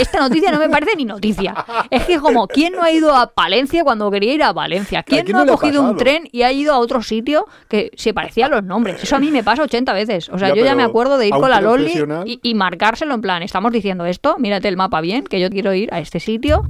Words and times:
esta 0.00 0.20
noticia 0.20 0.50
no 0.50 0.58
me 0.58 0.68
parece 0.68 0.96
ni 0.96 1.04
noticia. 1.04 1.54
Es 1.90 2.04
que 2.04 2.18
como, 2.18 2.46
¿quién 2.48 2.72
no 2.72 2.82
ha 2.82 2.90
ido 2.90 3.14
a 3.14 3.28
Palencia 3.32 3.84
cuando 3.84 4.10
quería 4.10 4.34
ir 4.34 4.42
a 4.42 4.52
Valencia? 4.52 5.02
¿Quién, 5.02 5.24
quién 5.24 5.36
no 5.36 5.44
no 5.44 5.52
ha 5.52 5.56
cogido 5.56 5.82
un 5.82 5.96
tren 5.96 6.28
y 6.32 6.42
ha 6.42 6.52
ido 6.52 6.72
a 6.74 6.78
otro 6.78 7.02
sitio 7.02 7.46
que 7.68 7.90
se 7.96 8.14
parecía 8.14 8.46
a 8.46 8.48
los 8.48 8.64
nombres? 8.64 9.02
Eso 9.02 9.16
a 9.16 9.20
mí 9.20 9.30
me 9.30 9.42
pasa 9.44 9.62
80 9.62 9.92
veces. 9.92 10.28
O 10.28 10.38
sea, 10.38 10.48
Ya, 10.48 10.54
yo 10.54 10.64
ya 10.64 10.74
me 10.74 10.82
acuerdo 10.82 11.18
de 11.18 11.28
ir 11.28 11.34
con 11.34 11.50
la 11.50 11.60
Loli 11.60 11.92
y 12.42 12.54
marcárselo 12.54 13.14
en 13.14 13.20
plan, 13.20 13.42
estamos 13.42 13.72
diciendo 13.72 14.04
esto, 14.06 14.36
mírate 14.38 14.68
el 14.68 14.76
mapa 14.76 15.00
bien, 15.00 15.24
que 15.24 15.40
yo 15.40 15.50
quiero 15.50 15.74
ir 15.74 15.92
a 15.92 16.00
este 16.00 16.20
sitio. 16.20 16.64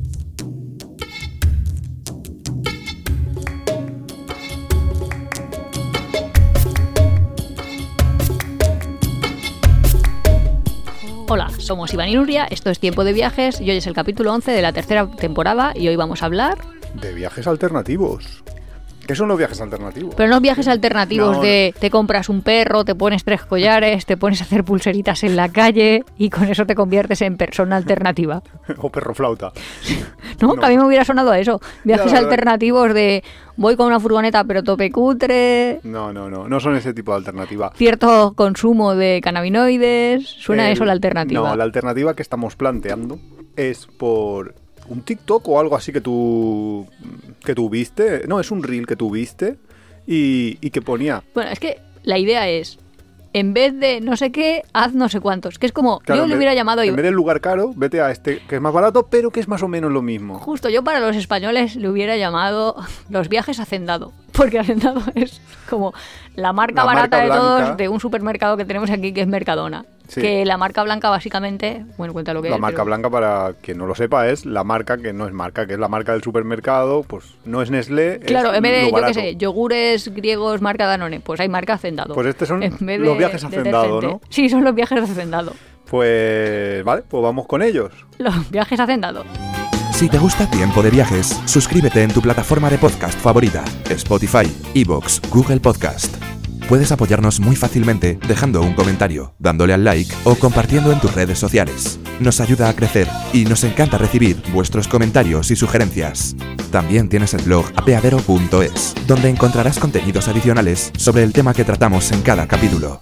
Hola, 11.30 11.50
somos 11.58 11.92
Iván 11.92 12.08
y 12.08 12.14
Nuria, 12.14 12.46
esto 12.46 12.70
es 12.70 12.78
Tiempo 12.78 13.04
de 13.04 13.12
Viajes 13.12 13.60
y 13.60 13.68
hoy 13.68 13.76
es 13.76 13.86
el 13.86 13.92
capítulo 13.92 14.32
11 14.32 14.50
de 14.50 14.62
la 14.62 14.72
tercera 14.72 15.06
temporada 15.10 15.74
y 15.76 15.86
hoy 15.86 15.94
vamos 15.94 16.22
a 16.22 16.26
hablar, 16.26 16.56
De 16.94 17.12
viajes 17.12 17.46
alternativos. 17.46 18.42
¿Qué 19.08 19.14
son 19.16 19.26
los 19.26 19.38
viajes 19.38 19.60
alternativos? 19.60 20.14
pero 20.14 20.28
no 20.28 20.40
viajes 20.40 20.68
alternativos 20.68 21.38
No, 21.38 21.42
de 21.42 21.74
te 21.80 21.90
compras 21.90 22.28
un 22.28 22.42
perro, 22.42 22.84
te 22.84 22.94
pones 22.94 23.24
tres 23.24 23.42
collares, 23.42 24.04
te 24.06 24.16
pones 24.16 24.40
a 24.40 24.44
hacer 24.44 24.62
pulseritas 24.64 25.24
en 25.24 25.34
la 25.34 25.48
calle 25.48 26.04
y 26.18 26.28
con 26.30 26.44
eso 26.44 26.66
te 26.66 26.74
conviertes 26.74 27.22
en 27.22 27.36
persona 27.38 27.76
alternativa. 27.76 28.42
o 28.78 28.90
perro 28.90 29.14
flauta. 29.14 29.50
¿No? 30.40 30.48
No. 30.48 30.56
Que 30.56 30.66
a 30.66 30.68
mí 30.68 30.76
me 30.76 30.84
hubiera 30.84 31.04
sonado 31.04 31.30
a 31.32 31.38
eso. 31.40 31.60
Viajes 31.84 32.12
alternativos 32.12 32.92
de 32.94 33.24
voy 33.56 33.76
con 33.76 33.86
una 33.86 33.98
furgoneta 33.98 34.44
pero 34.44 34.62
tope 34.62 34.92
cutre, 34.92 35.80
No, 35.82 36.12
no, 36.12 36.28
no. 36.30 36.46
No 36.48 36.60
son 36.60 36.76
ese 36.76 36.92
tipo 36.92 37.12
de 37.12 37.16
alternativa. 37.18 37.72
cierto 37.74 38.34
consumo 38.36 38.94
de 38.94 39.20
cannabinoides, 39.22 40.26
suena 40.28 40.66
El- 40.68 40.74
eso 40.74 40.84
la 40.84 40.92
alternativa. 40.92 41.48
No, 41.48 41.56
la 41.56 41.64
alternativa 41.64 42.14
que 42.14 42.22
estamos 42.22 42.56
planteando 42.56 43.18
es 43.56 43.86
por 43.86 44.54
un 44.88 45.02
TikTok 45.02 45.46
o 45.48 45.60
algo 45.60 45.76
así 45.76 45.92
que 45.92 46.00
tú 46.00 46.86
que 47.44 47.54
tú 47.54 47.68
viste. 47.68 48.26
No, 48.26 48.40
es 48.40 48.50
un 48.50 48.62
reel 48.62 48.86
que 48.86 48.96
tú 48.96 49.10
viste 49.10 49.56
y, 50.06 50.58
y 50.60 50.70
que 50.70 50.82
ponía. 50.82 51.22
Bueno, 51.34 51.50
es 51.50 51.58
que 51.58 51.80
la 52.02 52.18
idea 52.18 52.48
es, 52.48 52.78
en 53.32 53.54
vez 53.54 53.78
de 53.78 54.00
no 54.00 54.16
sé 54.16 54.32
qué, 54.32 54.62
haz 54.72 54.94
no 54.94 55.08
sé 55.08 55.20
cuántos. 55.20 55.58
Que 55.58 55.66
es 55.66 55.72
como, 55.72 56.00
claro, 56.00 56.22
yo 56.22 56.26
le 56.26 56.36
hubiera 56.36 56.54
llamado 56.54 56.82
En 56.82 56.96
vez 56.96 57.04
del 57.04 57.14
lugar 57.14 57.40
caro, 57.40 57.72
vete 57.76 58.00
a 58.00 58.10
este 58.10 58.40
que 58.48 58.56
es 58.56 58.60
más 58.60 58.72
barato, 58.72 59.06
pero 59.06 59.30
que 59.30 59.40
es 59.40 59.48
más 59.48 59.62
o 59.62 59.68
menos 59.68 59.92
lo 59.92 60.02
mismo. 60.02 60.38
Justo, 60.38 60.68
yo 60.68 60.82
para 60.82 61.00
los 61.00 61.16
españoles 61.16 61.76
le 61.76 61.88
hubiera 61.88 62.16
llamado 62.16 62.76
los 63.10 63.28
viajes 63.28 63.60
Hacendado. 63.60 64.12
Porque 64.32 64.58
Hacendado 64.58 65.02
es 65.14 65.40
como 65.68 65.92
la 66.34 66.52
marca 66.52 66.82
La 66.82 66.86
barata 66.86 67.18
marca 67.18 67.34
de 67.34 67.40
todos 67.40 67.76
de 67.76 67.88
un 67.88 68.00
supermercado 68.00 68.56
que 68.56 68.64
tenemos 68.64 68.90
aquí 68.90 69.12
que 69.12 69.20
es 69.20 69.28
Mercadona. 69.28 69.84
Sí. 70.08 70.20
Que 70.22 70.44
la 70.46 70.56
marca 70.56 70.82
blanca 70.82 71.10
básicamente, 71.10 71.84
bueno, 71.98 72.12
cuenta 72.14 72.32
lo 72.34 72.40
que 72.42 72.48
La 72.48 72.56
es. 72.56 72.60
marca 72.60 72.76
pero- 72.78 72.86
blanca, 72.86 73.10
para 73.10 73.52
quien 73.60 73.76
no 73.78 73.86
lo 73.86 73.94
sepa, 73.94 74.28
es 74.28 74.46
la 74.46 74.64
marca 74.64 74.96
que 74.98 75.12
no 75.12 75.26
es 75.26 75.32
marca, 75.34 75.66
que 75.66 75.74
es 75.74 75.78
la 75.78 75.88
marca 75.88 76.12
del 76.12 76.22
supermercado, 76.22 77.02
pues 77.02 77.34
no 77.44 77.60
es 77.62 77.70
Nestlé. 77.70 78.18
Claro, 78.20 78.50
es 78.52 78.56
en 78.56 78.62
vez 78.62 78.86
de, 78.86 78.90
yo 78.90 79.06
qué 79.06 79.14
sé, 79.14 79.36
yogures 79.36 80.08
griegos 80.14 80.60
marca 80.62 80.86
Danone, 80.86 81.20
pues 81.20 81.40
hay 81.40 81.48
marca 81.48 81.74
Hacendado. 81.74 82.14
Pues 82.14 82.26
estos 82.26 82.48
son 82.48 82.60
los 82.60 82.78
de 82.80 82.98
viajes 83.18 83.44
Hacendado. 83.44 84.00
¿no? 84.00 84.20
Sí, 84.30 84.48
son 84.48 84.64
los 84.64 84.74
viajes 84.74 84.98
Hacendado. 85.02 85.52
Pues 85.90 86.84
vale, 86.84 87.02
pues 87.08 87.22
vamos 87.22 87.46
con 87.46 87.62
ellos. 87.62 87.92
Los 88.18 88.50
viajes 88.50 88.80
Hacendado. 88.80 89.24
Si 89.92 90.08
te 90.08 90.16
gusta 90.18 90.48
Tiempo 90.48 90.82
de 90.82 90.90
Viajes, 90.90 91.40
suscríbete 91.44 92.02
en 92.02 92.12
tu 92.12 92.20
plataforma 92.22 92.70
de 92.70 92.78
podcast 92.78 93.18
favorita, 93.18 93.64
Spotify, 93.90 94.44
Evox, 94.74 95.20
Google 95.30 95.58
Podcast. 95.60 96.27
Puedes 96.68 96.92
apoyarnos 96.92 97.40
muy 97.40 97.56
fácilmente 97.56 98.18
dejando 98.28 98.60
un 98.60 98.74
comentario, 98.74 99.34
dándole 99.38 99.72
al 99.72 99.84
like 99.84 100.12
o 100.24 100.34
compartiendo 100.34 100.92
en 100.92 101.00
tus 101.00 101.14
redes 101.14 101.38
sociales. 101.38 101.98
Nos 102.20 102.40
ayuda 102.42 102.68
a 102.68 102.76
crecer 102.76 103.08
y 103.32 103.44
nos 103.46 103.64
encanta 103.64 103.96
recibir 103.96 104.36
vuestros 104.52 104.86
comentarios 104.86 105.50
y 105.50 105.56
sugerencias. 105.56 106.36
También 106.70 107.08
tienes 107.08 107.32
el 107.32 107.42
blog 107.42 107.64
apeadero.es, 107.74 108.94
donde 109.06 109.30
encontrarás 109.30 109.78
contenidos 109.78 110.28
adicionales 110.28 110.92
sobre 110.98 111.22
el 111.22 111.32
tema 111.32 111.54
que 111.54 111.64
tratamos 111.64 112.12
en 112.12 112.20
cada 112.20 112.46
capítulo. 112.46 113.00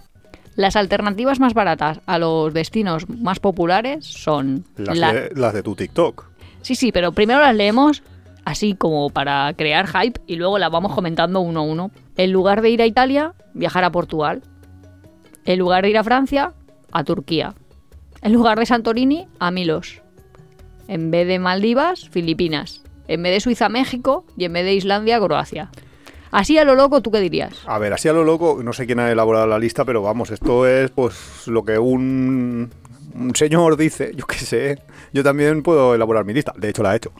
Las 0.55 0.77
alternativas 0.77 1.41
más 1.41 1.53
baratas 1.53 2.01
a 2.07 2.19
los 2.19 2.55
destinos 2.55 3.09
más 3.09 3.41
populares 3.41 4.07
son... 4.07 4.65
Las, 4.77 4.97
la- 4.97 5.13
de, 5.13 5.31
las 5.35 5.53
de 5.55 5.63
tu 5.65 5.75
TikTok. 5.75 6.25
Sí, 6.63 6.77
sí, 6.77 6.93
pero 6.93 7.11
primero 7.13 7.41
las 7.41 7.55
leemos 7.55 8.03
así 8.47 8.75
como 8.75 9.11
para 9.11 9.53
crear 9.55 9.89
hype 9.89 10.21
y 10.27 10.37
luego 10.37 10.59
las 10.59 10.71
vamos 10.71 10.95
comentando 10.95 11.41
uno 11.41 11.61
a 11.61 11.63
uno. 11.65 11.91
En 12.17 12.31
lugar 12.31 12.63
de 12.63 12.71
ir 12.71 12.81
a 12.81 12.87
Italia, 12.87 13.35
viajar 13.55 13.83
a 13.83 13.91
Portugal. 13.91 14.41
En 15.45 15.59
lugar 15.59 15.83
de 15.83 15.91
ir 15.91 15.99
a 15.99 16.05
Francia, 16.05 16.53
a 16.93 17.03
Turquía. 17.03 17.55
En 18.23 18.33
lugar 18.33 18.59
de 18.59 18.65
Santorini, 18.65 19.27
a 19.41 19.51
Milos. 19.51 20.01
En 20.87 21.11
vez 21.11 21.27
de 21.27 21.41
Maldivas, 21.41 22.09
Filipinas. 22.09 22.83
En 23.09 23.25
vez 23.25 23.33
de 23.33 23.41
Suiza, 23.41 23.69
México. 23.69 24.25
Y 24.39 24.45
en 24.45 24.53
vez 24.53 24.65
de 24.65 24.75
Islandia, 24.75 25.19
Croacia. 25.19 25.71
Así 26.31 26.57
a 26.57 26.65
lo 26.65 26.77
loco, 26.77 27.03
¿tú 27.03 27.11
qué 27.11 27.19
dirías? 27.19 27.65
A 27.67 27.81
ver, 27.81 27.93
así 27.93 28.09
a 28.09 28.13
lo 28.13 28.23
loco, 28.23 28.61
no 28.63 28.73
sé 28.73 28.87
quién 28.87 29.01
ha 29.01 29.11
elaborado 29.11 29.49
la 29.49 29.59
lista, 29.59 29.85
pero 29.85 30.03
vamos, 30.03 30.31
esto 30.31 30.67
es 30.67 30.91
pues 30.91 31.49
lo 31.49 31.65
que 31.65 31.79
un, 31.79 32.71
un 33.15 33.35
señor 33.35 33.77
dice, 33.77 34.13
yo 34.15 34.25
qué 34.27 34.39
sé. 34.39 34.83
Yo 35.13 35.25
también 35.25 35.63
puedo 35.63 35.95
elaborar 35.95 36.25
mi 36.25 36.33
lista, 36.33 36.53
de 36.57 36.69
hecho 36.69 36.85
la 36.85 36.93
he 36.93 36.97
hecho. 36.97 37.13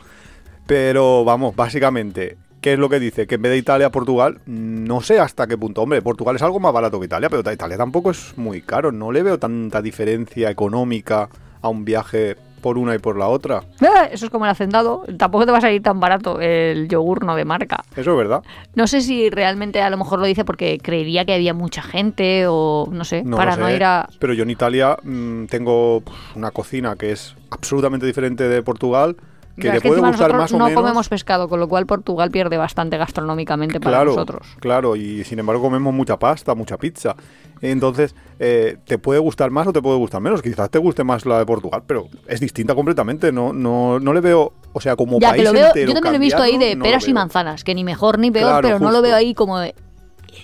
Pero 0.67 1.23
vamos, 1.23 1.55
básicamente, 1.55 2.37
¿qué 2.59 2.73
es 2.73 2.79
lo 2.79 2.89
que 2.89 2.99
dice? 2.99 3.25
Que 3.25 3.35
en 3.35 3.41
vez 3.41 3.51
de 3.53 3.57
Italia, 3.57 3.89
Portugal, 3.89 4.39
no 4.45 5.01
sé 5.01 5.19
hasta 5.19 5.47
qué 5.47 5.57
punto. 5.57 5.81
Hombre, 5.81 6.01
Portugal 6.01 6.35
es 6.35 6.41
algo 6.41 6.59
más 6.59 6.73
barato 6.73 6.99
que 6.99 7.05
Italia, 7.05 7.29
pero 7.29 7.49
Italia 7.51 7.77
tampoco 7.77 8.11
es 8.11 8.37
muy 8.37 8.61
caro. 8.61 8.91
No 8.91 9.11
le 9.13 9.23
veo 9.23 9.39
tanta 9.39 9.81
diferencia 9.81 10.49
económica 10.49 11.29
a 11.61 11.69
un 11.69 11.85
viaje 11.85 12.35
por 12.61 12.77
una 12.77 12.95
y 12.95 12.99
por 12.99 13.17
la 13.17 13.27
otra. 13.27 13.63
Ah, 13.81 14.09
Eso 14.11 14.25
es 14.25 14.31
como 14.31 14.43
el 14.43 14.51
hacendado. 14.51 15.05
Tampoco 15.17 15.45
te 15.45 15.53
va 15.53 15.59
a 15.59 15.61
salir 15.61 15.81
tan 15.81 16.01
barato 16.01 16.41
el 16.41 16.89
yogur 16.89 17.23
no 17.23 17.35
de 17.35 17.45
marca. 17.45 17.85
Eso 17.95 18.11
es 18.11 18.17
verdad. 18.17 18.43
No 18.75 18.87
sé 18.87 18.99
si 19.01 19.29
realmente 19.29 19.81
a 19.81 19.89
lo 19.89 19.95
mejor 19.97 20.19
lo 20.19 20.25
dice 20.25 20.43
porque 20.43 20.79
creería 20.79 21.23
que 21.23 21.33
había 21.33 21.53
mucha 21.53 21.81
gente 21.81 22.45
o 22.47 22.89
no 22.91 23.05
sé, 23.05 23.23
No 23.23 23.37
para 23.37 23.55
no 23.55 23.69
ir 23.73 23.85
a... 23.85 24.09
Pero 24.19 24.33
yo 24.33 24.43
en 24.43 24.49
Italia 24.49 24.97
mm, 25.01 25.45
tengo 25.45 26.01
pues, 26.01 26.17
una 26.35 26.51
cocina 26.51 26.95
que 26.97 27.11
es 27.11 27.35
absolutamente 27.51 28.05
diferente 28.05 28.49
de 28.49 28.61
Portugal, 28.63 29.15
que 29.57 29.63
Claro, 29.63 29.75
le 29.75 29.81
que 29.81 29.87
puede 29.89 30.01
gustar 30.01 30.33
más 30.33 30.53
o 30.53 30.57
no 30.59 30.65
menos. 30.65 30.79
comemos 30.81 31.09
pescado, 31.09 31.49
con 31.49 31.59
lo 31.59 31.67
cual 31.67 31.85
Portugal 31.87 32.29
pierde 32.29 32.57
bastante 32.57 32.95
gastronómicamente 32.97 33.79
para 33.79 33.97
claro, 33.97 34.11
nosotros. 34.11 34.47
claro, 34.59 34.95
y 34.95 35.23
sin 35.23 35.39
embargo 35.39 35.63
comemos 35.63 35.93
mucha 35.93 36.17
pasta, 36.17 36.53
mucha 36.53 36.77
pizza. 36.77 37.15
Entonces, 37.61 38.13
eh, 38.39 38.77
te 38.85 38.99
puede 38.99 39.19
gustar 39.19 39.49
más 39.49 39.65
o 39.65 39.73
te 39.73 39.81
puede 39.81 39.97
gustar 39.97 40.21
menos. 40.21 40.43
Quizás 40.43 40.69
te 40.69 40.77
guste 40.77 41.03
más 41.03 41.25
la 41.25 41.39
de 41.39 41.45
Portugal, 41.47 41.81
pero 41.87 42.07
es 42.27 42.39
distinta 42.39 42.75
completamente. 42.75 43.31
No, 43.31 43.51
no, 43.51 43.99
no 43.99 44.13
le 44.13 44.21
veo, 44.21 44.53
o 44.73 44.79
sea, 44.79 44.95
como 44.95 45.19
Ya, 45.19 45.29
país 45.29 45.41
que 45.41 45.47
lo 45.47 45.53
veo, 45.53 45.67
entero 45.67 45.87
yo 45.87 45.93
también 45.95 46.13
lo 46.13 46.17
he 46.17 46.19
visto 46.19 46.41
ahí 46.43 46.57
de 46.59 46.75
no 46.75 46.83
peras 46.83 47.07
y 47.07 47.13
manzanas, 47.13 47.63
que 47.63 47.73
ni 47.73 47.83
mejor 47.83 48.19
ni 48.19 48.29
peor, 48.29 48.49
Claro, 48.49 48.61
pero 48.67 48.79
no 48.79 48.91
lo 48.91 49.01
veo 49.01 49.15
ahí 49.15 49.33
como 49.33 49.57
de- 49.59 49.73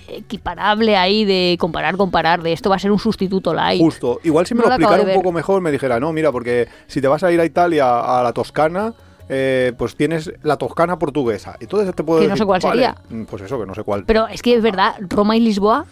equiparable 0.08 0.96
ahí 0.98 1.26
de 1.26 1.58
comparar, 1.60 1.98
comparar, 1.98 2.42
de 2.42 2.54
esto 2.54 2.70
va 2.70 2.76
a 2.76 2.80
ser 2.80 2.92
un 2.92 3.00
sustituto 3.00 3.54
light. 3.54 3.82
Justo. 3.82 4.20
Igual 4.24 4.46
si 4.46 4.54
me 4.56 4.62
No 4.62 4.68
lo 4.68 4.76
explicara 4.76 5.04
un 5.04 5.14
poco 5.14 5.32
mejor, 5.32 5.62
me 5.62 5.72
dijera, 5.72 6.00
no, 6.00 6.12
mira, 6.14 6.32
porque 6.32 6.68
si 6.88 7.02
te 7.02 7.08
vas 7.08 7.24
a 7.24 7.32
ir 7.32 7.40
a 7.40 7.46
Italia, 7.46 8.00
a 8.20 8.24
la 8.24 8.34
Toscana, 8.34 8.94
eh, 9.30 9.74
pues 9.78 9.96
tienes 9.96 10.32
la 10.44 10.58
Toscana 10.58 11.00
portuguesa. 11.00 11.56
Entonces 11.60 11.94
te 11.96 12.04
puedo 12.04 12.20
Que 12.20 12.28
no 12.28 12.34
decir, 12.34 12.44
sé 12.44 12.46
cuál 12.46 12.62
vale, 12.62 12.82
sería. 12.82 12.96
mm, 13.10 13.24
Pues 13.26 13.42
eso, 13.44 13.60
que 13.60 13.66
no 13.66 13.76
sé 13.76 13.84
cuál. 13.84 14.04
Pero 14.06 14.28
es 14.28 14.42
que 14.42 14.56
es 14.56 14.62
verdad, 14.62 14.96
Roma 15.10 15.36
y 15.38 15.40
Lisboa, 15.40 15.86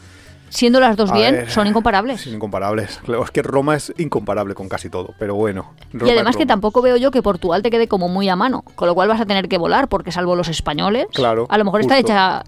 siendo 0.51 0.79
las 0.79 0.95
dos 0.95 1.11
A 1.11 1.15
bien, 1.15 1.33
ver, 1.33 1.49
son 1.49 1.65
incomparables. 1.65 2.21
Son 2.21 2.33
incomparables. 2.33 2.99
Claro, 3.03 3.23
Es 3.23 3.31
que 3.31 3.41
Roma 3.41 3.75
es 3.75 3.93
incomparable 3.97 4.53
con 4.53 4.69
casi 4.69 4.89
todo, 4.89 5.15
pero 5.17 5.33
bueno. 5.33 5.73
Y 5.93 6.09
además 6.09 6.35
que 6.37 6.45
tampoco 6.45 6.81
veo 6.81 6.97
yo 6.97 7.09
que 7.09 7.21
Portugal 7.21 7.63
te 7.63 7.71
quede 7.71 7.87
como 7.87 8.07
muy 8.07 8.29
a 8.29 8.35
mano, 8.35 8.63
con 8.75 8.87
lo 8.87 8.93
cual 8.93 9.07
vas 9.07 9.21
a 9.21 9.25
tener 9.25 9.47
que 9.47 9.57
volar, 9.57 9.87
porque 9.87 10.11
salvo 10.11 10.35
los 10.35 10.49
españoles, 10.49 11.07
Claro, 11.13 11.47
a 11.49 11.57
lo 11.57 11.65
mejor 11.65 11.81
está 11.81 11.97
hecha, 11.97 12.43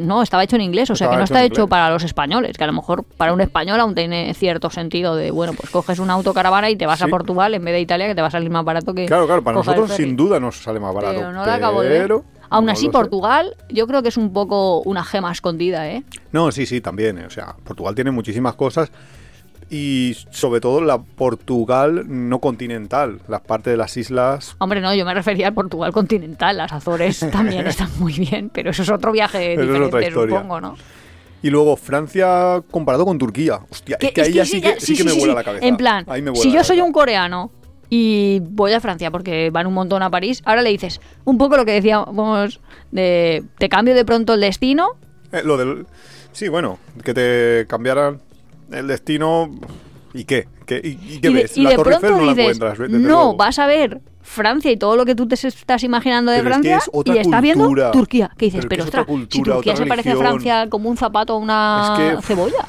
no, 0.00 0.22
estaba 0.22 0.44
hecho 0.44 0.56
en 0.56 0.62
inglés, 0.62 0.90
o 0.90 0.96
sea 0.96 1.06
Estaba 1.06 1.12
que 1.12 1.16
no 1.18 1.24
hecho 1.24 1.34
está 1.34 1.44
hecho 1.44 1.60
inglés. 1.62 1.70
para 1.70 1.90
los 1.90 2.02
españoles, 2.02 2.58
que 2.58 2.64
a 2.64 2.66
lo 2.66 2.72
mejor 2.72 3.04
para 3.16 3.32
un 3.32 3.40
español 3.40 3.80
aún 3.80 3.94
tiene 3.94 4.34
cierto 4.34 4.68
sentido 4.70 5.16
de, 5.16 5.30
bueno, 5.30 5.52
pues 5.54 5.70
coges 5.70 5.98
una 6.00 6.14
autocaravana 6.14 6.68
y 6.70 6.76
te 6.76 6.86
vas 6.86 7.00
a. 7.00 7.08
Portugal 7.14 7.54
en 7.54 7.64
vez 7.64 7.74
de 7.74 7.80
Italia, 7.80 8.08
que 8.08 8.14
te 8.16 8.22
va 8.22 8.26
a 8.26 8.30
salir 8.30 8.50
más 8.50 8.64
barato 8.64 8.92
que... 8.92 9.06
Claro, 9.06 9.26
claro, 9.26 9.44
para 9.44 9.58
nosotros 9.58 9.92
sin 9.92 10.16
duda 10.16 10.40
nos 10.40 10.62
sale 10.62 10.80
más 10.80 10.92
barato. 10.92 11.14
Pero 11.14 11.32
no 11.32 11.46
la 11.46 11.54
acabo 11.54 11.82
de 11.82 11.88
ver. 11.88 12.14
Aún 12.54 12.66
no 12.66 12.72
así, 12.72 12.86
sé. 12.86 12.90
Portugal 12.92 13.56
yo 13.68 13.86
creo 13.86 14.02
que 14.02 14.08
es 14.08 14.16
un 14.16 14.32
poco 14.32 14.80
una 14.82 15.04
gema 15.04 15.30
escondida, 15.32 15.88
¿eh? 15.90 16.04
No, 16.32 16.50
sí, 16.52 16.66
sí, 16.66 16.80
también. 16.80 17.18
eh, 17.18 17.26
O 17.26 17.30
sea, 17.30 17.54
Portugal 17.64 17.94
tiene 17.94 18.10
muchísimas 18.10 18.54
cosas 18.54 18.90
y 19.70 20.16
sobre 20.30 20.60
todo 20.60 20.80
la 20.82 20.98
Portugal 20.98 22.04
no 22.06 22.38
continental, 22.38 23.20
las 23.28 23.40
partes 23.40 23.72
de 23.72 23.76
las 23.76 23.96
islas. 23.96 24.56
Hombre, 24.58 24.80
no, 24.80 24.94
yo 24.94 25.04
me 25.04 25.14
refería 25.14 25.48
al 25.48 25.54
Portugal 25.54 25.92
continental, 25.92 26.56
las 26.56 26.72
Azores 26.72 27.20
también 27.32 27.66
están 27.66 27.88
muy 27.98 28.12
bien, 28.12 28.50
pero 28.52 28.70
eso 28.70 28.82
es 28.82 28.90
otro 28.90 29.10
viaje 29.12 29.50
diferente, 29.50 29.80
otra 29.86 30.06
historia. 30.06 30.36
supongo, 30.36 30.60
¿no? 30.60 30.76
Y 31.42 31.50
luego 31.50 31.76
Francia 31.76 32.62
comparado 32.70 33.04
con 33.04 33.18
Turquía. 33.18 33.60
Hostia, 33.70 33.98
es 34.00 34.12
que 34.12 34.22
ahí 34.22 34.32
ya 34.32 34.46
sí 34.46 34.62
que, 34.62 34.80
sí 34.80 34.96
que 34.96 35.04
me 35.04 35.12
vuela 35.12 35.34
la 35.34 35.44
cabeza. 35.44 35.66
En 35.66 35.76
plan, 35.76 36.06
si 36.34 36.50
yo 36.50 36.64
soy 36.64 36.76
cabeza. 36.78 36.84
un 36.84 36.92
coreano 36.92 37.50
y 37.96 38.40
voy 38.40 38.72
a 38.72 38.80
Francia 38.80 39.10
porque 39.12 39.50
van 39.50 39.66
un 39.68 39.74
montón 39.74 40.02
a 40.02 40.10
París, 40.10 40.42
ahora 40.44 40.62
le 40.62 40.70
dices 40.70 41.00
un 41.24 41.38
poco 41.38 41.56
lo 41.56 41.64
que 41.64 41.72
decíamos 41.72 42.60
de 42.90 43.44
te 43.58 43.68
cambio 43.68 43.94
de 43.94 44.04
pronto 44.04 44.34
el 44.34 44.40
destino. 44.40 44.88
Eh, 45.30 45.42
lo 45.44 45.56
del... 45.56 45.86
Sí, 46.32 46.48
bueno, 46.48 46.78
que 47.04 47.14
te 47.14 47.66
cambiaran 47.68 48.20
el 48.72 48.88
destino... 48.88 49.50
¿Y 50.12 50.24
qué? 50.24 50.46
¿Qué- 50.66 50.80
¿Y, 50.82 50.88
y 51.16 51.20
qué 51.20 51.28
y 51.28 51.34
de, 51.34 51.42
ves? 51.42 51.56
y 51.58 51.62
la 51.62 51.70
de 51.70 51.76
Torre 51.76 51.90
pronto 51.98 52.06
Eiffel 52.06 52.20
no 52.20 52.26
la 52.26 52.40
encuentras. 52.42 52.78
no, 52.78 52.98
luego. 52.98 53.36
vas 53.36 53.58
a 53.58 53.66
ver 53.66 54.00
Francia 54.22 54.70
y 54.70 54.76
todo 54.76 54.96
lo 54.96 55.04
que 55.04 55.14
tú 55.14 55.26
te 55.28 55.34
estás 55.34 55.82
imaginando 55.84 56.30
de 56.32 56.38
Pero 56.38 56.50
es 56.50 56.56
que 56.56 56.62
Francia 56.68 56.76
es 56.78 56.90
otra 56.92 57.14
y 57.14 57.18
estás 57.18 57.42
viendo. 57.42 57.68
Turquía. 57.92 58.30
Que 58.38 58.46
dices, 58.46 58.64
Pero 58.68 58.84
es 58.84 58.90
que 58.90 58.92
pero, 58.96 59.02
es 59.02 59.06
otra 59.08 59.12
ostras, 59.14 59.28
si 59.30 59.42
Turquía 59.42 59.72
otra 59.72 59.76
se 59.76 59.86
parece 59.86 60.10
a. 60.12 60.16
Francia 60.16 60.66
como 60.70 60.88
un 60.88 60.96
zapato 60.96 61.34
a 61.34 61.36
una 61.38 61.94
Es 62.10 62.16
que- 62.16 62.22
cebolla. 62.26 62.64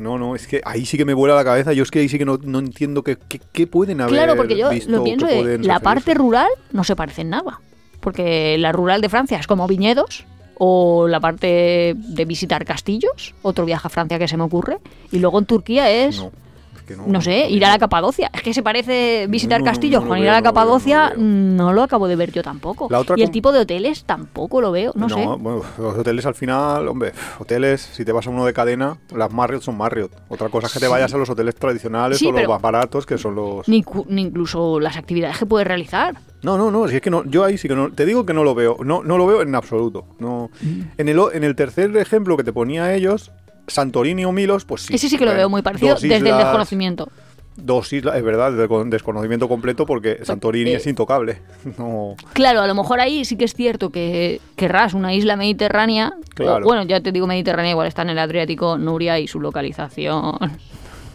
No, 0.00 0.18
no, 0.18 0.34
es 0.34 0.46
que 0.46 0.62
ahí 0.64 0.86
sí 0.86 0.96
que 0.96 1.04
me 1.04 1.14
vuela 1.14 1.34
la 1.34 1.44
cabeza. 1.44 1.72
Yo 1.72 1.82
es 1.82 1.90
que 1.90 2.00
ahí 2.00 2.08
sí 2.08 2.18
que 2.18 2.24
no, 2.24 2.38
no 2.42 2.58
entiendo 2.58 3.04
qué, 3.04 3.18
qué, 3.28 3.40
qué 3.52 3.66
pueden 3.66 4.00
haber 4.00 4.14
Claro, 4.14 4.36
porque 4.36 4.56
yo 4.56 4.70
visto 4.70 4.90
lo 4.90 5.04
pienso 5.04 5.26
de 5.26 5.58
la 5.58 5.80
parte 5.80 6.14
rural 6.14 6.48
no 6.72 6.84
se 6.84 6.96
parece 6.96 7.20
en 7.20 7.30
nada. 7.30 7.60
Porque 8.00 8.56
la 8.58 8.72
rural 8.72 9.02
de 9.02 9.10
Francia 9.10 9.38
es 9.38 9.46
como 9.46 9.66
viñedos, 9.66 10.24
o 10.56 11.06
la 11.06 11.20
parte 11.20 11.94
de 11.96 12.24
visitar 12.24 12.64
castillos, 12.64 13.34
otro 13.42 13.64
viaje 13.66 13.86
a 13.86 13.90
Francia 13.90 14.18
que 14.18 14.26
se 14.26 14.36
me 14.36 14.42
ocurre, 14.42 14.78
y 15.12 15.18
luego 15.18 15.38
en 15.38 15.44
Turquía 15.44 15.90
es, 15.90 16.18
No, 16.18 16.32
es 16.76 16.82
que 16.82 16.96
no, 16.96 17.06
no 17.06 17.20
sé, 17.20 17.48
ir 17.48 17.64
a 17.64 17.68
la 17.68 17.78
Capadocia. 17.78 18.30
Es 18.32 18.42
que 18.42 18.54
se 18.54 18.62
parece 18.62 19.26
visitar 19.28 19.60
no, 19.60 19.66
castillos 19.66 20.04
con 20.04 20.18
ir 20.18 20.28
a 20.28 20.32
la 20.32 20.42
Capadocia, 20.42 21.10
no 21.10 21.14
lo 21.14 21.16
veo. 21.16 21.56
no 21.56 21.72
lo 21.72 21.82
acabo 21.82 22.08
de 22.08 22.16
ver 22.16 22.32
yo 22.32 22.42
tampoco. 22.42 22.88
La 22.90 23.00
otra 23.00 23.16
y 23.18 23.22
el 23.22 23.30
tipo 23.30 23.52
de 23.52 23.60
hoteles 23.60 24.04
tampoco 24.04 24.60
lo 24.60 24.72
veo, 24.72 24.92
no, 24.94 25.08
sé. 25.08 25.24
bueno, 25.24 25.62
los 25.78 25.98
hoteles 25.98 26.26
al 26.26 26.34
final, 26.34 26.88
hombre, 26.88 27.12
hoteles, 27.38 27.80
si 27.80 28.04
te 28.04 28.12
vas 28.12 28.26
a 28.26 28.30
uno 28.30 28.44
de 28.44 28.52
cadena, 28.52 28.98
las 29.14 29.32
Marriott 29.32 29.62
son 29.62 29.76
Marriott. 29.76 30.12
Otra 30.28 30.48
cosa 30.48 30.66
es 30.66 30.72
que 30.72 30.80
te 30.80 30.88
vayas 30.88 31.12
a 31.14 31.18
los 31.18 31.28
hoteles 31.30 31.54
tradicionales 31.54 32.18
Sí, 32.18 32.26
o 32.26 32.32
los 32.32 32.48
más 32.48 32.60
baratos, 32.60 33.06
que 33.06 33.18
son 33.18 33.34
los... 33.34 33.68
Ni, 33.68 33.84
incluso 34.08 34.80
las 34.80 34.96
actividades 34.96 35.38
que 35.38 35.46
puedes 35.46 35.66
realizar. 35.66 36.16
No, 36.42 36.56
no, 36.56 36.70
no, 36.70 36.88
si 36.88 36.96
es 36.96 37.02
que 37.02 37.10
no, 37.10 37.24
yo 37.24 37.44
ahí 37.44 37.58
sí 37.58 37.68
que 37.68 37.74
no, 37.74 37.92
te 37.92 38.06
digo 38.06 38.24
que 38.24 38.32
no 38.32 38.44
lo 38.44 38.54
veo, 38.54 38.78
no, 38.82 39.02
no 39.02 39.18
lo 39.18 39.26
veo 39.26 39.42
en 39.42 39.54
absoluto. 39.54 40.06
No. 40.18 40.50
Mm. 40.62 40.80
En, 40.96 41.08
el, 41.08 41.20
en 41.34 41.44
el 41.44 41.54
tercer 41.54 41.94
ejemplo 41.96 42.36
que 42.36 42.44
te 42.44 42.52
ponía 42.52 42.94
ellos, 42.94 43.30
Santorini 43.70 44.24
o 44.24 44.32
Milos, 44.32 44.64
pues 44.64 44.82
sí. 44.82 44.94
Ese 44.94 45.08
sí 45.08 45.16
que 45.18 45.24
lo 45.24 45.30
ven, 45.30 45.38
veo 45.38 45.48
muy 45.48 45.62
parecido 45.62 45.94
desde 45.94 46.16
el 46.16 46.24
desconocimiento. 46.24 47.08
Dos 47.56 47.92
islas, 47.92 48.16
es 48.16 48.22
verdad, 48.22 48.52
desde 48.52 48.72
el 48.74 48.90
desconocimiento 48.90 49.48
completo 49.48 49.84
porque 49.84 50.20
Santorini 50.24 50.70
eh, 50.70 50.76
es 50.76 50.86
intocable. 50.86 51.40
No, 51.78 52.14
Claro, 52.32 52.60
a 52.62 52.66
lo 52.66 52.74
mejor 52.74 53.00
ahí 53.00 53.24
sí 53.24 53.36
que 53.36 53.44
es 53.44 53.54
cierto 53.54 53.90
que 53.90 54.40
querrás 54.56 54.94
una 54.94 55.12
isla 55.12 55.36
mediterránea. 55.36 56.12
Claro. 56.34 56.64
o, 56.64 56.68
bueno, 56.68 56.84
ya 56.84 57.00
te 57.00 57.12
digo 57.12 57.26
mediterránea, 57.26 57.72
igual 57.72 57.86
está 57.88 58.02
en 58.02 58.10
el 58.10 58.18
Adriático, 58.18 58.78
Nuria 58.78 59.18
y 59.18 59.26
su 59.26 59.40
localización. 59.40 60.38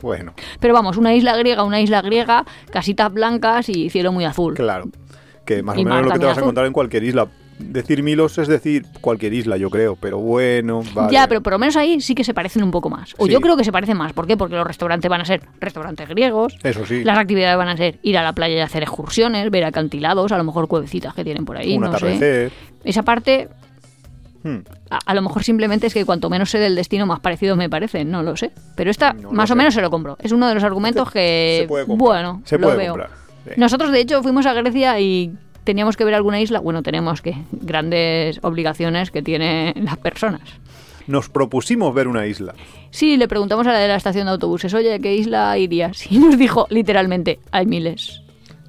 bueno, 0.01 0.33
Pero 0.59 0.73
vamos, 0.73 0.97
una 0.97 1.15
isla 1.15 1.35
griega, 1.37 1.63
una 1.63 1.81
isla 1.81 2.01
griega, 2.01 2.45
casitas 2.69 3.11
blancas 3.11 3.69
y 3.69 3.89
cielo 3.89 4.11
muy 4.11 4.25
azul. 4.25 4.53
claro. 4.53 4.85
Que 5.45 5.61
más 5.63 5.77
Y 5.77 5.81
o 5.81 5.83
menos 5.85 5.99
es 5.99 6.05
lo 6.07 6.11
que 6.13 6.19
te 6.19 6.25
vas 6.25 6.37
a 6.37 6.41
encontrar 6.41 6.65
en 6.67 6.73
cualquier 6.73 7.03
isla. 7.03 7.27
Decir 7.57 8.03
Milos 8.03 8.37
es 8.37 8.49
decir 8.49 8.85
cualquier 8.99 9.33
isla, 9.33 9.55
yo 9.55 9.69
creo, 9.69 9.95
pero 9.95 10.17
bueno, 10.17 10.83
vale. 10.93 11.13
Ya, 11.13 11.25
pero 11.27 11.41
por 11.41 11.53
lo 11.53 11.59
menos 11.59 11.77
ahí 11.77 12.01
sí 12.01 12.13
que 12.13 12.25
se 12.25 12.33
parecen 12.33 12.63
un 12.63 12.71
poco 12.71 12.89
más. 12.89 13.13
O 13.17 13.27
Sí. 13.27 13.31
yo 13.31 13.39
creo 13.39 13.55
que 13.55 13.63
se 13.63 13.71
parecen 13.71 13.95
más. 13.95 14.11
¿Por 14.11 14.27
qué? 14.27 14.35
Porque 14.35 14.55
los 14.55 14.67
restaurantes 14.67 15.09
van 15.09 15.21
a 15.21 15.25
ser 15.25 15.41
restaurantes 15.61 16.09
griegos. 16.09 16.57
Eso 16.63 16.85
sí, 16.85 17.03
Las 17.05 17.17
actividades 17.17 17.57
van 17.57 17.69
a 17.69 17.77
ser 17.77 17.97
ir 18.03 18.17
a 18.17 18.23
la 18.23 18.33
playa 18.33 18.55
y 18.57 18.59
hacer 18.59 18.83
excursiones, 18.83 19.49
ver 19.51 19.63
acantilados, 19.63 20.33
a 20.33 20.37
lo 20.37 20.43
mejor 20.43 20.67
cuevecitas 20.67 21.13
que 21.13 21.23
tienen 21.23 21.45
por 21.45 21.55
ahí, 21.55 21.77
un 21.77 21.83
no 21.85 21.97
sé. 21.97 22.51
Esa 22.83 23.03
parte, 23.03 23.47
Hmm. 24.43 24.57
a, 24.91 24.99
a 25.05 25.15
lo 25.15 25.21
mejor 25.23 25.43
simplemente 25.43 25.87
es 25.87 25.93
que 25.93 26.05
cuanto 26.05 26.29
menos 26.29 26.51
sé 26.51 26.59
del 26.59 26.75
destino, 26.75 27.05
más 27.07 27.19
parecido 27.19 27.55
me 27.55 27.67
parece, 27.69 28.05
no 28.05 28.21
lo 28.21 28.35
sé. 28.35 28.51
Pero 28.75 28.91
esta, 28.91 29.13
No 29.13 29.31
más 29.31 29.49
o 29.49 29.53
sé. 29.53 29.57
menos 29.57 29.73
se 29.73 29.81
lo 29.81 29.89
compro. 29.89 30.17
Es 30.21 30.31
uno 30.33 30.47
de 30.47 30.53
los 30.53 30.63
argumentos 30.63 31.09
que, 31.09 31.59
Se 31.61 31.67
puede 31.67 31.85
comprar. 31.87 32.07
bueno, 32.09 32.41
Se 32.45 32.57
lo 32.59 32.67
puede 32.67 32.77
veo. 32.77 32.91
comprar. 32.93 33.09
sí. 33.45 33.51
Nosotros, 33.57 33.91
de 33.91 34.01
hecho, 34.01 34.21
fuimos 34.21 34.45
a 34.45 34.53
Grecia 34.53 34.99
y 34.99 35.33
teníamos 35.65 35.97
que 35.97 36.05
ver 36.05 36.13
alguna 36.13 36.39
isla. 36.39 36.59
Bueno, 36.61 36.81
tenemos 36.81 37.21
que 37.21 37.35
grandes 37.51 38.39
obligaciones 38.43 39.11
que 39.11 39.21
tienen 39.21 39.73
las 39.83 39.97
personas. 39.97 40.41
Nos 41.07 41.29
propusimos 41.29 41.93
ver 41.93 42.07
una 42.07 42.25
isla. 42.25 42.55
Sí, 42.91 43.17
le 43.17 43.27
preguntamos 43.27 43.67
a 43.67 43.73
la 43.73 43.79
de 43.79 43.87
la 43.89 43.95
estación 43.97 44.25
de 44.25 44.31
autobuses, 44.31 44.73
oye, 44.73 44.93
¿a 44.93 44.99
qué 44.99 45.15
isla 45.15 45.57
irías? 45.57 46.05
Y 46.11 46.17
nos 46.19 46.37
dijo 46.37 46.65
literalmente, 46.69 47.39
hay 47.51 47.65
miles. 47.65 48.21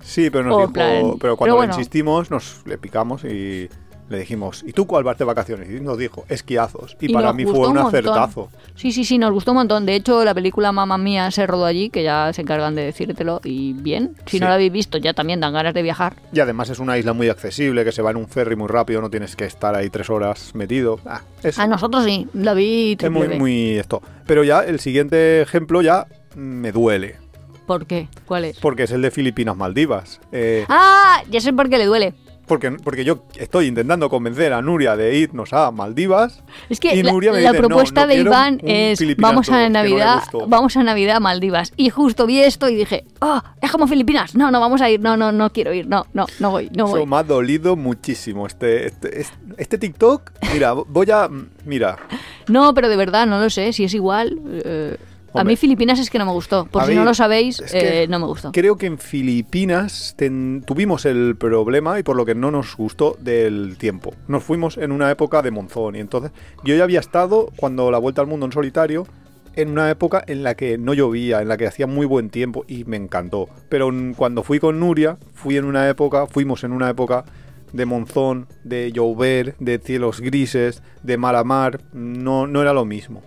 Sí, 0.02 0.28
pero 0.30 0.44
nos 0.44 0.58
dijo, 0.58 0.72
plan- 0.72 1.14
pero 1.18 1.36
cuando 1.36 1.38
pero 1.38 1.52
le 1.54 1.56
bueno. 1.56 1.72
insistimos, 1.74 2.30
nos 2.30 2.62
le 2.66 2.78
picamos 2.78 3.24
y 3.24 3.68
le 4.08 4.18
dijimos, 4.18 4.62
¿y 4.66 4.72
tú 4.72 4.86
cuál 4.86 5.02
vas 5.04 5.18
de 5.18 5.24
vacaciones? 5.24 5.68
Y 5.70 5.80
nos 5.80 5.98
dijo, 5.98 6.24
esquiazos. 6.28 6.96
Y, 7.00 7.10
Y 7.10 7.12
para 7.12 7.32
mí 7.32 7.44
fue 7.44 7.66
un 7.68 7.78
acertazo. 7.78 8.50
Sí, 8.76 8.92
sí, 8.92 9.04
sí, 9.04 9.18
nos 9.18 9.32
gustó 9.32 9.50
un 9.52 9.58
montón. 9.58 9.84
De 9.86 9.94
hecho, 9.96 10.24
la 10.24 10.32
película 10.34 10.70
Mamma 10.72 10.96
Mía 10.98 11.30
se 11.30 11.46
rodó 11.46 11.64
allí, 11.64 11.90
que 11.90 12.02
ya 12.02 12.32
se 12.32 12.42
encargan 12.42 12.74
de 12.74 12.82
decírtelo. 12.84 13.40
Y 13.44 13.72
bien, 13.72 14.14
si 14.26 14.36
Sí. 14.36 14.40
no 14.40 14.48
la 14.48 14.54
habéis 14.54 14.72
visto, 14.72 14.98
ya 14.98 15.12
también 15.12 15.40
dan 15.40 15.52
ganas 15.52 15.74
de 15.74 15.82
viajar. 15.82 16.14
Y 16.32 16.40
además 16.40 16.70
es 16.70 16.78
una 16.78 16.96
isla 16.98 17.12
muy 17.14 17.28
accesible, 17.28 17.84
que 17.84 17.92
se 17.92 18.02
va 18.02 18.10
en 18.12 18.16
un 18.18 18.28
ferry 18.28 18.54
muy 18.56 18.68
rápido, 18.68 19.00
no 19.00 19.10
tienes 19.10 19.34
que 19.36 19.44
estar 19.44 19.74
ahí 19.74 19.90
tres 19.90 20.08
horas 20.10 20.54
metido. 20.54 21.00
Ah, 21.06 21.22
es, 21.42 21.58
A 21.58 21.66
nosotros 21.66 22.04
sí, 22.04 22.28
la 22.34 22.54
vi 22.54 22.96
es 23.00 23.10
muy, 23.10 23.28
muy 23.38 23.78
esto. 23.78 24.02
Pero 24.26 24.44
ya 24.44 24.60
el 24.60 24.78
siguiente 24.80 25.40
ejemplo 25.42 25.82
ya 25.82 26.06
me 26.34 26.70
duele, 26.72 27.16
¿Por 27.66 27.86
qué? 27.86 28.08
¿Cuál 28.26 28.44
es? 28.44 28.58
porque 28.60 28.84
es 28.84 28.92
el 28.92 29.02
de 29.02 29.10
Filipinas 29.10 29.56
Maldivas. 29.56 30.20
Eh, 30.30 30.64
Ah, 30.68 31.22
ya 31.28 31.40
sé 31.40 31.52
por 31.52 31.68
qué 31.68 31.78
le 31.78 31.86
duele. 31.86 32.14
Porque, 32.46 32.70
porque 32.72 33.04
yo 33.04 33.24
estoy 33.36 33.66
intentando 33.66 34.08
convencer 34.08 34.52
a 34.52 34.62
Nuria 34.62 34.96
de 34.96 35.16
irnos 35.16 35.52
a 35.52 35.70
Maldivas. 35.70 36.42
Es 36.68 36.80
que 36.80 36.94
Y 36.94 37.02
la, 37.02 37.12
Nuria 37.12 37.32
me 37.32 37.40
la 37.40 37.50
dice, 37.50 37.62
"No, 37.62 37.68
propuesta 37.68 38.02
no 38.02 38.06
de 38.08 38.16
Iván 38.16 38.60
es 38.62 39.00
vamos 39.18 39.48
a 39.50 39.62
no 39.64 39.70
Navidad, 39.70 40.20
gustó". 40.30 40.46
vamos 40.48 40.76
a 40.76 40.82
Navidad 40.82 41.16
a 41.16 41.20
Maldivas. 41.20 41.72
Y 41.76 41.90
justo 41.90 42.26
vi 42.26 42.40
esto 42.40 42.68
y 42.68 42.76
dije, 42.76 43.04
ah, 43.20 43.54
es 43.60 43.70
como 43.72 43.86
Filipinas. 43.86 44.34
No, 44.34 44.50
no 44.50 44.60
vamos 44.60 44.80
a 44.80 44.88
ir, 44.90 45.00
no, 45.00 45.16
no, 45.16 45.32
no 45.32 45.50
quiero 45.50 45.72
ir, 45.72 45.86
no, 45.86 46.06
no, 46.14 46.26
no 46.40 46.50
voy, 46.50 46.70
no 46.76 46.84
Eso 46.86 46.96
voy. 46.98 47.06
me 47.06 47.16
ha 47.16 47.22
dolido 47.22 47.76
muchísimo. 47.76 48.46
Este, 48.46 48.86
este, 48.86 49.20
este, 49.20 49.36
este 49.58 49.78
TikTok, 49.78 50.30
mira, 50.52 50.72
voy 50.72 51.10
a. 51.10 51.28
Mira, 51.64 51.96
No, 52.48 52.72
pero 52.74 52.88
de 52.88 52.96
verdad, 52.96 53.26
no 53.26 53.40
lo 53.40 53.50
sé, 53.50 53.72
si 53.72 53.84
es 53.84 53.94
igual. 53.94 54.38
eh, 54.64 54.96
a 55.38 55.44
mí 55.44 55.56
Filipinas 55.56 55.98
es 55.98 56.10
que 56.10 56.18
no 56.18 56.26
me 56.26 56.32
gustó. 56.32 56.66
Por 56.66 56.82
A 56.82 56.86
si 56.86 56.92
mí- 56.92 56.96
no 56.98 57.04
lo 57.04 57.14
sabéis, 57.14 57.62
eh, 57.72 58.06
no 58.08 58.18
me 58.18 58.26
gustó. 58.26 58.52
creo 58.52 58.76
que 58.76 58.86
en 58.86 58.98
Filipinas 58.98 60.14
ten- 60.16 60.62
tuvimos 60.66 61.04
el 61.04 61.36
problema 61.36 61.98
y 61.98 62.02
por 62.02 62.16
lo 62.16 62.24
que 62.24 62.34
no 62.34 62.50
nos 62.50 62.76
gustó 62.76 63.16
del 63.20 63.76
tiempo. 63.78 64.14
Nos 64.28 64.42
fuimos 64.44 64.76
en 64.78 64.92
una 64.92 65.10
época 65.10 65.42
de 65.42 65.50
monzón 65.50 65.96
y 65.96 66.00
entonces 66.00 66.32
yo 66.64 66.74
ya 66.74 66.84
había 66.84 67.00
estado 67.00 67.50
cuando 67.56 67.90
la 67.90 67.98
vuelta 67.98 68.20
al 68.22 68.26
mundo 68.26 68.46
en 68.46 68.52
solitario 68.52 69.06
en 69.54 69.70
una 69.70 69.90
época 69.90 70.22
en 70.26 70.42
la 70.42 70.54
que 70.54 70.76
no 70.78 70.92
llovía, 70.94 71.40
en 71.40 71.48
la 71.48 71.56
que 71.56 71.66
hacía 71.66 71.86
muy 71.86 72.04
buen 72.06 72.28
tiempo 72.30 72.64
y 72.68 72.84
me 72.84 72.96
encantó. 72.96 73.48
Pero 73.70 73.90
cuando 74.16 74.42
fui 74.42 74.58
con 74.58 74.78
Nuria, 74.80 75.16
fui 75.34 75.56
en 75.56 75.64
una 75.64 75.88
época, 75.88 76.26
fuimos 76.26 76.62
en 76.64 76.72
una 76.72 76.90
época 76.90 77.24
de 77.72 77.86
monzón, 77.86 78.46
de 78.64 78.92
llover, 78.92 79.54
de 79.58 79.78
cielos 79.78 80.20
grises, 80.20 80.82
de 81.02 81.16
mar 81.16 81.36
a 81.36 81.44
mar, 81.44 81.80
no, 81.92 82.46
no 82.46 82.60
era 82.62 82.72
lo 82.74 82.84
mismo. 82.84 83.22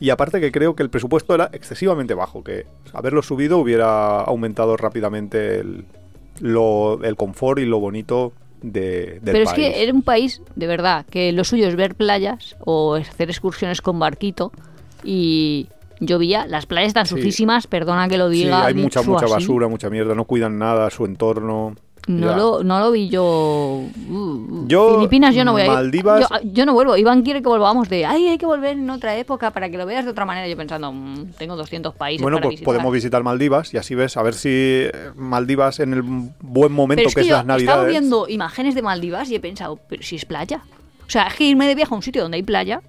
Y 0.00 0.10
aparte 0.10 0.40
que 0.40 0.50
creo 0.50 0.74
que 0.74 0.82
el 0.82 0.90
presupuesto 0.90 1.34
era 1.34 1.50
excesivamente 1.52 2.14
bajo, 2.14 2.42
que 2.42 2.64
haberlo 2.94 3.22
subido 3.22 3.58
hubiera 3.58 4.20
aumentado 4.22 4.76
rápidamente 4.76 5.60
el, 5.60 5.84
lo- 6.40 7.02
el 7.04 7.16
confort 7.16 7.60
y 7.60 7.66
lo 7.66 7.78
bonito 7.80 8.32
de, 8.62 9.20
del 9.22 9.32
Pero 9.32 9.38
es 9.44 9.50
país. 9.52 9.54
que 9.74 9.82
era 9.82 9.92
un 9.92 10.02
país, 10.02 10.40
de 10.56 10.66
verdad, 10.66 11.04
que 11.06 11.32
lo 11.32 11.44
suyo 11.44 11.68
es 11.68 11.76
ver 11.76 11.94
playas 11.94 12.56
o 12.64 12.94
hacer 12.94 13.28
excursiones 13.30 13.80
con 13.82 13.98
barquito 13.98 14.52
y 15.04 15.68
llovía. 16.00 16.46
Las 16.46 16.66
playas 16.66 16.88
están 16.88 17.06
Sí. 17.06 17.14
sucísimas, 17.16 17.66
perdona 17.66 18.08
que 18.08 18.16
lo 18.18 18.30
Sí, 18.30 18.44
diga. 18.44 18.64
hay 18.66 18.74
mucha, 18.74 19.02
mucha 19.02 19.26
así. 19.26 19.34
basura, 19.34 19.68
mucha 19.68 19.90
mierda, 19.90 20.14
no 20.14 20.24
cuidan 20.24 20.58
nada, 20.58 20.88
su 20.90 21.04
entorno. 21.04 21.74
No 22.06 22.34
lo, 22.36 22.64
no 22.64 22.80
lo 22.80 22.90
vi 22.90 23.08
yo. 23.08 23.84
uh, 24.08 24.64
Yo, 24.66 24.96
Filipinas 24.96 25.34
yo 25.34 25.44
no 25.44 25.52
voy 25.52 25.62
a 25.62 25.66
ir. 25.66 25.70
Maldivas- 25.70 26.20
Yo, 26.42 26.50
yo 26.52 26.66
no 26.66 26.72
vuelvo. 26.72 26.96
Iván 26.96 27.22
quiere 27.22 27.40
que 27.42 27.48
volvamos 27.48 27.88
de. 27.88 28.04
Ay, 28.06 28.26
hay 28.28 28.38
que 28.38 28.46
volver 28.46 28.72
en 28.76 28.88
otra 28.90 29.16
época 29.16 29.50
para 29.52 29.68
que 29.70 29.76
lo 29.78 29.86
veas 29.86 30.04
de 30.04 30.10
otra 30.10 30.24
manera. 30.24 30.48
Yo 30.48 30.56
pensando, 30.56 30.90
"Mm, 30.92 31.32
tengo 31.38 31.56
200 31.56 31.94
países 31.94 32.22
Bueno, 32.22 32.38
para 32.38 32.44
pues 32.44 32.52
visitar". 32.54 32.64
podemos 32.64 32.92
visitar 32.92 33.22
Maldivas 33.22 33.72
y 33.74 33.76
así 33.76 33.94
ves, 33.94 34.16
a 34.16 34.22
ver 34.22 34.34
si 34.34 34.48
eh, 34.50 34.92
Maldivas 35.14 35.78
en 35.80 35.92
el 35.92 36.02
buen 36.40 36.72
momento 36.72 37.06
es 37.08 37.14
que 37.14 37.20
que, 37.20 37.26
es 37.28 37.32
las 37.32 37.40
he 37.40 37.42
estado 37.42 37.82
Navidades. 37.82 37.90
viendo 37.90 38.28
imágenes 38.28 38.74
de 38.74 38.82
Maldivas 38.82 39.30
y 39.30 39.36
he 39.36 39.40
pensado, 39.40 39.78
pero 39.88 40.02
si 40.02 40.16
es 40.16 40.24
playa. 40.24 40.62
O 41.06 41.10
sea, 41.10 41.26
es 41.28 41.34
que 41.34 41.44
irme 41.44 41.68
de 41.68 41.74
viaje 41.74 41.92
a 41.92 41.96
un 41.96 42.02
sitio 42.02 42.22
donde 42.22 42.36
hay 42.36 42.42
playa. 42.42 42.80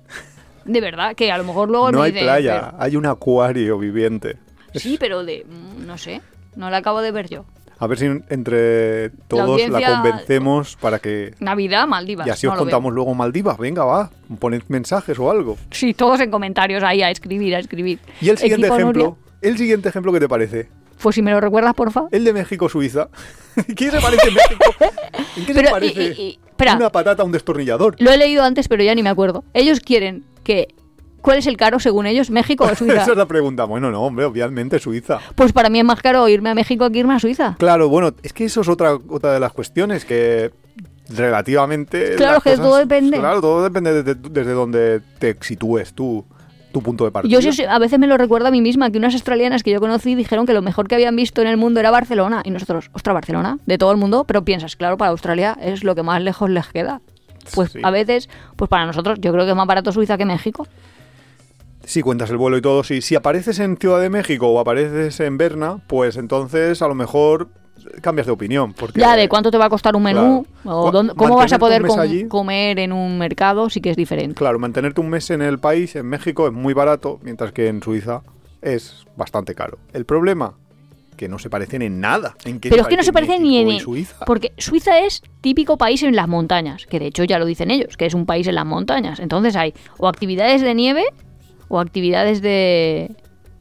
De 0.65 0.79
verdad, 0.79 1.15
que 1.15 1.31
a 1.31 1.37
lo 1.37 1.43
mejor 1.43 1.69
luego 1.69 1.91
no 1.91 1.99
me 1.99 2.05
hay 2.05 2.11
dicen, 2.11 2.25
playa, 2.27 2.73
hay 2.77 2.95
un 2.95 3.05
acuario 3.07 3.77
viviente. 3.79 4.37
sí, 4.75 4.97
pero 4.99 5.23
de. 5.25 5.45
mm, 5.47 5.85
No 5.85 5.97
sé. 5.97 6.21
No 6.55 6.69
la 6.69 6.77
acabo 6.77 7.01
de 7.01 7.11
ver 7.11 7.29
yo. 7.29 7.45
A 7.81 7.87
ver 7.87 7.97
si 7.97 8.05
entre 8.29 9.09
todos 9.27 9.59
la, 9.69 9.95
convencemos 9.95 10.77
para 10.79 10.99
que... 10.99 11.33
Navidad, 11.39 11.87
Maldivas. 11.87 12.27
Y 12.27 12.29
así 12.29 12.45
no 12.45 12.53
os 12.53 12.57
veo. 12.59 12.65
contamos 12.65 12.93
luego 12.93 13.15
Maldivas. 13.15 13.57
Venga, 13.57 13.83
va, 13.83 14.11
poned 14.39 14.61
mensajes 14.67 15.17
o 15.17 15.31
algo. 15.31 15.57
Sí, 15.71 15.95
todos 15.95 16.19
en 16.21 16.29
comentarios 16.29 16.83
ahí 16.83 17.01
a 17.01 17.09
escribir, 17.09 17.55
a 17.55 17.59
escribir. 17.59 17.97
Y 18.21 18.29
el 18.29 18.37
siguiente 18.37 18.67
Equipo 18.67 18.75
ejemplo, 18.79 19.03
Nuria, 19.03 19.17
el 19.41 19.57
siguiente 19.57 19.89
ejemplo, 19.89 20.13
¿qué 20.13 20.19
te 20.19 20.29
parece? 20.29 20.69
Pues 21.01 21.15
si 21.15 21.23
me 21.23 21.31
lo 21.31 21.41
recuerdas, 21.41 21.73
porfa. 21.73 22.03
El 22.11 22.23
de 22.23 22.33
México-Suiza. 22.33 23.09
¿Qué 23.75 23.89
se 23.89 23.99
parece 23.99 24.27
en 24.27 24.35
México? 24.35 24.63
¿En 25.37 25.45
qué 25.47 25.53
Pero, 25.55 25.67
se 25.69 25.71
parece? 25.73 26.03
y- 26.03 26.05
y- 26.05 26.21
y- 26.21 26.39
espera. 26.47 26.75
Una 26.75 26.91
patata 26.91 27.23
un 27.23 27.31
destornillador. 27.31 27.95
Lo 27.97 28.11
he 28.11 28.17
leído 28.17 28.43
antes, 28.43 28.67
pero 28.67 28.83
ya 28.83 28.93
ni 28.93 29.01
me 29.01 29.09
acuerdo. 29.09 29.43
Ellos 29.55 29.79
quieren 29.79 30.23
que. 30.43 30.67
¿Cuál 31.21 31.37
es 31.37 31.47
el 31.47 31.57
caro 31.57 31.79
según 31.79 32.05
ellos? 32.07 32.29
¿México 32.29 32.63
o 32.65 32.75
Suiza? 32.75 33.01
Esa 33.03 33.11
es 33.11 33.17
la 33.17 33.25
pregunta. 33.27 33.65
Bueno, 33.65 33.91
no, 33.91 34.01
hombre, 34.01 34.25
obviamente 34.25 34.79
Suiza. 34.79 35.19
Pues 35.35 35.53
para 35.53 35.69
mí 35.69 35.79
es 35.79 35.85
más 35.85 36.01
caro 36.01 36.27
irme 36.27 36.49
a 36.49 36.55
México 36.55 36.89
que 36.89 36.99
irme 36.99 37.13
a 37.13 37.19
Suiza. 37.19 37.55
Claro, 37.59 37.89
bueno, 37.89 38.11
es 38.23 38.33
que 38.33 38.45
eso 38.45 38.61
es 38.61 38.67
otra, 38.69 38.95
otra 39.07 39.33
de 39.33 39.39
las 39.39 39.51
cuestiones 39.53 40.03
que 40.05 40.51
relativamente... 41.09 42.15
Claro, 42.15 42.41
que 42.41 42.55
todo 42.57 42.77
depende. 42.77 43.17
Claro, 43.19 43.41
todo 43.41 43.63
depende 43.63 44.03
desde, 44.03 44.15
desde 44.15 44.51
donde 44.53 45.01
te 45.19 45.35
sitúes 45.41 45.93
tú 45.93 46.25
tu 46.71 46.81
punto 46.81 47.03
de 47.03 47.11
partida. 47.11 47.29
Yo 47.33 47.41
sí- 47.41 47.51
sí, 47.51 47.63
a 47.65 47.77
veces 47.79 47.99
me 47.99 48.07
lo 48.07 48.15
recuerdo 48.17 48.47
a 48.47 48.51
mí 48.51 48.61
misma, 48.61 48.89
que 48.91 48.97
unas 48.97 49.13
australianas 49.13 49.61
que 49.61 49.71
yo 49.71 49.81
conocí 49.81 50.15
dijeron 50.15 50.45
que 50.45 50.53
lo 50.53 50.61
mejor 50.61 50.87
que 50.87 50.95
habían 50.95 51.17
visto 51.17 51.41
en 51.41 51.49
el 51.49 51.57
mundo 51.57 51.81
era 51.81 51.91
Barcelona. 51.91 52.43
Y 52.45 52.49
nosotros, 52.51 52.89
ostras, 52.93 53.13
Barcelona, 53.13 53.57
de 53.65 53.77
todo 53.77 53.91
el 53.91 53.97
mundo, 53.97 54.23
pero 54.23 54.45
piensas, 54.45 54.77
claro, 54.77 54.95
para 54.95 55.11
Australia 55.11 55.57
es 55.61 55.83
lo 55.83 55.95
que 55.95 56.03
más 56.03 56.21
lejos 56.21 56.49
les 56.49 56.65
queda. 56.67 57.01
Pues 57.55 57.73
Sí. 57.73 57.79
a 57.83 57.91
veces, 57.91 58.29
pues 58.55 58.69
para 58.69 58.85
nosotros, 58.85 59.19
yo 59.19 59.33
creo 59.33 59.43
que 59.43 59.51
es 59.51 59.57
más 59.57 59.67
barato 59.67 59.91
Suiza 59.91 60.17
que 60.17 60.23
México. 60.23 60.65
Si 61.85 62.01
cuentas 62.01 62.29
el 62.29 62.37
vuelo 62.37 62.57
y 62.57 62.61
todo, 62.61 62.83
sí. 62.83 63.01
Si 63.01 63.15
apareces 63.15 63.59
en 63.59 63.77
Ciudad 63.77 63.99
de 64.01 64.09
México 64.09 64.47
o 64.47 64.59
apareces 64.59 65.19
en 65.19 65.37
Berna, 65.37 65.77
pues 65.87 66.15
entonces 66.17 66.81
a 66.81 66.87
lo 66.87 66.95
mejor 66.95 67.49
cambias 68.01 68.27
de 68.27 68.31
opinión. 68.33 68.73
Porque, 68.73 68.99
Ya, 68.99 69.15
de 69.15 69.27
cuánto 69.27 69.49
te 69.49 69.57
va 69.57 69.65
a 69.65 69.69
costar 69.69 69.95
un 69.95 70.03
menú, 70.03 70.45
Claro. 70.61 70.77
o 70.77 70.91
dónde- 70.91 71.13
cómo 71.15 71.35
vas 71.35 71.51
a 71.51 71.57
poder 71.59 71.81
com- 71.85 71.99
allí. 71.99 72.27
comer 72.27 72.77
en 72.79 72.91
un 72.93 73.17
mercado, 73.17 73.69
sí 73.69 73.81
que 73.81 73.89
es 73.89 73.97
diferente. 73.97 74.35
Claro, 74.35 74.59
mantenerte 74.59 75.01
un 75.01 75.09
mes 75.09 75.29
en 75.31 75.41
el 75.41 75.57
país, 75.59 75.95
en 75.95 76.05
México, 76.05 76.45
es 76.47 76.53
muy 76.53 76.73
barato, 76.75 77.19
mientras 77.23 77.51
que 77.51 77.67
en 77.67 77.81
Suiza 77.81 78.21
es 78.61 79.05
bastante 79.17 79.55
caro. 79.55 79.79
El 79.93 80.05
problema, 80.05 80.53
que 81.17 81.27
no 81.27 81.39
se 81.39 81.49
parecen 81.49 81.81
en 81.81 81.99
nada. 81.99 82.35
¿En 82.45 82.59
qué 82.59 82.69
Pero 82.69 82.83
es 82.83 82.87
que 82.87 82.97
no 82.97 83.03
se 83.03 83.11
parece 83.13 83.39
ni 83.39 83.57
en... 83.57 83.67
Y 83.69 83.79
Suiza? 83.79 84.25
Porque 84.25 84.53
Suiza 84.57 84.99
es 84.99 85.21
típico 85.41 85.77
país 85.77 86.01
en 86.03 86.15
las 86.15 86.27
montañas, 86.27 86.85
que 86.87 86.99
de 86.99 87.07
hecho 87.07 87.23
ya 87.23 87.37
lo 87.39 87.45
dicen 87.45 87.69
ellos, 87.71 87.97
que 87.97 88.05
es 88.05 88.13
un 88.13 88.25
país 88.27 88.47
en 88.47 88.55
las 88.55 88.65
montañas. 88.65 89.19
Entonces 89.19 89.55
hay 89.55 89.73
o 89.97 90.07
actividades 90.07 90.61
de 90.61 90.73
nieve 90.75 91.03
o 91.73 91.79
actividades 91.79 92.41
de 92.41 93.11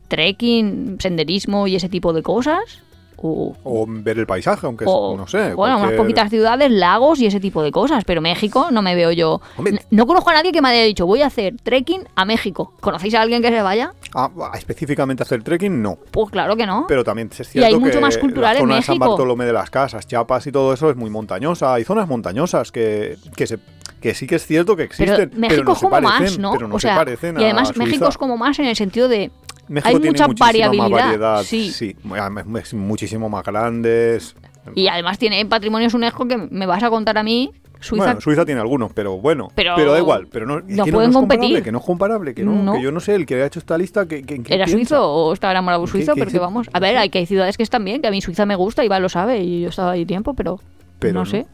trekking, 0.08 0.96
senderismo 1.00 1.66
y 1.66 1.76
ese 1.76 1.88
tipo 1.88 2.12
de 2.12 2.22
cosas. 2.22 2.82
O, 3.22 3.54
O 3.64 3.84
ver 3.86 4.18
el 4.18 4.26
paisaje, 4.26 4.64
aunque 4.66 4.84
es- 4.86 4.90
no 4.90 5.26
sé. 5.28 5.52
bueno, 5.52 5.74
unas 5.76 5.88
cualquier- 5.88 5.96
poquitas 5.98 6.30
ciudades, 6.30 6.70
lagos 6.70 7.20
y 7.20 7.26
ese 7.26 7.38
tipo 7.38 7.62
de 7.62 7.70
cosas. 7.70 8.02
Pero 8.06 8.22
México 8.22 8.68
no 8.70 8.80
me 8.80 8.94
veo 8.94 9.12
yo. 9.12 9.42
Hombre. 9.58 9.78
No 9.90 10.06
conozco 10.06 10.30
a 10.30 10.32
nadie 10.32 10.52
que 10.52 10.62
me 10.62 10.70
haya 10.70 10.84
dicho 10.84 11.04
voy 11.04 11.20
a 11.20 11.26
hacer 11.26 11.54
trekking 11.62 12.04
a 12.16 12.24
México. 12.24 12.72
¿Conocéis 12.80 13.14
a 13.14 13.20
alguien 13.20 13.42
que 13.42 13.50
se 13.50 13.60
vaya? 13.60 13.92
Ah, 14.14 14.30
específicamente 14.54 15.22
hacer 15.22 15.42
trekking, 15.42 15.82
no. 15.82 15.98
Pues 16.10 16.30
claro 16.30 16.56
que 16.56 16.64
no. 16.64 16.86
Pero 16.88 17.04
también 17.04 17.28
es 17.30 17.40
Y 17.40 17.44
cierto 17.44 17.66
hay 17.66 17.76
mucho 17.78 17.92
que 17.92 18.00
más 18.00 18.16
cultural 18.16 18.54
la 18.54 18.60
en 18.60 18.64
zona 18.64 18.76
de 18.76 18.82
San 18.82 18.94
México. 18.94 19.10
Bartolomé 19.10 19.44
de 19.44 19.52
las 19.52 19.68
Casas, 19.68 20.06
Chiapas 20.06 20.46
y 20.46 20.52
todo 20.52 20.72
eso 20.72 20.88
es 20.88 20.96
muy 20.96 21.10
montañosa. 21.10 21.74
Hay 21.74 21.84
zonas 21.84 22.08
montañosas 22.08 22.72
que, 22.72 23.18
que, 23.36 23.46
se, 23.46 23.58
que 24.00 24.14
sí 24.14 24.26
que 24.26 24.36
es 24.36 24.46
cierto 24.46 24.76
que 24.76 24.88
Pero 24.96 25.12
existen. 25.14 25.40
México 25.40 25.62
no 25.64 25.72
es 25.72 25.78
se 25.78 25.84
como 25.84 25.90
parecen, 25.90 26.22
más, 26.24 26.38
¿no? 26.38 26.52
Pero 26.52 26.68
no 26.68 26.74
o 26.76 26.78
sea, 26.80 26.92
se 26.94 26.98
parecen 26.98 27.38
y 27.38 27.42
a 27.42 27.46
además 27.46 27.76
México 27.76 28.08
es 28.08 28.16
como 28.18 28.36
más 28.36 28.58
en 28.58 28.66
el 28.66 28.76
sentido 28.76 29.08
de 29.08 29.30
México 29.68 29.88
hay 29.88 30.00
tiene 30.00 30.10
mucha 30.10 30.26
variabilidad, 30.26 30.88
Más 30.88 30.90
variedad 30.90 31.42
sí. 31.44 31.70
sí. 31.70 31.96
Además, 32.18 32.44
es 32.62 32.74
muchísimo 32.74 33.28
más 33.28 33.44
grandes. 33.44 34.34
y 34.74 34.88
además 34.88 35.18
tiene 35.18 35.44
patrimonios 35.46 35.94
UNESCO 35.94 36.26
que 36.26 36.36
me 36.36 36.66
vas 36.66 36.82
a 36.82 36.90
contar 36.90 37.18
a 37.18 37.22
mí 37.22 37.52
Suiza. 37.82 38.04
Bueno, 38.04 38.20
Suiza 38.20 38.44
tiene 38.44 38.60
algunos, 38.60 38.92
pero 38.92 39.16
bueno. 39.16 39.48
Pero- 39.54 39.72
Pero, 39.74 39.92
da 39.92 39.98
igual. 39.98 40.28
Pero 40.30 40.44
no, 40.44 40.60
no 40.60 40.84
que 40.84 40.92
pueden 40.92 41.08
es 41.10 41.16
competir. 41.16 41.62
que 41.62 41.72
no 41.72 41.78
es 41.78 41.84
comparable, 41.86 42.34
que 42.34 42.44
no, 42.44 42.52
No. 42.62 42.72
que 42.74 42.82
yo 42.82 42.92
no 42.92 43.00
sé, 43.00 43.14
el 43.14 43.24
que 43.24 43.42
ha 43.42 43.46
hecho 43.46 43.58
esta 43.58 43.78
lista, 43.78 44.04
que, 44.06 44.18
¿Era 44.18 44.66
piensa. 44.66 44.66
suizo 44.66 45.10
o 45.10 45.32
estaba 45.32 45.52
enamorado 45.52 45.80
de 45.80 45.86
¿Qué- 45.86 45.92
suizo? 45.92 46.14
Porque 46.14 46.38
vamos, 46.38 46.68
a 46.70 46.78
ver, 46.78 46.98
hay 46.98 47.08
que 47.08 47.20
hay 47.20 47.24
ciudades 47.26 47.56
que 47.56 47.62
están 47.62 47.82
bien, 47.82 48.02
que 48.02 48.08
a 48.08 48.10
mí 48.10 48.20
Suiza 48.20 48.44
me 48.44 48.54
gusta, 48.54 48.84
Iván 48.84 49.00
lo 49.00 49.08
sabe 49.08 49.38
y 49.38 49.62
yo 49.62 49.70
estaba 49.70 49.92
ahí 49.92 50.04
tiempo, 50.04 50.34
pero, 50.34 50.60
Pero 50.98 51.14
no 51.14 51.20
no. 51.20 51.26
sé. 51.26 51.46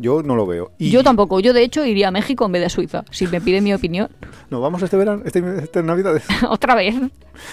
Yo 0.00 0.22
no 0.22 0.34
lo 0.34 0.46
veo. 0.46 0.72
Y 0.78 0.90
Yo 0.90 1.04
tampoco, 1.04 1.40
yo 1.40 1.52
de 1.52 1.62
hecho 1.62 1.84
iría 1.84 2.08
a 2.08 2.10
México 2.10 2.46
en 2.46 2.52
vez 2.52 2.60
de 2.60 2.66
a 2.66 2.70
Suiza, 2.70 3.04
si 3.10 3.26
me 3.26 3.40
pide 3.40 3.60
mi 3.60 3.74
opinión. 3.74 4.08
¿Nos 4.48 4.62
vamos 4.62 4.82
este 4.82 4.96
verano? 4.96 5.22
¿Este, 5.26 5.42
este 5.62 5.82
Navidades? 5.82 6.24
Otra 6.48 6.74
vez. 6.74 6.94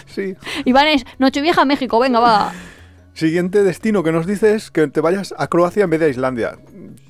sí. 0.06 0.34
Iván 0.64 0.88
es 0.88 1.06
Nochevieja 1.20 1.64
a 1.64 1.66
México, 1.66 2.00
venga, 2.00 2.22
va. 2.22 2.54
Siguiente 3.14 3.64
destino 3.64 4.02
que 4.02 4.14
nos 4.14 4.26
dices 4.26 4.64
es 4.64 4.72
que 4.72 4.88
te 4.88 5.02
vayas 5.02 5.34
a 5.38 5.48
Croacia 5.48 5.84
en 5.84 5.90
vez 5.90 6.00
de 6.00 6.06
a 6.06 6.10
Islandia. 6.10 6.58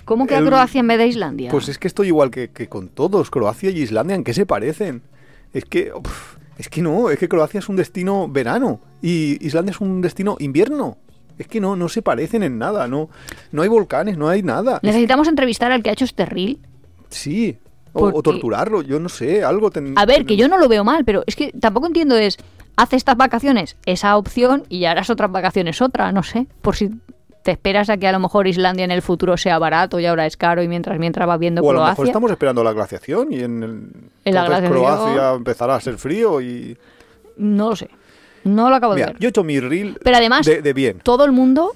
¿Cómo 0.06 0.26
que 0.26 0.36
a 0.36 0.44
Croacia 0.44 0.80
en 0.80 0.88
vez 0.88 0.98
de 0.98 1.08
Islandia? 1.08 1.52
Pues 1.52 1.70
es 1.70 1.78
que 1.78 1.88
estoy 1.88 2.08
igual 2.08 2.32
que, 2.32 2.50
que 2.50 2.68
con 2.68 2.88
todos, 2.88 3.30
Croacia 3.30 3.70
y 3.70 3.80
Islandia, 3.80 4.16
¿en 4.16 4.24
qué 4.24 4.34
se 4.34 4.48
parecen? 4.48 5.04
Es 5.54 5.66
que, 5.66 5.92
uf, 5.94 6.38
es 6.58 6.70
que 6.70 6.82
no, 6.82 7.12
es 7.12 7.20
que 7.20 7.30
Croacia 7.30 7.60
es 7.60 7.70
un 7.70 7.76
destino 7.76 8.28
verano 8.28 8.82
y 9.04 9.38
Islandia 9.46 9.72
es 9.72 9.82
un 9.82 10.02
destino 10.02 10.36
invierno. 10.40 10.98
Es 11.38 11.48
que 11.48 11.60
no, 11.62 11.76
no 11.76 11.88
se 11.90 12.02
parecen 12.02 12.44
en 12.44 12.58
nada, 12.58 12.88
no, 12.88 13.10
no 13.52 13.62
hay 13.62 13.68
volcanes, 13.70 14.18
no 14.18 14.28
hay 14.30 14.42
nada. 14.44 14.80
Necesitamos 14.82 15.28
entrevistar 15.28 15.72
al 15.72 15.84
que 15.84 15.90
ha 15.90 15.94
hecho 15.94 16.06
este 16.06 16.26
reel. 16.26 16.60
Sí, 17.10 17.58
o, 17.94 18.22
torturarlo, 18.22 18.82
yo 18.82 19.00
no 19.00 19.10
sé, 19.10 19.44
algo. 19.44 19.70
ten- 19.72 19.94
A 19.98 20.06
ver, 20.06 20.26
que 20.26 20.36
yo 20.36 20.48
no 20.48 20.58
lo 20.58 20.68
veo 20.68 20.84
mal, 20.84 21.04
pero 21.06 21.24
es 21.28 21.36
que 21.36 21.52
tampoco 21.60 21.88
entiendo 21.88 22.16
es, 22.18 22.38
haz 22.76 22.94
estas 22.94 23.18
vacaciones 23.18 23.76
esa 23.86 24.18
opción 24.18 24.64
y 24.70 24.86
harás 24.86 25.10
otras 25.10 25.32
vacaciones 25.32 25.82
otra, 25.82 26.12
no 26.12 26.22
sé, 26.24 26.48
por 26.62 26.76
si 26.76 26.90
te 27.44 27.52
esperas 27.52 27.90
a 27.90 27.98
que 27.98 28.08
a 28.08 28.12
lo 28.12 28.20
mejor 28.20 28.46
Islandia 28.46 28.84
en 28.84 28.92
el 28.92 29.02
futuro 29.02 29.38
sea 29.38 29.58
barato 29.58 30.00
y 30.02 30.06
ahora 30.06 30.26
es 30.26 30.36
caro 30.36 30.62
y 30.62 30.68
mientras 30.68 31.00
mientras 31.00 31.28
va 31.30 31.38
viendo 31.38 31.62
O 31.62 31.70
a 31.70 31.74
lo 31.74 31.80
Croacia. 31.80 31.92
mejor 31.94 32.08
estamos 32.08 32.32
esperando 32.32 32.64
la 32.64 32.74
glaciación 32.74 33.32
y 33.32 33.40
en, 33.40 33.64
el, 33.64 33.88
En 34.26 34.36
la 34.36 34.46
glaciación- 34.46 34.72
Croacia 34.72 35.32
empezará 35.34 35.76
a 35.76 35.80
ser 35.82 35.98
frío 35.98 36.42
y... 36.42 36.78
No 37.38 37.70
lo 37.70 37.76
sé. 37.78 37.90
No 38.48 38.70
lo 38.70 38.76
acabo 38.76 38.96
de 38.96 39.06
ver. 39.06 39.16
yo 39.20 39.28
he 39.28 39.30
hecho 39.30 39.44
mi 39.44 39.60
reel 39.60 39.98
Pero 40.04 40.18
además, 40.18 40.46
de, 40.46 40.62
de 40.62 40.74
bien. 40.74 41.00
todo 41.04 41.26
el 41.26 41.32
mundo, 41.32 41.76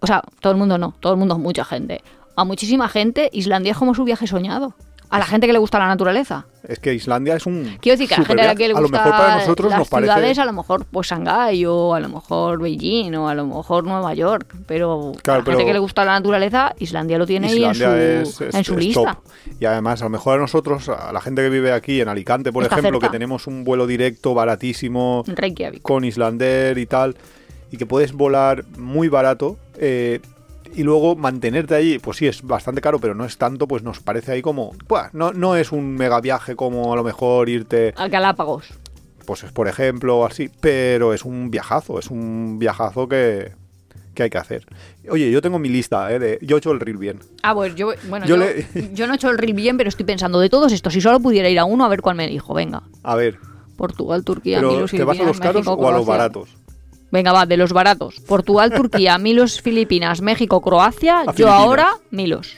o 0.00 0.06
sea, 0.06 0.22
todo 0.40 0.52
el 0.52 0.58
mundo 0.58 0.78
no, 0.78 0.94
todo 1.00 1.12
el 1.12 1.18
mundo 1.18 1.34
es 1.34 1.40
mucha 1.40 1.64
gente. 1.64 2.02
A 2.36 2.44
muchísima 2.44 2.88
gente, 2.88 3.30
Islandia 3.32 3.72
es 3.72 3.78
como 3.78 3.94
su 3.94 4.04
viaje 4.04 4.26
soñado. 4.26 4.74
A 5.14 5.18
la 5.18 5.26
gente 5.26 5.46
que 5.46 5.52
le 5.52 5.58
gusta 5.58 5.78
la 5.78 5.86
naturaleza. 5.86 6.46
Es 6.66 6.78
que 6.78 6.94
Islandia 6.94 7.36
es 7.36 7.44
un... 7.46 7.76
Quiero 7.80 7.98
decir 7.98 8.08
que 8.08 8.14
a 8.14 8.18
la 8.20 8.24
gente 8.24 8.42
a 8.42 8.46
la 8.46 8.54
que 8.54 8.68
le 8.68 8.74
A 8.74 8.76
lo 8.76 8.82
gusta 8.82 8.98
mejor 9.04 9.12
para 9.12 9.36
nosotros 9.36 9.70
las 9.70 9.78
nos 9.80 9.88
parece... 9.88 10.12
ciudades, 10.12 10.38
a 10.38 10.44
lo 10.46 10.52
mejor 10.54 10.84
pues 10.86 11.06
Shanghái 11.08 11.66
o 11.66 11.94
a 11.94 12.00
lo 12.00 12.08
mejor 12.08 12.60
Beijing 12.62 13.14
o 13.16 13.28
a 13.28 13.34
lo 13.34 13.46
mejor 13.46 13.84
Nueva 13.84 14.14
York, 14.14 14.54
pero 14.66 15.12
Claro, 15.22 15.40
a 15.40 15.42
la 15.42 15.44
gente 15.44 15.56
pero- 15.58 15.66
que 15.66 15.72
le 15.74 15.78
gusta 15.78 16.04
la 16.04 16.12
naturaleza, 16.12 16.74
Islandia 16.78 17.18
lo 17.18 17.26
tiene 17.26 17.48
ahí 17.48 17.62
en 17.64 17.74
su, 17.74 17.80
Islandia 17.82 18.20
es, 18.22 18.40
es- 18.40 18.54
en 18.54 18.64
su 18.64 18.72
es 18.74 18.78
lista. 18.78 19.14
top. 19.14 19.24
Y 19.60 19.64
además, 19.66 20.00
a 20.00 20.04
lo 20.06 20.10
mejor 20.10 20.38
a 20.38 20.40
nosotros, 20.42 20.88
a 20.88 21.12
la 21.12 21.20
gente 21.20 21.42
que 21.42 21.50
vive 21.50 21.72
aquí 21.72 22.00
en 22.00 22.08
Alicante, 22.08 22.50
por 22.52 22.62
Está 22.62 22.76
ejemplo, 22.78 22.98
cerca. 22.98 23.08
que 23.08 23.12
tenemos 23.12 23.46
un 23.46 23.62
vuelo 23.64 23.86
directo 23.86 24.32
baratísimo 24.34 25.22
Reykjavik. 25.26 25.82
con 25.82 26.04
Islander 26.04 26.78
y 26.78 26.86
tal, 26.86 27.14
y 27.70 27.76
que 27.76 27.84
puedes 27.86 28.12
volar 28.12 28.64
muy 28.78 29.08
barato, 29.08 29.58
eh, 29.76 30.20
y 30.76 30.82
luego 30.82 31.16
mantenerte 31.16 31.74
ahí, 31.74 31.98
pues 31.98 32.16
sí, 32.18 32.26
es 32.26 32.42
bastante 32.42 32.80
caro, 32.80 32.98
pero 32.98 33.14
no 33.14 33.24
es 33.24 33.36
tanto, 33.38 33.66
pues 33.68 33.82
nos 33.82 34.00
parece 34.00 34.32
ahí 34.32 34.42
como... 34.42 34.72
buah, 34.88 35.08
no, 35.12 35.32
no 35.32 35.56
es 35.56 35.72
un 35.72 35.94
mega 35.94 36.20
viaje 36.20 36.56
como 36.56 36.92
a 36.92 36.96
lo 36.96 37.04
mejor 37.04 37.48
irte, 37.48 37.94
A 37.96 38.08
Galápagos. 38.08 38.66
pues 39.26 39.42
por 39.52 39.68
ejemplo, 39.68 40.24
así, 40.26 40.50
pero 40.60 41.14
es 41.14 41.24
un 41.24 41.50
viajazo, 41.50 41.98
es 41.98 42.10
un 42.10 42.58
viajazo 42.58 43.08
que, 43.08 43.52
que 44.14 44.22
hay 44.24 44.30
que 44.30 44.38
hacer. 44.38 44.66
Oye, 45.10 45.30
yo 45.30 45.40
tengo 45.42 45.58
mi 45.58 45.68
lista, 45.68 46.12
¿eh? 46.12 46.18
De, 46.18 46.38
yo 46.42 46.56
he 46.56 46.58
hecho 46.58 46.72
el 46.72 46.80
reel 46.80 46.96
bien. 46.98 47.20
Ah, 47.42 47.54
pues 47.54 47.74
yo, 47.74 47.92
bueno, 48.08 48.26
Yo 48.26 48.36
yo, 48.36 48.44
le- 48.44 48.66
yo 48.94 49.06
no 49.06 49.12
he 49.14 49.16
hecho 49.16 49.30
el 49.30 49.38
reel 49.38 49.54
bien, 49.54 49.76
pero 49.76 49.88
estoy 49.88 50.04
pensando 50.06 50.38
de 50.40 50.48
todos 50.50 50.72
estos, 50.72 50.92
si 50.92 51.00
solo 51.00 51.20
pudiera 51.20 51.48
ir 51.48 51.58
a 51.58 51.64
uno, 51.64 51.84
a 51.84 51.88
ver 51.88 52.00
cuál 52.02 52.16
me 52.16 52.26
dijo. 52.28 52.52
Venga, 52.54 52.82
A 53.02 53.14
ver, 53.16 53.38
Portugal, 53.76 54.24
Turquía, 54.24 54.58
pero 54.58 54.70
Milos, 54.72 54.90
¿te 54.90 55.02
vas 55.04 55.18
a 55.20 55.24
los 55.24 55.40
caros 55.40 55.66
o 55.66 55.88
a 55.88 55.92
los 55.92 56.06
baratos? 56.06 56.56
Venga, 57.14 57.30
va, 57.32 57.46
de 57.46 57.56
los 57.56 57.72
baratos. 57.72 58.16
Portugal, 58.26 58.72
Turquía, 58.72 59.16
Milos, 59.20 59.62
Filipinas, 59.62 60.20
México, 60.20 60.60
Croacia. 60.60 61.20
A 61.20 61.26
yo 61.26 61.32
Filipinas. 61.32 61.54
ahora, 61.60 61.88
Milos. 62.10 62.56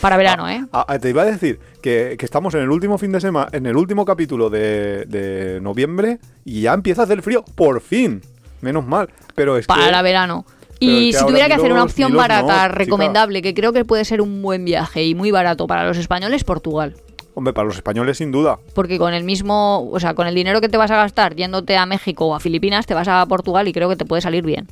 Para 0.00 0.16
verano, 0.16 0.48
¿eh? 0.48 0.64
Ah, 0.72 0.84
ah, 0.88 0.98
te 0.98 1.10
iba 1.10 1.22
a 1.22 1.26
decir 1.26 1.60
que, 1.80 2.16
que 2.18 2.24
estamos 2.24 2.52
en 2.54 2.62
el 2.62 2.70
último 2.70 2.98
fin 2.98 3.12
de 3.12 3.20
semana, 3.20 3.48
en 3.52 3.66
el 3.66 3.76
último 3.76 4.04
capítulo 4.04 4.50
de, 4.50 5.04
de 5.06 5.60
noviembre 5.60 6.18
y 6.44 6.62
ya 6.62 6.74
empieza 6.74 7.02
a 7.02 7.04
hacer 7.04 7.22
frío, 7.22 7.44
por 7.54 7.80
fin. 7.80 8.22
Menos 8.60 8.84
mal. 8.84 9.08
Pero 9.36 9.56
es 9.56 9.68
Para 9.68 9.96
que 9.96 10.02
verano. 10.02 10.44
Es 10.72 10.76
Y 10.80 11.12
que 11.12 11.18
si 11.18 11.26
tuviera 11.26 11.46
que 11.46 11.54
hacer 11.54 11.72
una 11.72 11.84
opción 11.84 12.10
Milos 12.10 12.26
no, 12.26 12.28
barata, 12.28 12.54
chica. 12.54 12.68
recomendable, 12.68 13.40
que 13.40 13.54
creo 13.54 13.72
que 13.72 13.84
puede 13.84 14.04
ser 14.04 14.20
un 14.20 14.42
buen 14.42 14.64
viaje 14.64 15.04
y 15.04 15.14
muy 15.14 15.30
barato 15.30 15.68
para 15.68 15.86
los 15.86 15.96
españoles, 15.96 16.42
Portugal. 16.42 16.96
Hombre, 17.34 17.54
para 17.54 17.66
los 17.66 17.76
españoles 17.76 18.18
sin 18.18 18.30
duda. 18.30 18.58
Porque 18.74 18.98
con 18.98 19.14
el 19.14 19.24
mismo, 19.24 19.88
o 19.90 19.98
sea, 20.00 20.14
con 20.14 20.26
el 20.26 20.34
dinero 20.34 20.60
que 20.60 20.68
te 20.68 20.76
vas 20.76 20.90
a 20.90 20.96
gastar 20.96 21.34
yéndote 21.34 21.76
a 21.76 21.86
México 21.86 22.26
o 22.26 22.34
a 22.34 22.40
Filipinas, 22.40 22.86
te 22.86 22.94
vas 22.94 23.08
a 23.08 23.24
Portugal 23.26 23.66
y 23.68 23.72
creo 23.72 23.88
que 23.88 23.96
te 23.96 24.04
puede 24.04 24.20
salir 24.20 24.44
bien. 24.44 24.68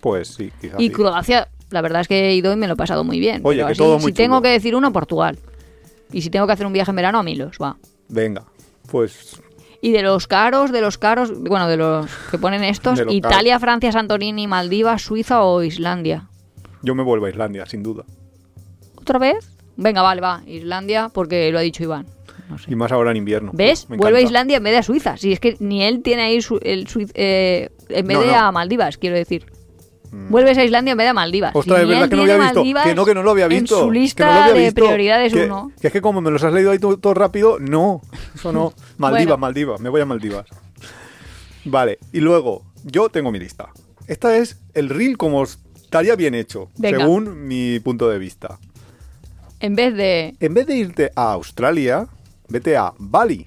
Pues 0.00 0.28
sí, 0.28 0.50
quizás. 0.60 0.80
Y 0.80 0.86
sí. 0.88 0.92
Croacia, 0.92 1.48
la 1.70 1.82
verdad 1.82 2.00
es 2.00 2.08
que 2.08 2.30
he 2.30 2.34
ido 2.34 2.52
y 2.52 2.56
me 2.56 2.66
lo 2.66 2.72
he 2.72 2.76
pasado 2.76 3.04
muy 3.04 3.20
bien. 3.20 3.42
Oye, 3.44 3.58
Pero 3.58 3.66
que 3.66 3.72
así, 3.72 3.78
todo 3.78 3.98
muy 3.98 4.12
si 4.12 4.16
tengo 4.16 4.40
que 4.40 4.48
decir 4.48 4.74
uno, 4.74 4.92
Portugal. 4.92 5.38
Y 6.10 6.22
si 6.22 6.30
tengo 6.30 6.46
que 6.46 6.54
hacer 6.54 6.66
un 6.66 6.72
viaje 6.72 6.90
en 6.90 6.96
verano, 6.96 7.18
a 7.18 7.22
Milos, 7.22 7.58
va. 7.62 7.76
Venga, 8.08 8.44
pues 8.90 9.40
Y 9.82 9.92
de 9.92 10.02
los 10.02 10.26
caros, 10.26 10.72
de 10.72 10.80
los 10.80 10.98
caros, 10.98 11.38
bueno, 11.38 11.68
de 11.68 11.76
los 11.76 12.06
que 12.30 12.38
ponen 12.38 12.64
estos, 12.64 13.02
Italia, 13.10 13.60
Francia, 13.60 13.92
Santorini, 13.92 14.46
Maldivas, 14.46 15.02
Suiza 15.02 15.42
o 15.42 15.62
Islandia. 15.62 16.28
yo 16.82 16.94
me 16.94 17.02
vuelvo 17.02 17.26
a 17.26 17.30
Islandia, 17.30 17.66
sin 17.66 17.82
duda. 17.82 18.04
¿Otra 18.96 19.18
vez? 19.18 19.50
Venga, 19.80 20.02
vale, 20.02 20.20
va. 20.20 20.42
Islandia, 20.46 21.10
porque 21.12 21.50
lo 21.50 21.58
ha 21.58 21.62
dicho 21.62 21.82
Iván. 21.82 22.06
No 22.48 22.58
sé. 22.58 22.70
Y 22.72 22.74
más 22.74 22.90
ahora 22.92 23.10
en 23.12 23.16
invierno. 23.16 23.50
¿Ves? 23.54 23.88
Me 23.88 23.96
Vuelve 23.96 24.18
a. 24.18 24.22
Islandia 24.22 24.56
en 24.58 24.62
vez 24.64 24.72
de 24.72 24.78
a 24.78 24.82
Suiza. 24.82 25.16
Si 25.16 25.32
es 25.32 25.40
que 25.40 25.56
ni 25.60 25.84
él 25.84 26.02
tiene 26.02 26.22
ahí 26.22 26.42
su- 26.42 26.58
el 26.62 26.86
Suiz- 26.88 27.12
eh, 27.14 27.70
en 27.88 28.06
vez 28.06 28.16
No, 28.18 28.22
de 28.24 28.28
no. 28.32 28.38
a 28.38 28.52
Maldivas, 28.52 28.96
quiero 28.98 29.16
decir. 29.16 29.46
Vuelves 30.12 30.58
a 30.58 30.64
Islandia 30.64 30.90
en 30.92 30.98
vez 30.98 31.04
de 31.04 31.10
a 31.10 31.14
Maldivas. 31.14 31.54
Ostras, 31.54 31.82
es 31.82 31.88
verdad 31.88 32.08
que 32.08 32.16
no 32.16 32.22
había 32.22 32.36
visto. 32.38 32.54
Maldivas 32.56 32.84
Que 32.84 32.94
no, 32.96 33.04
que 33.04 33.14
no 33.14 33.22
lo 33.22 33.30
había 33.30 33.46
visto. 33.46 33.76
En 33.78 33.80
su 33.86 33.92
que 33.92 33.98
lista 34.00 34.26
no 34.26 34.32
lo 34.32 34.40
había 34.40 34.54
de 34.54 34.60
visto. 34.60 34.74
prioridades 34.84 35.32
que, 35.32 35.44
uno. 35.44 35.72
que 35.80 35.86
es 35.86 35.92
que 35.92 36.00
como 36.02 36.20
me 36.20 36.32
los 36.32 36.42
has 36.42 36.52
leído 36.52 36.72
ahí 36.72 36.80
todo, 36.80 36.98
todo 36.98 37.14
rápido, 37.14 37.58
no. 37.60 38.00
Eso 38.34 38.52
no. 38.52 38.72
Maldivas, 38.98 39.24
Bueno. 39.26 39.38
Maldivas. 39.38 39.80
Me 39.80 39.88
voy 39.88 40.00
a 40.00 40.06
Maldivas. 40.06 40.46
Vale, 41.64 41.98
y 42.12 42.18
luego, 42.20 42.64
yo 42.84 43.08
tengo 43.08 43.30
mi 43.30 43.38
lista. 43.38 43.68
Esta 44.08 44.36
es 44.36 44.58
el 44.74 44.88
reel 44.88 45.16
como 45.16 45.44
estaría 45.44 46.16
bien 46.16 46.34
hecho, 46.34 46.68
Venga. 46.76 46.98
según 46.98 47.46
mi 47.46 47.78
punto 47.80 48.08
de 48.08 48.18
vista. 48.18 48.58
En 49.60 49.76
vez 49.76 49.94
de 49.94 50.34
En 50.40 50.54
vez 50.54 50.66
de 50.66 50.76
irte 50.76 51.10
a 51.14 51.32
Australia, 51.32 52.06
vete 52.48 52.76
a 52.76 52.92
Bali. 52.98 53.46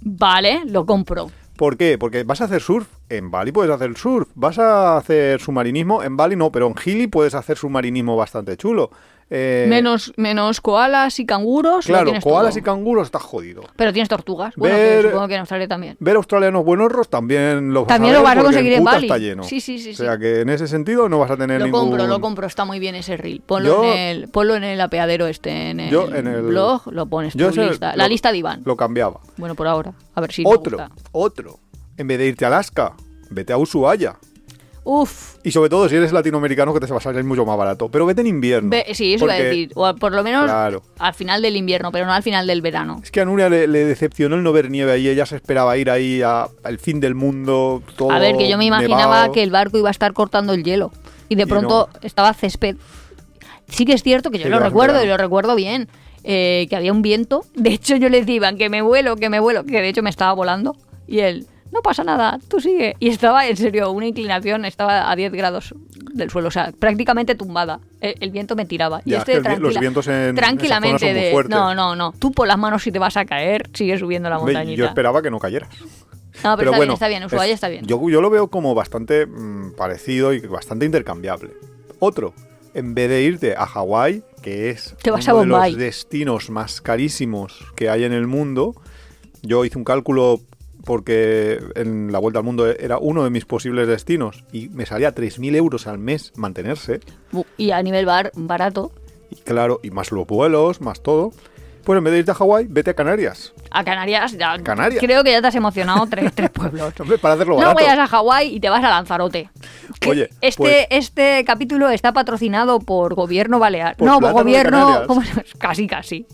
Vale, 0.00 0.62
lo 0.66 0.84
compro. 0.84 1.30
¿Por 1.56 1.76
qué? 1.76 1.96
Porque 1.96 2.24
vas 2.24 2.40
a 2.40 2.44
hacer 2.44 2.60
surf. 2.60 2.88
En 3.08 3.30
Bali 3.30 3.52
puedes 3.52 3.72
hacer 3.72 3.96
surf. 3.96 4.28
Vas 4.34 4.58
a 4.58 4.96
hacer 4.96 5.40
submarinismo. 5.40 6.02
En 6.02 6.16
Bali 6.16 6.34
no, 6.34 6.50
pero 6.50 6.66
en 6.66 6.74
Gili 6.74 7.06
puedes 7.06 7.34
hacer 7.34 7.56
submarinismo 7.56 8.16
bastante 8.16 8.56
chulo. 8.56 8.90
Eh, 9.30 9.66
Menos, 9.68 10.12
menos 10.16 10.60
koalas 10.60 11.18
y 11.18 11.26
canguros. 11.26 11.88
lo 11.88 11.94
Claro, 11.94 12.12
koalas 12.22 12.52
todo. 12.54 12.58
y 12.58 12.62
canguros 12.62 13.06
está 13.08 13.18
jodido. 13.18 13.62
Pero 13.74 13.92
tienes 13.92 14.08
tortugas. 14.08 14.54
Bueno, 14.56 14.76
Ver- 14.76 15.02
que 15.02 15.08
supongo 15.10 15.28
que 15.28 15.34
en 15.34 15.40
Australia 15.40 15.66
también. 15.68 15.96
Ver 15.98 16.16
australianos 16.16 16.64
buenorros 16.64 17.08
también 17.08 17.72
lo 17.72 17.80
vas 17.80 17.88
También 17.88 18.14
a 18.14 18.18
lo 18.18 18.24
vas 18.24 18.36
a 18.36 18.42
conseguir 18.42 18.74
en 18.74 18.84
Bali. 18.84 19.06
está 19.06 19.18
lleno. 19.18 19.42
Sí, 19.42 19.60
sí, 19.60 19.78
sí, 19.78 19.90
O 19.90 19.94
sea 19.94 20.14
sí. 20.14 20.20
que 20.20 20.40
en 20.42 20.50
ese 20.50 20.68
sentido 20.68 21.08
no 21.08 21.18
vas 21.18 21.30
a 21.30 21.36
tener 21.36 21.58
Lo 21.60 21.66
ningún... 21.66 21.80
compro, 21.80 22.06
lo 22.06 22.20
compro. 22.20 22.46
Está 22.46 22.64
muy 22.64 22.78
bien 22.78 22.94
ese 22.94 23.16
reel. 23.16 23.40
Ponlo, 23.44 23.82
Yo- 23.82 23.84
en, 23.92 23.98
el, 23.98 24.28
ponlo 24.28 24.54
en 24.56 24.64
el 24.64 24.80
apeadero 24.80 25.26
este, 25.26 25.70
en 25.70 25.80
el, 25.80 25.90
Yo 25.90 26.06
en 26.14 26.26
el- 26.26 26.42
blog, 26.42 26.82
lo 26.92 27.06
pones 27.06 27.34
Yo 27.34 27.50
tu 27.50 27.62
lista. 27.62 27.92
lo- 27.92 27.96
La 27.96 28.08
lista 28.08 28.30
de 28.30 28.38
Iván. 28.38 28.62
Lo 28.64 28.76
cambiaba. 28.76 29.20
Bueno, 29.38 29.54
por 29.54 29.66
ahora. 29.66 29.94
A 30.14 30.20
ver 30.20 30.32
si 30.32 30.44
me 30.44 30.50
otro, 30.50 30.76
gusta. 30.78 30.90
otro. 31.12 31.58
En 31.96 32.06
vez 32.08 32.18
de 32.18 32.26
irte 32.26 32.44
a 32.44 32.48
Alaska, 32.48 32.92
vete 33.30 33.52
a 33.52 33.56
Ushuaia. 33.56 34.16
Uf. 34.86 35.36
Y 35.42 35.50
sobre 35.50 35.70
todo 35.70 35.88
si 35.88 35.96
eres 35.96 36.12
latinoamericano 36.12 36.74
que 36.74 36.80
te 36.80 36.86
va 36.86 36.98
a 36.98 37.00
salir 37.00 37.24
mucho 37.24 37.46
más 37.46 37.56
barato. 37.56 37.88
Pero 37.88 38.04
vete 38.04 38.20
en 38.20 38.26
invierno. 38.26 38.68
Ve- 38.70 38.84
sí, 38.92 39.14
eso 39.14 39.24
iba 39.24 39.32
a 39.34 39.36
porque 39.38 39.48
decir. 39.48 39.70
O 39.74 39.94
por 39.96 40.12
lo 40.12 40.22
menos 40.22 40.44
Claro. 40.44 40.82
al 40.98 41.14
final 41.14 41.40
del 41.40 41.56
invierno, 41.56 41.90
pero 41.90 42.04
no 42.04 42.12
al 42.12 42.22
final 42.22 42.46
del 42.46 42.60
verano. 42.60 43.00
Es 43.02 43.10
que 43.10 43.22
a 43.22 43.24
Nuria 43.24 43.48
le, 43.48 43.66
le 43.66 43.84
decepcionó 43.86 44.36
el 44.36 44.42
no 44.42 44.52
ver 44.52 44.70
nieve 44.70 44.92
ahí. 44.92 45.08
Ella 45.08 45.24
se 45.24 45.36
esperaba 45.36 45.76
ir 45.78 45.90
ahí 45.90 46.20
al 46.22 46.78
fin 46.78 47.00
del 47.00 47.14
mundo. 47.14 47.82
Todo 47.96 48.10
A 48.12 48.18
ver, 48.18 48.36
que 48.36 48.48
yo 48.48 48.58
me 48.58 48.66
imaginaba 48.66 49.14
nevado. 49.16 49.32
que 49.32 49.42
el 49.42 49.50
barco 49.50 49.78
iba 49.78 49.88
a 49.88 49.90
estar 49.90 50.12
cortando 50.12 50.52
el 50.52 50.62
hielo. 50.64 50.92
Y 51.30 51.36
de 51.36 51.44
Y 51.44 51.46
pronto 51.46 51.88
no. 51.92 52.00
estaba 52.06 52.34
césped. 52.34 52.76
Sí 53.68 53.86
que 53.86 53.94
es 53.94 54.02
cierto 54.02 54.30
que 54.30 54.36
yo 54.38 54.44
Sí, 54.44 54.50
lo 54.50 54.58
recuerdo 54.58 55.02
y 55.02 55.06
lo 55.06 55.16
recuerdo 55.16 55.54
bien. 55.56 55.88
eh, 56.26 56.66
que 56.70 56.76
había 56.76 56.90
un 56.92 57.02
viento. 57.02 57.44
De 57.54 57.70
hecho, 57.70 57.96
yo 57.96 58.08
le 58.08 58.20
decía, 58.20 58.34
"Iván, 58.36 58.56
que 58.56 58.70
me 58.70 58.80
vuelo, 58.82 59.16
que 59.16 59.28
me 59.28 59.40
vuelo. 59.40 59.64
Que 59.64 59.82
de 59.82 59.88
hecho 59.90 60.02
me 60.02 60.08
estaba 60.08 60.32
volando. 60.32 60.74
Y 61.06 61.18
él, 61.20 61.46
no 61.74 61.82
pasa 61.82 62.04
nada, 62.04 62.38
tú 62.48 62.60
sigue. 62.60 62.94
Y 63.00 63.08
estaba, 63.08 63.46
en 63.46 63.56
serio, 63.56 63.90
una 63.90 64.06
inclinación, 64.06 64.64
estaba 64.64 65.10
a 65.10 65.16
10 65.16 65.32
grados 65.32 65.74
del 66.14 66.30
suelo. 66.30 66.48
O 66.48 66.50
sea, 66.50 66.72
prácticamente 66.78 67.34
tumbada. 67.34 67.80
El, 68.00 68.14
el 68.20 68.30
viento 68.30 68.54
me 68.56 68.64
tiraba. 68.64 69.02
y 69.04 69.14
este 69.14 69.32
vi- 69.32 69.42
los 69.42 69.44
tranquila- 69.74 69.80
vientos 69.80 70.06
en 70.06 70.14
esa 70.14 70.26
zona 70.28 70.40
tranquilamente 70.40 70.98
son 71.06 71.12
muy 71.34 71.42
de. 71.42 71.48
No, 71.50 71.74
no, 71.74 71.96
no. 71.96 72.12
Tú 72.18 72.32
por 72.32 72.46
las 72.46 72.56
manos 72.56 72.82
si 72.82 72.92
te 72.92 72.98
vas 72.98 73.16
a 73.16 73.24
caer, 73.26 73.68
sigue 73.74 73.98
subiendo 73.98 74.30
la 74.30 74.38
montañita. 74.38 74.78
Yo 74.78 74.86
esperaba 74.86 75.20
que 75.20 75.30
no 75.30 75.38
cayeras. 75.38 75.68
No, 76.42 76.56
pero, 76.56 76.70
está 76.72 76.78
bien, 76.84 76.92
está 76.92 77.08
bien. 77.08 77.24
Ushuaia 77.24 77.50
es- 77.52 77.54
está 77.54 77.68
bien. 77.68 77.84
Yo, 77.86 78.00
yo 78.08 78.20
lo 78.20 78.30
veo 78.30 78.48
como 78.48 78.74
bastante 78.74 79.26
mm, 79.26 79.72
parecido 79.76 80.32
y 80.32 80.40
bastante 80.40 80.84
intercambiable. 80.86 81.50
Otro, 81.98 82.34
en 82.74 82.94
vez 82.94 83.08
de 83.08 83.22
irte 83.22 83.54
a 83.56 83.66
Hawái, 83.66 84.22
que 84.42 84.70
es 84.70 84.94
Te 85.02 85.10
vas 85.10 85.26
uno 85.28 85.38
a 85.56 85.64
de 85.64 85.70
los 85.70 85.76
destinos 85.78 86.50
más 86.50 86.80
carísimos 86.80 87.64
que 87.76 87.88
hay 87.88 88.04
en 88.04 88.12
el 88.12 88.26
mundo, 88.26 88.74
yo 89.42 89.64
hice 89.64 89.78
un 89.78 89.84
cálculo 89.84 90.40
porque 90.84 91.58
en 91.74 92.12
la 92.12 92.18
vuelta 92.18 92.38
al 92.40 92.44
mundo 92.44 92.66
era 92.68 92.98
uno 92.98 93.24
de 93.24 93.30
mis 93.30 93.44
posibles 93.44 93.88
destinos 93.88 94.44
y 94.52 94.68
me 94.70 94.86
salía 94.86 95.14
3.000 95.14 95.56
euros 95.56 95.86
al 95.86 95.98
mes 95.98 96.32
mantenerse. 96.36 97.00
Y 97.56 97.70
a 97.70 97.82
nivel 97.82 98.06
bar, 98.06 98.30
barato. 98.34 98.92
Y 99.30 99.36
claro, 99.36 99.80
y 99.82 99.90
más 99.90 100.12
los 100.12 100.26
vuelos, 100.26 100.80
más 100.80 101.02
todo. 101.02 101.32
Pues 101.84 101.98
en 101.98 102.04
vez 102.04 102.14
de 102.14 102.18
irte 102.20 102.30
a 102.30 102.34
Hawái, 102.34 102.66
vete 102.70 102.90
a 102.90 102.94
Canarias. 102.94 103.52
A 103.70 103.84
Canarias, 103.84 104.32
ya, 104.38 104.58
Canarias. 104.62 105.04
creo 105.04 105.22
que 105.22 105.32
ya 105.32 105.42
te 105.42 105.48
has 105.48 105.54
emocionado 105.54 106.06
tres, 106.08 106.32
tres 106.34 106.48
pueblos. 106.54 106.94
Hombre, 106.98 107.18
para 107.18 107.34
hacerlo 107.34 107.54
No 107.56 107.60
barato. 107.60 107.74
vayas 107.76 107.98
a 107.98 108.06
Hawái 108.06 108.54
y 108.56 108.60
te 108.60 108.70
vas 108.70 108.82
a 108.82 108.88
Lanzarote. 108.88 109.50
Oye, 110.08 110.30
este, 110.40 110.56
pues- 110.62 110.86
este 110.90 111.44
capítulo 111.44 111.90
está 111.90 112.12
patrocinado 112.14 112.78
por 112.78 113.14
Gobierno 113.14 113.58
Balear. 113.58 113.96
No, 114.00 114.18
por 114.18 114.32
Gobierno. 114.32 114.78
Canarias. 114.78 115.06
¿cómo 115.08 115.22
se- 115.24 115.44
Casi, 115.58 115.86
casi. 115.86 116.26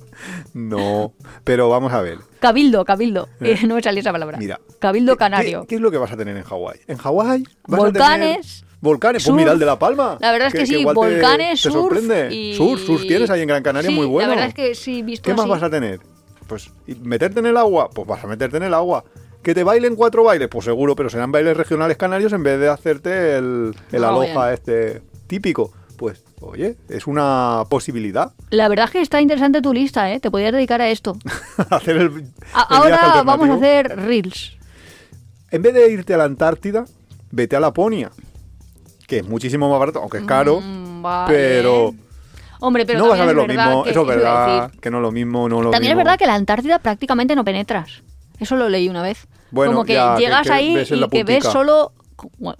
No, 0.54 1.12
pero 1.44 1.68
vamos 1.68 1.92
a 1.92 2.00
ver. 2.02 2.18
Cabildo, 2.40 2.84
cabildo. 2.84 3.28
Eh, 3.40 3.58
no 3.66 3.74
me 3.76 3.82
salía 3.82 4.00
esa 4.00 4.12
palabra. 4.12 4.38
Mira. 4.38 4.60
Cabildo 4.78 5.14
¿Qué- 5.14 5.18
canario. 5.18 5.60
¿Qué, 5.62 5.68
qué 5.68 5.74
es 5.76 5.80
lo 5.80 5.90
que 5.90 5.98
vas 5.98 6.12
a 6.12 6.16
tener 6.16 6.36
en 6.36 6.42
Hawái? 6.44 6.80
En 6.86 6.96
Hawái 6.98 7.44
Volcanes, 7.66 8.64
volcanes. 8.80 9.22
surf. 9.22 9.32
Pues 9.34 9.40
mira 9.42 9.52
el 9.52 9.58
de 9.58 9.66
La 9.66 9.78
Palma. 9.78 10.18
La 10.20 10.32
verdad 10.32 10.48
es 10.48 10.54
que, 10.54 10.66
sí, 10.66 10.84
te- 10.84 10.92
volcanes, 10.92 11.62
te, 11.62 11.70
surf 11.70 11.74
sorprende. 11.74 12.34
y... 12.34 12.54
Surf, 12.54 12.84
surf 12.84 13.02
tienes 13.02 13.30
ahí 13.30 13.42
en 13.42 13.48
Gran 13.48 13.62
Canaria 13.62 13.90
Sí, 13.90 13.96
muy 13.96 14.06
bueno. 14.06 14.30
La 14.30 14.34
verdad 14.36 14.48
es 14.48 14.54
que 14.54 14.74
sí, 14.74 15.02
visto 15.02 15.28
¿Qué 15.28 15.34
más 15.34 15.46
vas 15.46 15.62
a 15.62 15.70
tener? 15.70 16.00
Pues 16.46 16.70
¿y 16.86 16.94
meterte 16.96 17.40
en 17.40 17.46
el 17.46 17.56
agua, 17.56 17.90
pues 17.90 18.06
vas 18.08 18.24
a 18.24 18.26
meterte 18.26 18.56
en 18.56 18.64
el 18.64 18.74
agua. 18.74 19.04
¿Que 19.42 19.54
te 19.54 19.62
bailen 19.64 19.96
cuatro 19.96 20.24
bailes? 20.24 20.48
Pues 20.48 20.64
seguro, 20.64 20.94
pero 20.96 21.08
serán 21.08 21.32
bailes 21.32 21.56
regionales 21.56 21.96
canarios 21.96 22.32
en 22.32 22.42
vez 22.42 22.58
de 22.60 22.68
hacerte 22.68 23.36
el, 23.36 23.74
el 23.92 24.04
aloja 24.04 24.44
bien. 24.46 24.54
este 24.54 25.02
típico. 25.26 25.72
Pues, 26.00 26.24
oye, 26.40 26.76
es 26.88 27.06
una 27.06 27.64
posibilidad. 27.68 28.32
La 28.48 28.68
verdad 28.68 28.86
es 28.86 28.90
que 28.90 29.00
está 29.02 29.20
interesante 29.20 29.60
tu 29.60 29.74
lista, 29.74 30.10
¿eh? 30.10 30.18
Te 30.18 30.30
podrías 30.30 30.50
dedicar 30.54 30.80
a 30.80 30.88
esto. 30.88 31.14
hacer 31.70 31.98
el, 31.98 32.06
A- 32.54 32.66
el 32.70 32.86
viaje 32.86 33.04
ahora 33.04 33.22
vamos 33.22 33.50
a 33.50 33.54
hacer 33.56 33.96
reels. 33.96 34.56
En 35.50 35.60
vez 35.60 35.74
de 35.74 35.90
irte 35.92 36.14
a 36.14 36.16
la 36.16 36.24
Antártida, 36.24 36.86
vete 37.30 37.54
a 37.54 37.60
Laponia, 37.60 38.10
que 39.06 39.18
es 39.18 39.28
muchísimo 39.28 39.68
más 39.68 39.78
barato, 39.78 39.98
aunque 40.00 40.16
es 40.18 40.24
caro, 40.24 40.62
Mm, 40.62 41.02
vale. 41.02 41.34
pero, 41.36 41.94
Hombre, 42.60 42.86
pero 42.86 43.00
no 43.00 43.08
vas 43.10 43.20
a 43.20 43.26
ver 43.26 43.36
lo 43.36 43.42
es 43.42 43.48
mismo. 43.48 43.84
que- 43.84 43.90
eso 43.90 44.00
es 44.00 44.06
verdad, 44.06 44.70
que 44.80 44.90
no 44.90 44.96
es 44.96 45.02
lo 45.02 45.12
mismo, 45.12 45.50
no 45.50 45.60
lo 45.60 45.70
También 45.70 45.92
es 45.92 45.96
mismo. 45.98 46.06
verdad 46.06 46.18
que 46.18 46.26
la 46.26 46.34
Antártida 46.34 46.78
prácticamente 46.78 47.36
no 47.36 47.44
penetras. 47.44 48.02
Eso 48.38 48.56
lo 48.56 48.70
leí 48.70 48.88
una 48.88 49.02
vez. 49.02 49.26
Bueno, 49.50 49.72
como 49.72 49.84
que 49.84 49.92
ya, 49.92 50.16
llegas 50.16 50.46
que 50.46 50.52
ahí 50.54 50.78
y 50.78 51.08
que 51.10 51.24
ves 51.24 51.44
solo 51.44 51.92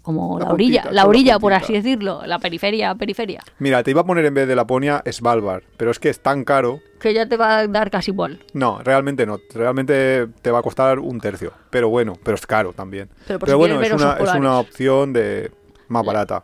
como, 0.03 0.38
La 0.38 0.46
la, 0.46 0.53
orilla, 0.53 0.83
puntita, 0.83 0.92
la 0.94 1.07
orilla, 1.07 1.38
por 1.38 1.53
así 1.53 1.73
decirlo, 1.75 2.23
la 2.27 2.38
periferia, 2.38 2.94
periferia, 2.94 3.42
Mira, 3.59 3.83
te 3.83 3.90
iba 3.90 4.01
a 4.01 4.05
poner 4.05 4.25
en 4.25 4.35
vez 4.35 4.49
de 4.49 4.57
Laponia 4.57 5.03
Svalbard, 5.11 5.62
pero 5.77 5.90
es 5.90 5.99
que 5.99 6.09
es 6.09 6.20
tan 6.20 6.44
caro. 6.44 6.81
que 6.99 7.12
ya 7.14 7.29
te 7.29 7.37
va 7.37 7.59
a 7.59 7.66
dar 7.66 7.90
casi 7.90 8.11
igual. 8.11 8.40
No, 8.53 8.81
realmente 8.83 9.27
no. 9.27 9.38
Realmente 9.55 10.27
te 10.42 10.51
va 10.51 10.59
a 10.61 10.62
costar 10.62 10.99
un 10.99 11.20
tercio. 11.20 11.53
Pero 11.70 11.88
bueno, 11.88 12.14
pero 12.23 12.35
es 12.35 12.46
caro 12.46 12.73
también. 12.73 13.09
Pero 13.27 13.38
por 13.38 13.49
si 13.49 13.55
bueno, 13.55 13.81
es 13.81 13.92
una, 13.92 14.16
es 14.18 14.35
una 14.35 14.59
opción 14.59 15.12
de 15.12 15.51
más 15.88 16.05
barata. 16.05 16.42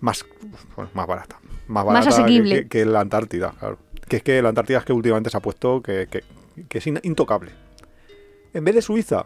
Más, 0.00 0.24
bueno, 0.76 0.90
más 0.94 1.06
barata. 1.06 1.38
Más 1.68 1.84
barata 1.84 2.08
que- 2.08 2.14
asequible. 2.14 2.54
Que, 2.62 2.68
que 2.68 2.84
la 2.84 3.00
Antártida, 3.00 3.52
claro. 3.58 3.78
Que 4.08 4.16
es 4.16 4.22
que 4.22 4.42
la 4.42 4.50
Antártida 4.50 4.78
es 4.78 4.84
que 4.84 4.92
últimamente 4.92 5.30
se 5.30 5.36
ha 5.36 5.40
puesto 5.40 5.80
que, 5.82 6.08
que- 6.10 6.22
que 6.68 6.78
es 6.78 6.86
in- 6.86 7.00
intocable. 7.04 7.52
En 8.52 8.64
vez 8.64 8.74
de 8.74 8.82
Suiza, 8.82 9.24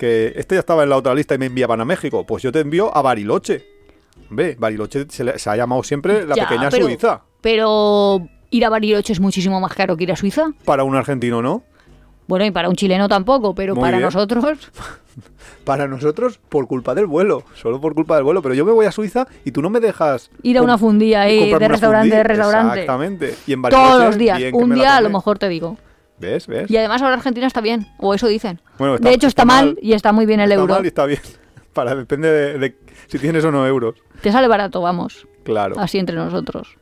que 0.00 0.32
este 0.34 0.54
ya 0.56 0.60
estaba 0.60 0.82
en 0.82 0.88
la 0.88 0.96
otra 0.96 1.14
lista 1.14 1.34
y 1.34 1.38
me 1.38 1.46
enviaban 1.46 1.80
a 1.80 1.84
México, 1.84 2.24
pues 2.26 2.42
yo 2.42 2.50
te 2.50 2.60
envío 2.60 2.96
a 2.96 3.02
Bariloche. 3.02 3.66
Ve, 4.30 4.56
Bariloche 4.58 5.06
se, 5.10 5.24
le- 5.24 5.38
se 5.38 5.50
ha 5.50 5.56
llamado 5.56 5.82
siempre 5.82 6.24
la 6.26 6.34
Ya, 6.34 6.48
pequeña 6.48 6.70
pero- 6.70 6.86
Suiza. 6.86 7.20
Pero 7.42 8.26
ir 8.50 8.64
a 8.64 8.70
Bariloche 8.70 9.12
es 9.12 9.20
muchísimo 9.20 9.60
más 9.60 9.74
caro 9.74 9.96
que 9.96 10.04
ir 10.04 10.12
a 10.12 10.16
Suiza. 10.16 10.48
Para 10.64 10.84
un 10.84 10.96
argentino, 10.96 11.42
¿no? 11.42 11.62
Bueno, 12.26 12.44
y 12.46 12.50
para 12.50 12.68
un 12.68 12.76
chileno 12.76 13.08
tampoco, 13.08 13.54
pero 13.54 13.74
Muy 13.74 13.82
para 13.82 13.98
bien. 13.98 14.04
nosotros, 14.06 14.44
Para 15.64 15.86
nosotros, 15.86 16.38
por 16.48 16.66
culpa 16.66 16.94
del 16.94 17.06
vuelo. 17.06 17.44
Solo 17.54 17.80
por 17.80 17.94
culpa 17.94 18.14
del 18.14 18.24
vuelo. 18.24 18.40
Pero 18.40 18.54
yo 18.54 18.64
me 18.64 18.72
voy 18.72 18.86
a 18.86 18.92
Suiza 18.92 19.26
y 19.44 19.50
tú 19.52 19.60
no 19.60 19.68
me 19.68 19.78
dejas. 19.78 20.30
ir 20.42 20.56
a 20.58 20.62
una 20.62 20.78
fundilla 20.78 21.22
ahí 21.22 21.50
de 21.52 21.68
restaurante 21.68 22.08
fundí. 22.08 22.16
de 22.16 22.22
restaurante. 22.24 22.80
Exactamente. 22.80 23.34
Y 23.46 23.52
en 23.52 23.62
Bariloche, 23.62 23.86
Todos 23.88 24.04
los 24.04 24.16
días. 24.16 24.40
Un 24.52 24.74
día 24.74 24.96
a 24.96 25.00
lo 25.02 25.10
mejor 25.10 25.38
te 25.38 25.48
digo. 25.48 25.76
¿Ves? 26.20 26.46
¿Ves? 26.46 26.70
Y 26.70 26.76
además 26.76 27.02
ahora 27.02 27.14
Argentina 27.14 27.46
está 27.46 27.60
bien, 27.60 27.86
o 27.98 28.14
eso 28.14 28.28
dicen. 28.28 28.60
Bueno, 28.78 28.96
está- 28.96 29.08
de 29.08 29.14
hecho 29.14 29.26
está, 29.26 29.42
está 29.42 29.54
mal, 29.54 29.66
mal. 29.66 29.78
y 29.82 29.92
está 29.94 30.12
muy 30.12 30.26
bien 30.26 30.40
el 30.40 30.50
está 30.52 30.60
euro. 30.60 30.74
mal 30.74 30.84
y 30.84 30.88
está 30.88 31.06
bien. 31.06 31.20
Para, 31.72 31.94
depende 31.94 32.28
de, 32.30 32.58
de 32.58 32.76
si 33.06 33.18
tienes 33.18 33.44
o 33.44 33.50
no 33.50 33.66
euros. 33.66 33.94
Te 34.20 34.30
sale 34.32 34.48
barato, 34.48 34.80
vamos. 34.80 35.26
Claro. 35.44 35.78
Así 35.78 35.98
entre 35.98 36.16
nosotros. 36.16 36.76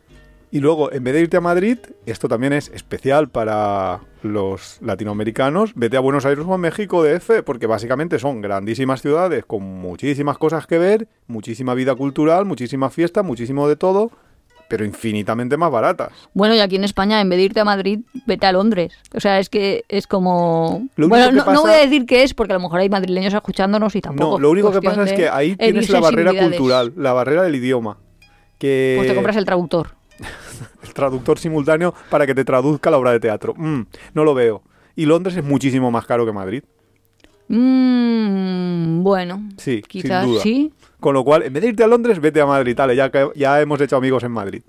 Y 0.51 0.61
luego, 0.61 0.91
en 0.91 1.05
vez 1.05 1.13
de 1.13 1.21
irte 1.21 1.37
a 1.37 1.43
Madrid, 1.43 1.77
esto 2.07 2.27
también 2.27 2.55
es 2.55 2.69
especial 2.71 3.29
para 3.29 4.01
los 4.23 4.79
latinoamericanos, 4.81 5.73
vete 5.75 5.99
a 5.99 6.01
Buenos 6.01 6.25
Aires 6.25 6.45
o 6.49 6.55
a 6.55 6.59
México 6.59 7.05
DF, 7.05 7.43
porque 7.45 7.67
básicamente 7.67 8.19
son 8.19 8.41
grandísimas 8.41 9.03
ciudades 9.03 9.45
con 9.45 9.63
muchísimas 9.63 10.39
cosas 10.39 10.67
que 10.67 10.79
ver, 10.79 11.07
muchísima 11.27 11.75
vida 11.75 11.95
cultural, 11.95 12.47
muchísima 12.47 12.89
fiesta, 12.89 13.23
muchísimo 13.23 13.69
de 13.69 13.77
todo, 13.77 14.11
pero 14.69 14.85
infinitamente 14.85 15.57
más 15.57 15.71
baratas. 15.71 16.13
Bueno, 16.35 16.55
y 16.55 16.61
aquí 16.61 16.77
en 16.77 16.85
España, 16.85 17.21
en 17.21 17.29
vez 17.29 17.39
de 17.39 17.45
irte 17.45 17.61
a 17.61 17.65
Madrid, 17.65 18.01
vete 18.27 18.47
a 18.47 18.53
Londres. 18.53 18.93
O 19.15 19.21
sea, 19.21 19.39
es 19.39 19.49
que 19.49 19.85
es 19.89 20.07
como... 20.07 20.87
Lo 20.97 21.09
bueno, 21.09 21.33
no, 21.33 21.63
voy 21.63 21.73
a 21.73 21.79
decir 21.79 22.07
qué 22.07 22.23
es, 22.23 22.35
porque 22.35 22.53
a 22.53 22.57
lo 22.57 22.61
mejor 22.61 22.81
hay 22.81 22.89
madrileños 22.89 23.33
escuchándonos 23.33 23.97
y 23.97 24.01
tampoco. 24.01 24.33
No, 24.33 24.39
lo 24.39 24.51
único 24.51 24.71
que 24.71 24.83
pasa 24.83 25.05
es 25.05 25.13
que 25.13 25.29
ahí 25.29 25.57
tienes 25.57 25.89
la 25.89 26.01
barrera 26.01 26.33
cultural, 26.35 26.93
la 26.97 27.13
barrera 27.13 27.43
del 27.43 27.55
idioma. 27.55 27.99
Que 28.59 28.95
Pues 28.97 29.09
te 29.09 29.15
compras 29.15 29.37
el 29.37 29.45
traductor. 29.45 29.91
el 30.83 30.93
traductor 30.93 31.39
simultáneo 31.39 31.95
para 32.11 32.27
que 32.27 32.35
te 32.35 32.45
traduzca 32.45 32.91
la 32.91 32.99
obra 32.99 33.13
de 33.13 33.21
teatro. 33.21 33.55
Mm, 33.57 33.83
no 34.15 34.25
lo 34.25 34.35
veo. 34.35 34.63
Y 34.97 35.07
Londres 35.07 35.37
es 35.37 35.45
muchísimo 35.45 35.91
más 35.91 36.07
caro 36.07 36.27
que 36.27 36.33
Madrid. 36.33 36.65
Mm, 37.49 39.03
bueno, 39.03 39.49
Sí, 39.57 39.83
quizás 39.87 40.25
sin 40.25 40.33
duda. 40.33 40.43
sí. 40.43 40.73
Con 41.01 41.15
lo 41.15 41.25
cual, 41.25 41.43
en 41.45 41.53
vez 41.53 41.63
de 41.63 41.69
irte 41.71 41.85
a 41.85 41.87
Londres, 41.87 42.21
vete 42.21 42.41
a 42.41 42.47
Madrid. 42.47 42.77
Dale, 42.77 42.97
ya, 42.97 43.11
ya 43.35 43.61
hemos 43.61 43.81
hecho 43.81 43.97
amigos 43.97 44.25
en 44.25 44.33
Madrid. 44.33 44.63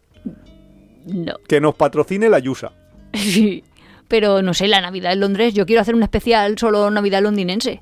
No. 1.06 1.34
Que 1.48 1.60
nos 1.60 1.76
patrocine 1.76 2.30
la 2.30 2.40
Yusa. 2.40 2.72
Sí. 3.14 3.64
Pero 4.08 4.42
no 4.42 4.56
sé, 4.56 4.68
la 4.68 4.82
Navidad 4.82 5.14
en 5.14 5.20
Londres, 5.20 5.54
yo 5.54 5.68
quiero 5.68 5.82
hacer 5.82 5.94
un 5.94 6.02
especial 6.02 6.58
solo 6.58 6.90
Navidad 6.90 7.22
londinense. 7.22 7.82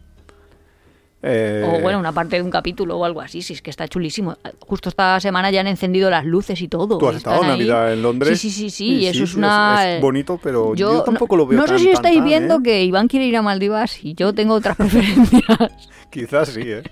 Eh, 1.23 1.65
O 1.67 1.82
bueno, 1.82 1.97
una 1.97 2.12
parte 2.12 2.36
de 2.36 2.43
un 2.43 2.51
capítulo 2.51 2.95
o 2.97 3.03
algo 3.03 3.21
así, 3.21 3.41
si 3.41 3.53
es 3.53 3.62
que 3.63 3.71
está 3.71 3.88
chulísimo. 3.88 4.38
Justo 4.60 4.89
esta 4.89 5.19
semana 5.19 5.49
ya 5.49 5.62
han 5.62 5.67
encendido 5.67 6.10
las 6.12 6.25
luces 6.25 6.62
y 6.62 6.67
todo. 6.67 6.99
¿Tú 6.99 7.08
has 7.10 7.15
estado 7.15 7.41
ahí. 7.41 7.47
Navidad 7.49 7.91
en 7.91 8.03
Londres? 8.03 8.39
Sí, 8.39 8.51
sí, 8.51 8.69
sí, 8.69 8.69
sí, 8.69 8.86
y 8.97 9.08
eso 9.08 9.23
es 9.23 9.34
una... 9.34 9.95
Es, 9.95 10.01
bonito, 10.01 10.39
pero 10.41 10.75
yo, 10.75 10.93
no- 10.93 11.03
tampoco 11.03 11.36
lo 11.36 11.47
veo 11.47 11.58
No, 11.60 11.65
tan, 11.65 11.77
sé 11.80 11.86
si 11.86 11.89
estáis 11.89 12.17
tan, 12.17 12.25
viendo 12.25 12.56
¿eh? 12.58 12.63
que 12.63 12.84
Iván 12.84 13.08
quiere 13.08 13.25
ir 13.25 13.36
a 13.36 13.41
Maldivas 13.41 14.03
y 14.03 14.13
yo 14.13 14.34
tengo 14.34 14.53
otras 14.53 14.77
preferencias. 14.77 15.89
Quizás 16.12 16.49
sí, 16.49 16.62
¿eh? 16.63 16.84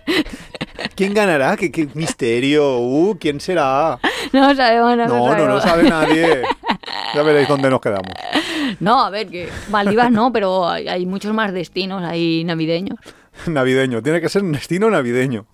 ¿Quién 0.95 1.13
ganará? 1.13 1.55
¿Qué, 1.55 1.71
qué 1.71 1.87
misterio? 1.93 2.79
Uh, 2.79 3.17
¿Quién 3.19 3.39
será? 3.39 3.99
no 4.33 4.55
sabemos, 4.55 4.97
no, 4.97 5.07
No, 5.07 5.35
no, 5.37 5.47
no 5.47 5.61
sabe 5.61 5.83
nadie. 5.89 6.41
Ya 7.13 7.21
veréis 7.21 7.47
dónde 7.47 7.69
nos 7.69 7.79
quedamos. 7.79 8.11
No, 8.79 9.05
a 9.05 9.09
ver, 9.09 9.27
que 9.27 9.49
Maldivas 9.69 10.11
no, 10.11 10.33
pero 10.33 10.67
hay, 10.67 10.87
hay 10.87 11.05
muchos 11.05 11.33
más 11.33 11.53
destinos 11.53 12.03
ahí 12.03 12.43
navideños. 12.43 12.97
Navideño. 13.47 14.01
Tiene 14.01 14.21
que 14.21 14.29
ser 14.29 14.43
un 14.43 14.51
destino 14.51 14.89
navideño. 14.89 15.45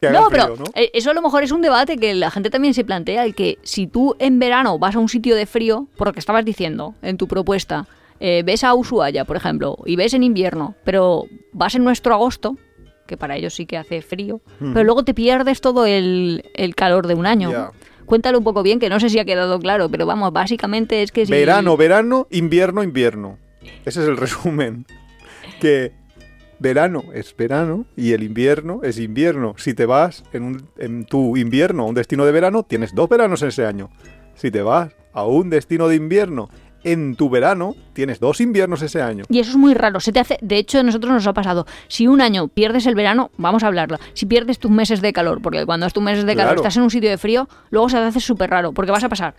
Que 0.00 0.08
haga 0.08 0.20
No, 0.20 0.30
frío, 0.30 0.42
pero 0.44 0.56
¿no? 0.56 0.64
eh, 0.74 0.90
eso 0.92 1.10
a 1.10 1.14
lo 1.14 1.22
mejor 1.22 1.42
es 1.42 1.52
un 1.52 1.62
debate 1.62 1.96
que 1.96 2.14
la 2.14 2.30
gente 2.30 2.50
también 2.50 2.74
se 2.74 2.84
plantea, 2.84 3.24
el 3.24 3.34
que 3.34 3.58
si 3.62 3.86
tú 3.86 4.14
en 4.18 4.38
verano 4.38 4.78
vas 4.78 4.94
a 4.94 4.98
un 4.98 5.08
sitio 5.08 5.34
de 5.36 5.46
frío, 5.46 5.88
por 5.96 6.08
lo 6.08 6.12
que 6.12 6.20
estabas 6.20 6.44
diciendo 6.44 6.94
en 7.02 7.16
tu 7.16 7.26
propuesta, 7.28 7.86
eh, 8.20 8.42
ves 8.44 8.62
a 8.64 8.74
Ushuaia, 8.74 9.24
por 9.24 9.36
ejemplo, 9.36 9.78
y 9.86 9.96
ves 9.96 10.12
en 10.14 10.22
invierno, 10.22 10.74
pero 10.84 11.24
vas 11.52 11.74
en 11.74 11.84
nuestro 11.84 12.12
agosto, 12.14 12.56
que 13.06 13.16
para 13.16 13.36
ellos 13.36 13.54
sí 13.54 13.64
que 13.66 13.76
hace 13.78 14.02
frío, 14.02 14.40
pero 14.58 14.84
luego 14.84 15.04
te 15.04 15.14
pierdes 15.14 15.60
todo 15.60 15.86
el, 15.86 16.44
el 16.54 16.74
calor 16.74 17.06
de 17.06 17.14
un 17.14 17.24
año. 17.26 17.72
Cuéntalo 18.04 18.38
un 18.38 18.44
poco 18.44 18.62
bien, 18.62 18.78
que 18.78 18.88
no 18.88 19.00
sé 19.00 19.08
si 19.10 19.18
ha 19.18 19.24
quedado 19.24 19.58
claro, 19.60 19.88
pero 19.88 20.06
vamos, 20.06 20.32
básicamente 20.32 21.02
es 21.02 21.10
que 21.12 21.24
si... 21.26 21.32
Verano, 21.32 21.76
verano, 21.76 22.26
invierno, 22.30 22.82
invierno. 22.82 23.38
Ese 23.84 24.02
es 24.02 24.08
el 24.08 24.16
resumen. 24.16 24.86
Que 25.60 25.92
verano 26.58 27.04
es 27.14 27.34
verano 27.36 27.86
y 27.96 28.12
el 28.12 28.22
invierno 28.22 28.80
es 28.82 28.98
invierno. 28.98 29.54
Si 29.58 29.74
te 29.74 29.86
vas 29.86 30.24
en, 30.32 30.42
un- 30.42 30.68
en 30.78 31.04
tu 31.04 31.36
invierno 31.36 31.82
a 31.84 31.86
un 31.86 31.94
destino 31.94 32.24
de 32.24 32.32
verano, 32.32 32.62
tienes 32.62 32.94
dos 32.94 33.08
veranos 33.08 33.42
en 33.42 33.48
ese 33.48 33.66
año. 33.66 33.90
Si 34.34 34.50
te 34.50 34.62
vas 34.62 34.92
a 35.12 35.24
un 35.24 35.50
destino 35.50 35.88
de 35.88 35.96
invierno 35.96 36.48
en 36.84 37.16
tu 37.16 37.28
verano, 37.30 37.74
tienes 37.94 38.20
dos 38.20 38.40
inviernos 38.40 38.80
ese 38.82 39.02
año. 39.02 39.24
Y 39.28 39.40
eso 39.40 39.50
es 39.50 39.56
muy 39.56 39.74
raro. 39.74 39.98
Se 39.98 40.12
te 40.12 40.20
hace, 40.20 40.38
de 40.40 40.56
hecho, 40.56 40.78
a 40.78 40.82
nosotros 40.84 41.12
nos 41.12 41.26
ha 41.26 41.32
pasado. 41.32 41.66
Si 41.88 42.06
un 42.06 42.20
año 42.20 42.46
pierdes 42.48 42.86
el 42.86 42.94
verano, 42.94 43.30
vamos 43.38 43.64
a 43.64 43.66
hablarlo. 43.66 43.98
Si 44.12 44.24
pierdes 44.26 44.58
tus 44.60 44.70
meses 44.70 45.00
de 45.00 45.12
calor, 45.12 45.42
porque 45.42 45.66
cuando 45.66 45.86
es 45.86 45.92
tus 45.92 46.02
meses 46.02 46.24
de 46.26 46.34
calor 46.36 46.50
Claro. 46.54 46.60
estás 46.60 46.76
en 46.76 46.82
un 46.84 46.90
sitio 46.90 47.10
de 47.10 47.18
frío, 47.18 47.48
luego 47.70 47.88
se 47.88 47.96
te 47.96 48.02
hace 48.04 48.20
súper 48.20 48.50
raro, 48.50 48.72
porque 48.72 48.92
vas 48.92 49.02
a 49.02 49.08
pasar 49.08 49.34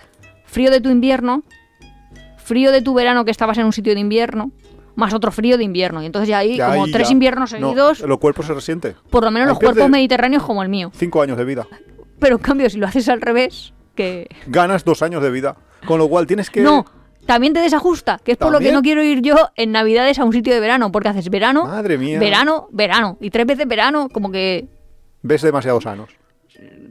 frío 0.45 0.71
de 0.71 0.81
tu 0.81 0.89
invierno, 0.89 1.43
frío 2.37 2.71
de 2.71 2.81
tu 2.81 2.93
verano 2.93 3.23
que 3.25 3.31
estabas 3.31 3.57
en 3.59 3.65
un 3.65 3.73
sitio 3.73 3.93
de 3.93 3.99
invierno, 4.01 4.51
más 4.97 5.13
otro 5.13 5.31
frío 5.31 5.57
de 5.57 5.63
invierno. 5.63 6.03
Y 6.03 6.05
entonces 6.07 6.27
ya 6.27 6.39
hay 6.39 6.57
Ya 6.57 6.67
como 6.69 6.83
ahí 6.83 6.91
tres 6.91 7.07
ya- 7.07 7.13
inviernos 7.13 7.53
no, 7.53 7.57
seguidos, 7.69 8.01
los 8.01 8.17
cuerpos 8.17 8.45
se 8.47 8.53
resienten. 8.53 8.95
por 9.09 9.23
lo 9.23 9.31
menos 9.31 9.47
ahí 9.47 9.53
los 9.53 9.59
cuerpos 9.59 9.89
mediterráneos 9.89 10.43
como 10.43 10.61
el 10.63 10.69
mío. 10.69 10.91
Cinco 10.93 11.21
años 11.21 11.37
de 11.37 11.45
vida. 11.45 11.65
Pero 12.19 12.35
en 12.35 12.41
cambio, 12.41 12.69
si 12.69 12.77
lo 12.77 12.87
haces 12.87 13.07
al 13.09 13.21
revés, 13.21 13.73
que... 13.95 14.27
Ganas 14.47 14.83
dos 14.83 15.01
años 15.03 15.21
de 15.23 15.29
vida. 15.31 15.55
Con 15.85 15.99
lo 15.99 16.07
cual 16.09 16.25
tienes 16.27 16.49
que... 16.49 16.61
No, 16.61 16.85
también 17.27 17.53
te 17.53 17.59
desajusta, 17.59 18.19
que 18.23 18.31
es 18.31 18.37
por 18.37 18.51
lo 18.51 18.59
que 18.59 18.71
no 18.71 18.81
quiero 18.81 19.03
ir 19.03 19.21
yo 19.21 19.35
en 19.55 19.71
Navidades 19.71 20.17
a 20.17 20.23
un 20.25 20.33
sitio 20.33 20.53
de 20.53 20.59
verano, 20.59 20.91
porque 20.91 21.09
haces 21.09 21.29
verano, 21.29 21.65
Madre 21.65 21.97
mía. 21.97 22.19
verano, 22.19 22.67
verano, 22.71 23.17
y 23.21 23.29
tres 23.29 23.45
veces 23.45 23.67
verano, 23.67 24.09
como 24.09 24.31
que, 24.31 24.67
Ves 25.21 25.41
demasiados 25.41 25.83
sanos. 25.83 26.09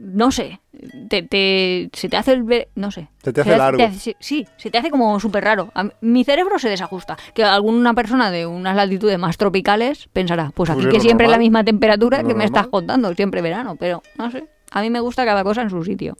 No 0.09 0.31
sé, 0.31 0.61
te, 1.09 1.21
te- 1.23 1.89
se 1.93 2.07
te 2.07 2.15
hace 2.17 2.31
el... 2.33 2.67
no 2.75 2.91
sé. 2.91 3.09
Se 3.23 3.33
te 3.33 3.41
hace 3.41 3.57
largo. 3.57 3.83
sí, 3.97 4.15
sí, 4.19 4.47
se 4.57 4.71
te 4.71 4.77
hace 4.77 4.89
como 4.89 5.19
súper 5.19 5.43
raro. 5.43 5.69
A 5.75 5.89
mi 6.01 6.23
cerebro 6.23 6.57
se 6.59 6.69
desajusta. 6.69 7.17
Que 7.33 7.43
alguna 7.43 7.93
persona 7.93 8.31
de 8.31 8.45
unas 8.45 8.75
latitudes 8.75 9.19
más 9.19 9.37
tropicales 9.37 10.07
pensará, 10.13 10.51
pues 10.55 10.69
aquí 10.69 10.77
Pues 10.81 10.87
es 10.87 10.93
que 10.93 10.99
siempre 11.01 11.25
es 11.25 11.31
la 11.31 11.37
misma 11.37 11.63
temperatura 11.63 12.23
que 12.23 12.33
me 12.33 12.45
estás 12.45 12.67
contando, 12.67 13.13
siempre 13.15 13.41
verano, 13.41 13.75
pero 13.75 14.01
no 14.17 14.31
sé. 14.31 14.45
A 14.71 14.81
mí 14.81 14.89
me 14.89 14.99
gusta 14.99 15.25
cada 15.25 15.43
cosa 15.43 15.61
en 15.61 15.69
su 15.69 15.83
sitio. 15.83 16.15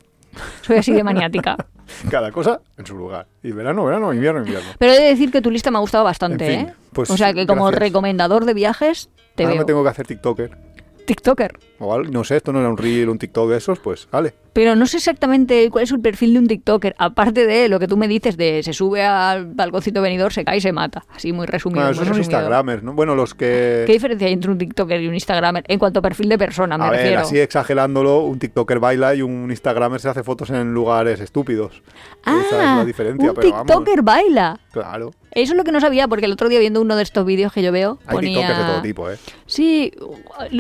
Soy 0.61 0.77
así 0.77 0.91
de 0.91 1.03
maniática. 1.03 1.55
Cada 2.11 2.31
cosa 2.33 2.59
en 2.77 2.85
su 2.85 2.95
lugar. 2.97 3.27
Y 3.41 3.51
verano, 3.53 3.85
verano, 3.85 4.13
invierno, 4.13 4.41
invierno. 4.41 4.69
Pero 4.77 4.91
he 4.91 4.99
de 4.99 5.07
decir 5.07 5.31
que 5.31 5.41
tu 5.41 5.49
lista 5.49 5.71
me 5.71 5.77
ha 5.77 5.79
gustado 5.79 6.03
bastante, 6.03 6.45
En 6.53 6.59
fin, 6.59 6.69
¿eh? 6.69 6.73
pues, 6.91 7.09
o 7.09 7.15
sea 7.17 7.33
que 7.33 7.47
como 7.47 7.63
gracias. 7.63 7.79
recomendador 7.79 8.43
de 8.45 8.53
viajes, 8.53 9.09
te 9.35 9.43
Ahora 9.43 9.53
veo. 9.53 9.61
me 9.61 9.65
tengo 9.65 9.83
que 9.83 9.89
hacer 9.89 10.05
TikToker. 10.05 10.57
TikToker. 11.05 11.57
O 11.79 11.93
algo, 11.93 12.11
no 12.11 12.23
sé, 12.23 12.37
esto 12.37 12.51
no 12.51 12.59
era 12.59 12.69
un 12.69 12.77
reel, 12.77 13.09
un 13.09 13.19
TikTok 13.19 13.49
de 13.49 13.57
esos, 13.57 13.79
pues, 13.79 14.07
vale. 14.11 14.33
Pero 14.53 14.75
no 14.75 14.87
sé 14.87 14.97
exactamente 14.97 15.69
cuál 15.69 15.83
es 15.83 15.91
el 15.91 15.99
perfil 15.99 16.33
de 16.33 16.39
un 16.39 16.47
TikToker. 16.47 16.95
Aparte 16.97 17.45
de 17.45 17.69
lo 17.69 17.79
que 17.79 17.87
tú 17.87 17.95
me 17.95 18.07
dices 18.07 18.37
de 18.37 18.63
se 18.63 18.73
sube 18.73 19.05
al 19.05 19.45
balconcito 19.45 20.01
venidor, 20.01 20.33
se 20.33 20.43
cae 20.43 20.57
y 20.57 20.61
se 20.61 20.71
mata. 20.71 21.05
Así 21.13 21.31
muy 21.31 21.45
resumido. 21.45 21.81
Bueno, 21.85 21.95
muy 21.95 22.03
esos 22.03 22.15
son. 22.15 22.23
Instagramers, 22.23 22.81
¿no? 22.81 22.93
Bueno, 22.93 23.13
los 23.13 23.35
que... 23.35 23.83
¿Qué 23.85 23.93
diferencia 23.93 24.25
hay 24.25 24.33
entre 24.33 24.49
un 24.49 24.57
TikToker 24.57 24.99
y 24.99 25.07
un 25.07 25.13
Instagramer 25.13 25.63
en 25.67 25.77
cuanto 25.77 25.99
a 25.99 26.01
perfil 26.01 26.29
de 26.29 26.39
persona? 26.39 26.75
Me 26.75 26.85
a 26.85 26.89
ver, 26.89 27.17
así 27.17 27.39
exagerándolo, 27.39 28.21
un 28.21 28.39
TikToker 28.39 28.79
baila 28.79 29.13
y 29.13 29.21
un 29.21 29.51
Instagramer 29.51 29.99
se 29.99 30.09
hace 30.09 30.23
fotos 30.23 30.49
en 30.49 30.73
lugares 30.73 31.19
estúpidos. 31.19 31.83
ah, 32.25 32.41
Esa 32.47 32.55
es 32.57 32.77
la 32.77 32.85
diferencia, 32.85 33.29
un 33.29 33.35
pero 33.35 33.51
vamos. 33.51 33.67
TikToker 33.67 34.01
baila. 34.01 34.59
Claro. 34.71 35.11
Eso 35.31 35.53
es 35.53 35.57
lo 35.57 35.63
que 35.63 35.71
no 35.71 35.79
sabía, 35.79 36.07
porque 36.07 36.25
el 36.25 36.31
otro 36.31 36.49
día 36.49 36.59
viendo 36.59 36.81
uno 36.81 36.95
de 36.95 37.03
estos 37.03 37.23
vídeos 37.23 37.53
que 37.53 37.61
yo 37.61 37.71
veo, 37.71 37.99
Hay 38.07 38.15
ponía... 38.15 38.39
TikTokers 38.39 38.57
de 38.57 38.73
todo 38.73 38.81
tipo, 38.81 39.11
¿eh? 39.11 39.17
Sí, 39.45 39.91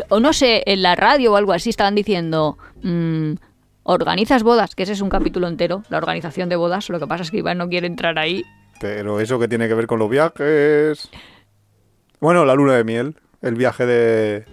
o 0.09 0.19
no 0.19 0.33
sé, 0.33 0.61
en 0.67 0.83
la 0.83 0.93
radio 1.07 1.33
o 1.33 1.35
algo 1.35 1.53
así 1.53 1.69
estaban 1.69 1.95
diciendo, 1.95 2.57
mm, 2.83 3.33
organizas 3.83 4.43
bodas, 4.43 4.75
que 4.75 4.83
ese 4.83 4.93
es 4.93 5.01
un 5.01 5.09
capítulo 5.09 5.47
entero, 5.47 5.83
la 5.89 5.97
organización 5.97 6.49
de 6.49 6.57
bodas, 6.57 6.89
lo 6.89 6.99
que 6.99 7.07
pasa 7.07 7.23
es 7.23 7.31
que 7.31 7.37
Iván 7.37 7.57
no 7.57 7.69
quiere 7.69 7.87
entrar 7.87 8.19
ahí. 8.19 8.43
Pero 8.81 9.19
eso 9.19 9.39
que 9.39 9.47
tiene 9.47 9.67
que 9.67 9.73
ver 9.73 9.87
con 9.87 9.99
los 9.99 10.09
viajes... 10.09 11.09
Bueno, 12.19 12.45
la 12.45 12.55
luna 12.55 12.75
de 12.75 12.83
miel, 12.83 13.15
el 13.41 13.55
viaje 13.55 13.85
de... 13.85 14.45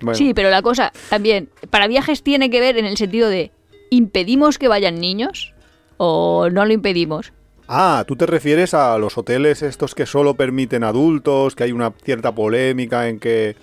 Bueno, 0.00 0.16
Sí, 0.16 0.32
pero 0.34 0.50
la 0.50 0.62
cosa 0.62 0.92
también, 1.10 1.50
para 1.70 1.86
viajes 1.86 2.22
tiene 2.22 2.50
que 2.50 2.60
ver 2.60 2.78
en 2.78 2.86
el 2.86 2.96
sentido 2.96 3.28
de, 3.28 3.52
¿impedimos 3.90 4.58
que 4.58 4.68
vayan 4.68 4.98
niños 4.98 5.54
o 5.96 6.48
no 6.50 6.64
lo 6.64 6.72
impedimos? 6.72 7.32
Ah, 7.68 8.04
tú 8.08 8.16
te 8.16 8.26
refieres 8.26 8.74
a 8.74 8.96
los 8.98 9.18
hoteles 9.18 9.62
estos 9.62 9.94
que 9.94 10.06
solo 10.06 10.34
permiten 10.34 10.82
adultos, 10.82 11.54
que 11.54 11.64
hay 11.64 11.72
una 11.72 11.92
cierta 12.02 12.34
polémica 12.34 13.08
en 13.08 13.20
que 13.20 13.56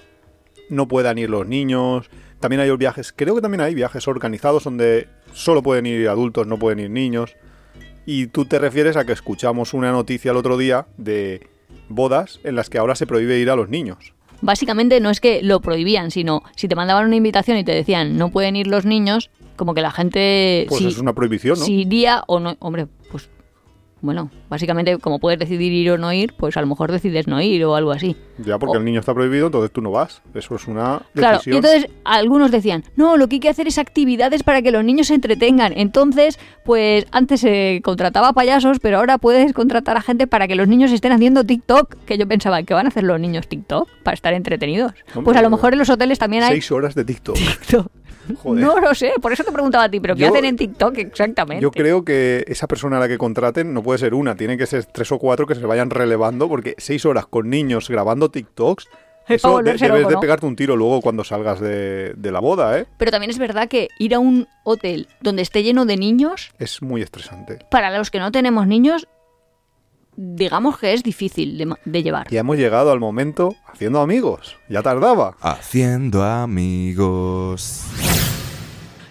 no 0.70 0.88
puedan 0.88 1.18
ir 1.18 1.30
los 1.30 1.48
niños. 1.48 2.10
También 2.40 2.60
hay 2.60 2.76
viajes, 2.78 3.14
creo 3.16 3.36
que 3.36 3.42
también 3.42 3.62
hay 3.62 3.76
viajes 3.76 4.08
organizados 4.08 4.64
donde 4.64 5.08
solo 5.34 5.64
pueden 5.64 5.86
ir 5.86 6.08
adultos, 6.08 6.48
no 6.48 6.58
pueden 6.58 6.80
ir 6.80 6.90
niños. 6.90 7.36
Y 8.06 8.28
tú 8.28 8.46
te 8.46 8.60
refieres 8.60 8.98
a 8.98 9.06
que 9.06 9.14
escuchamos 9.14 9.74
una 9.74 9.92
noticia 9.92 10.32
el 10.32 10.38
otro 10.38 10.58
día 10.58 10.88
de 10.98 11.48
bodas 11.90 12.40
en 12.44 12.56
las 12.56 12.70
que 12.70 12.78
ahora 12.78 12.96
se 12.96 13.08
prohíbe 13.08 13.40
ir 13.40 13.50
a 13.50 13.56
los 13.56 13.70
niños. 13.70 14.14
Básicamente 14.42 15.00
no 15.00 15.10
es 15.10 15.20
que 15.20 15.42
lo 15.42 15.60
prohibían, 15.62 16.12
sino 16.12 16.44
si 16.56 16.68
te 16.68 16.76
mandaban 16.76 17.06
una 17.06 17.16
invitación 17.16 17.58
y 17.58 17.64
te 17.64 17.72
decían 17.72 18.18
no 18.18 18.30
pueden 18.30 18.56
ir 18.56 18.68
los 18.68 18.86
niños, 18.86 19.32
como 19.56 19.74
que 19.74 19.82
la 19.82 19.92
gente 19.92 20.66
Pues 20.68 20.82
si, 20.82 20.88
es 20.88 20.98
una 21.00 21.14
prohibición, 21.14 21.58
¿no? 21.58 21.66
si 21.66 21.82
iría 21.82 22.24
o 22.28 22.40
no, 22.40 22.56
hombre, 22.60 22.88
bueno, 24.06 24.30
básicamente 24.50 24.98
como 25.00 25.20
puedes 25.20 25.38
decidir 25.40 25.74
ir 25.74 25.92
o 25.92 25.98
no 25.98 26.14
ir, 26.14 26.34
pues 26.38 26.56
a 26.58 26.62
lo 26.62 26.68
mejor 26.68 26.92
decides 26.92 27.28
no 27.28 27.42
ir 27.42 27.66
o 27.66 27.76
algo 27.76 27.92
así. 27.92 28.16
Ya 28.38 28.58
porque 28.60 28.78
O- 28.78 28.80
el 28.80 28.86
niño 28.86 29.00
está 29.00 29.14
prohibido, 29.14 29.48
entonces 29.48 29.72
tú 29.72 29.82
no 29.82 29.92
vas. 29.92 30.22
Eso 30.34 30.56
es 30.56 30.68
una 30.68 31.02
Claro, 31.14 31.36
y 31.36 31.38
decisión. 31.40 31.56
entonces 31.58 31.90
algunos 32.04 32.52
decían, 32.52 32.84
no, 32.96 33.18
lo 33.18 33.28
que 33.28 33.36
hay 33.36 33.40
que 33.42 33.50
hacer 33.50 33.68
es 33.68 33.78
actividades 33.78 34.44
para 34.44 34.62
que 34.62 34.72
los 34.72 34.84
niños 34.86 35.08
se 35.08 35.16
entretengan. 35.16 35.74
Entonces, 35.76 36.40
pues 36.64 37.06
antes 37.12 37.42
se 37.42 37.82
contrataba 37.84 38.34
payasos, 38.34 38.80
pero 38.80 38.98
ahora 39.00 39.18
puedes 39.18 39.52
contratar 39.54 39.98
a 39.98 40.02
gente 40.02 40.28
para 40.28 40.48
que 40.48 40.56
los 40.56 40.68
niños 40.68 40.92
estén 40.92 41.12
haciendo 41.12 41.44
TikTok. 41.44 41.96
Que 42.06 42.18
yo 42.18 42.28
pensaba, 42.28 42.62
¿qué 42.64 42.74
van 42.74 42.86
a 42.86 42.90
hacer 42.90 43.04
los 43.04 43.20
niños 43.20 43.48
TikTok? 43.48 43.90
Para 44.04 44.14
estar 44.16 44.34
entretenidos. 44.34 44.94
Hombre, 45.10 45.24
pues 45.24 45.38
a 45.38 45.42
lo 45.42 45.50
mejor 45.50 45.74
en 45.74 45.80
los 45.80 45.90
hoteles 45.90 46.20
también 46.20 46.44
hay 46.44 46.52
Seis 46.54 46.72
horas 46.72 46.96
de 46.96 47.06
TikTok. 47.06 47.36
TikTok. 47.36 47.88
Joder. 48.42 48.64
No 48.64 48.80
lo 48.80 48.94
sé, 48.96 49.14
por 49.22 49.32
eso 49.34 49.44
te 49.44 49.52
preguntaba 49.52 49.86
a 49.86 49.90
ti, 49.92 50.00
pero 50.00 50.16
¿qué 50.16 50.22
Yo- 50.22 50.28
hacen 50.30 50.46
en 50.46 50.56
TikTok 50.56 50.98
exactamente? 50.98 51.62
Yo 51.62 51.72
creo 51.72 52.04
que 52.04 52.44
esa 52.48 52.68
persona 52.68 52.98
a 52.98 53.00
la 53.00 53.08
que 53.08 53.18
contraten 53.18 53.74
no 53.74 53.84
puede 53.84 54.00
ser 54.00 54.14
una, 54.14 54.36
tiene 54.36 54.58
que 54.58 54.66
ser 54.66 54.86
tres 54.86 55.12
o 55.12 55.20
cuatro 55.20 55.46
que 55.48 55.56
se 55.56 55.66
vayan 55.66 55.90
relevando, 55.90 56.48
porque 56.48 56.76
seis 56.78 57.06
horas 57.06 57.26
con 57.28 57.50
niños 57.50 57.90
grabando 57.90 58.30
TikToks, 58.30 58.88
eso 59.28 59.58
de- 59.58 59.64
debes 59.74 59.82
loco, 59.82 60.10
de 60.10 60.14
¿no? 60.16 60.20
pegarte 60.20 60.46
un 60.46 60.56
tiro 60.56 60.76
luego 60.76 61.02
cuando 61.02 61.24
salgas 61.24 61.60
de, 61.60 62.14
de 62.16 62.32
la 62.32 62.40
boda, 62.40 62.80
¿eh? 62.80 62.86
Pero 62.98 63.12
también 63.12 63.32
es 63.32 63.38
verdad 63.40 63.68
que 63.68 63.88
ir 64.00 64.14
a 64.16 64.20
un 64.20 64.48
hotel 64.64 65.08
donde 65.22 65.42
esté 65.42 65.64
lleno 65.64 65.86
de 65.86 65.98
niños, 65.98 66.52
Es 66.60 66.82
muy 66.82 67.02
estresante. 67.02 67.60
para 67.72 67.96
los 67.98 68.12
que 68.12 68.20
no 68.20 68.32
tenemos 68.32 68.68
niños, 68.68 69.08
digamos 70.18 70.78
que 70.78 70.94
es 70.94 71.04
difícil 71.04 71.76
de, 71.86 72.04
llevar. 72.04 72.28
Ya 72.30 72.40
hemos 72.40 72.58
llegado 72.58 72.92
al 72.92 73.00
momento 73.00 73.56
haciendo 73.68 74.02
amigos. 74.02 74.58
Ya 74.70 74.82
tardaba. 74.82 75.36
Haciendo 75.42 76.24
amigos. 76.24 77.84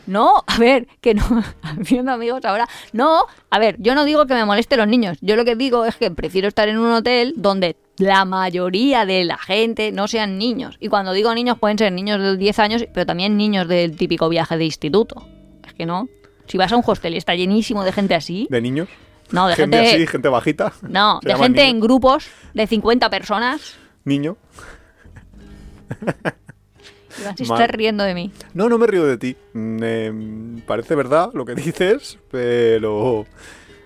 No, 0.06 0.42
a 0.46 0.58
ver, 0.58 0.86
que 1.00 1.14
no, 1.14 1.22
haciendo 1.62 2.12
amigos 2.12 2.44
ahora. 2.44 2.68
No, 2.92 3.24
a 3.50 3.58
ver, 3.58 3.76
yo 3.78 3.94
no 3.94 4.04
digo 4.04 4.26
que 4.26 4.34
me 4.34 4.44
moleste 4.44 4.76
los 4.76 4.86
niños. 4.88 5.18
Yo 5.20 5.36
lo 5.36 5.44
que 5.44 5.56
digo 5.56 5.84
es 5.84 5.96
que 5.96 6.10
prefiero 6.10 6.48
estar 6.48 6.68
en 6.68 6.78
un 6.78 6.92
hotel 6.92 7.34
donde 7.36 7.76
la 7.96 8.24
mayoría 8.24 9.06
de 9.06 9.24
la 9.24 9.38
gente 9.38 9.92
no 9.92 10.08
sean 10.08 10.38
niños. 10.38 10.76
Y 10.80 10.88
cuando 10.88 11.12
digo 11.12 11.34
niños, 11.34 11.58
pueden 11.58 11.78
ser 11.78 11.92
niños 11.92 12.20
de 12.20 12.36
10 12.36 12.58
años, 12.58 12.84
pero 12.92 13.06
también 13.06 13.36
niños 13.36 13.68
del 13.68 13.96
típico 13.96 14.28
viaje 14.28 14.56
de 14.58 14.64
instituto. 14.64 15.26
Es 15.66 15.72
que 15.72 15.86
no. 15.86 16.08
Si 16.46 16.58
vas 16.58 16.72
a 16.72 16.76
un 16.76 16.82
hostel 16.84 17.14
y 17.14 17.16
está 17.16 17.34
llenísimo 17.34 17.84
de 17.84 17.92
gente 17.92 18.14
así. 18.14 18.46
De 18.50 18.60
niños. 18.60 18.88
No, 19.30 19.48
de 19.48 19.56
gente, 19.56 19.76
gente. 19.78 19.94
así, 19.96 20.06
gente 20.06 20.28
bajita. 20.28 20.72
No, 20.82 21.20
de 21.22 21.34
gente 21.34 21.60
niños. 21.60 21.74
en 21.74 21.80
grupos 21.80 22.26
de 22.52 22.66
50 22.66 23.10
personas. 23.10 23.74
Niño. 24.04 24.36
Iván, 27.20 27.36
se 27.36 27.44
Mal. 27.46 27.60
está 27.60 27.66
riendo 27.76 28.04
de 28.04 28.14
mí. 28.14 28.32
No, 28.54 28.68
no 28.68 28.76
me 28.78 28.86
río 28.86 29.04
de 29.04 29.16
ti. 29.16 29.36
Eh, 29.54 30.12
parece 30.66 30.94
verdad 30.94 31.30
lo 31.32 31.44
que 31.44 31.54
dices, 31.56 32.18
pero... 32.30 33.26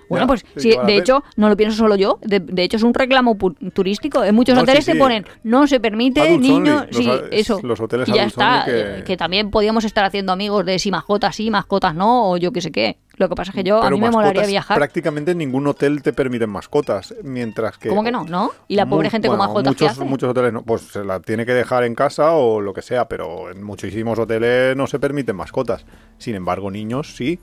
Bueno, 0.09 0.25
Ya, 0.25 0.27
pues 0.29 0.43
¿qué 0.43 0.61
sí, 0.61 0.75
de 0.87 0.97
hecho, 0.97 1.23
no 1.37 1.49
lo 1.49 1.57
pienso 1.57 1.77
solo 1.77 1.95
yo. 1.97 2.19
De, 2.23 2.41
de 2.41 2.63
hecho, 2.63 2.77
es 2.77 2.83
un 2.83 2.95
reclamo 2.95 3.37
turístico. 3.75 4.25
En 4.25 4.35
muchos 4.35 4.55
No, 4.57 4.63
hoteles 4.63 4.85
sí, 4.85 4.93
sí. 4.93 4.99
ponen, 4.99 5.25
no 5.45 5.67
se 5.67 5.81
permite 5.81 6.39
niños. 6.39 6.87
Sí, 6.91 7.05
Los 7.05 7.23
eso. 7.31 7.61
los 7.63 7.81
hoteles 7.81 8.09
y 8.09 8.13
ya 8.15 8.25
está. 8.25 8.63
que- 8.65 8.99
eh, 9.01 9.05
Que... 9.05 9.17
también 9.17 9.51
podíamos 9.51 9.85
estar 9.85 10.05
haciendo 10.05 10.33
amigos 10.33 10.65
de 10.65 10.79
si 10.79 10.91
mascotas 10.91 11.37
sí, 11.37 11.51
mascotas 11.51 11.95
no, 11.95 12.31
o 12.31 12.37
yo 12.37 12.53
qué 12.53 12.61
sé 12.61 12.71
qué. 12.73 12.99
Lo 13.17 13.29
que 13.29 13.35
pasa 13.35 13.51
es 13.51 13.57
que 13.57 13.65
yo, 13.65 13.83
a 13.83 13.91
mí 13.91 13.99
me 14.01 14.11
molaría 14.11 14.29
mascotas, 14.43 14.49
viajar. 14.49 14.77
Prácticamente 14.79 15.33
en 15.33 15.39
ningún 15.39 15.67
hotel 15.67 16.03
te 16.03 16.13
permiten 16.13 16.49
mascotas, 16.51 17.13
mientras 17.25 17.77
que... 17.77 17.89
¿Cómo 17.89 18.05
que 18.05 18.13
no? 18.13 18.23
¿No? 18.25 18.53
Y 18.69 18.77
la 18.77 18.87
pobre 18.87 19.11
gente 19.11 19.27
con 19.27 19.37
bueno, 19.39 19.53
mascotas, 19.53 19.75
¿qué 19.75 19.85
muchos, 19.87 19.99
hace? 19.99 20.09
muchos 20.09 20.31
hoteles 20.31 20.53
no, 20.53 20.63
pues 20.63 20.83
se 20.83 21.05
la 21.05 21.19
tiene 21.19 21.45
que 21.45 21.53
dejar 21.53 21.83
en 21.83 21.97
casa 21.97 22.33
o 22.35 22.61
lo 22.61 22.73
que 22.73 22.81
sea, 22.83 23.09
pero 23.09 23.51
en 23.51 23.65
muchísimos 23.65 24.17
hoteles 24.21 24.77
no 24.77 24.87
se 24.87 25.01
permiten 25.01 25.35
mascotas. 25.35 25.85
Sin 26.19 26.37
embargo, 26.37 26.71
niños 26.71 27.17
sí. 27.17 27.41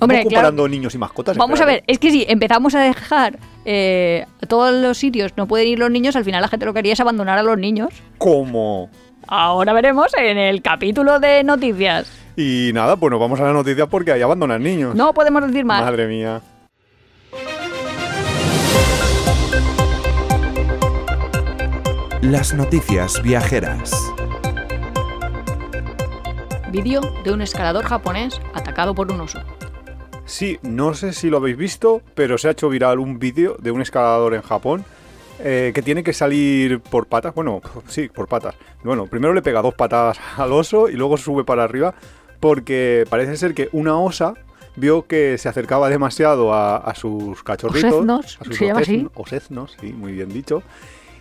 Hombre, 0.00 0.24
claro. 0.26 0.68
niños 0.68 0.94
y 0.94 0.98
mascotas. 0.98 1.36
Vamos 1.36 1.60
a 1.60 1.64
ver, 1.64 1.82
es 1.86 1.98
que 1.98 2.10
si 2.10 2.24
empezamos 2.28 2.74
a 2.74 2.80
dejar 2.80 3.38
eh, 3.64 4.26
todos 4.46 4.72
los 4.74 4.96
sitios, 4.96 5.32
no 5.36 5.46
pueden 5.46 5.68
ir 5.68 5.78
los 5.78 5.90
niños, 5.90 6.14
al 6.16 6.24
final 6.24 6.40
la 6.40 6.48
gente 6.48 6.66
lo 6.66 6.72
que 6.72 6.78
haría 6.80 6.92
es 6.92 7.00
abandonar 7.00 7.38
a 7.38 7.42
los 7.42 7.58
niños. 7.58 7.88
¿Cómo? 8.18 8.90
Ahora 9.26 9.72
veremos 9.72 10.12
en 10.16 10.38
el 10.38 10.62
capítulo 10.62 11.18
de 11.18 11.42
noticias. 11.44 12.10
Y 12.36 12.70
nada, 12.72 12.96
pues 12.96 13.10
nos 13.10 13.20
vamos 13.20 13.40
a 13.40 13.44
la 13.44 13.52
noticia 13.52 13.86
porque 13.86 14.12
ahí 14.12 14.22
abandonan 14.22 14.62
niños. 14.62 14.94
No 14.94 15.12
podemos 15.12 15.44
decir 15.46 15.64
más. 15.64 15.82
Madre 15.82 16.06
mía. 16.06 16.40
Las 22.22 22.54
noticias 22.54 23.22
viajeras. 23.22 23.92
Vídeo 26.70 27.00
de 27.24 27.32
un 27.32 27.42
escalador 27.42 27.84
japonés 27.84 28.40
atacado 28.54 28.94
por 28.94 29.10
un 29.10 29.20
oso. 29.20 29.40
Sí, 30.28 30.58
no 30.60 30.92
sé 30.92 31.14
si 31.14 31.30
lo 31.30 31.38
habéis 31.38 31.56
visto, 31.56 32.02
pero 32.14 32.36
se 32.36 32.48
ha 32.48 32.50
hecho 32.50 32.68
viral 32.68 32.98
un 32.98 33.18
vídeo 33.18 33.56
de 33.58 33.70
un 33.70 33.80
escalador 33.80 34.34
en 34.34 34.42
Japón 34.42 34.84
eh, 35.42 35.72
que 35.74 35.80
tiene 35.80 36.04
que 36.04 36.12
salir 36.12 36.80
por 36.80 37.06
patas. 37.06 37.34
Bueno, 37.34 37.62
sí, 37.88 38.10
por 38.10 38.28
patas. 38.28 38.54
Bueno, 38.84 39.06
primero 39.06 39.32
le 39.32 39.40
pega 39.40 39.62
dos 39.62 39.74
patadas 39.74 40.20
al 40.36 40.52
oso 40.52 40.90
y 40.90 40.92
luego 40.92 41.16
sube 41.16 41.44
para 41.44 41.64
arriba 41.64 41.94
porque 42.40 43.06
parece 43.08 43.38
ser 43.38 43.54
que 43.54 43.70
una 43.72 43.98
osa 43.98 44.34
vio 44.76 45.06
que 45.06 45.38
se 45.38 45.48
acercaba 45.48 45.88
demasiado 45.88 46.52
a, 46.52 46.76
a 46.76 46.94
sus 46.94 47.42
cachorritos. 47.42 47.94
Oseznos, 47.94 48.38
a 48.38 48.44
sus 48.44 48.56
¿se 48.56 48.66
llama 48.66 48.80
así? 48.80 49.08
Oseznos, 49.14 49.76
sí, 49.80 49.94
muy 49.94 50.12
bien 50.12 50.28
dicho. 50.28 50.62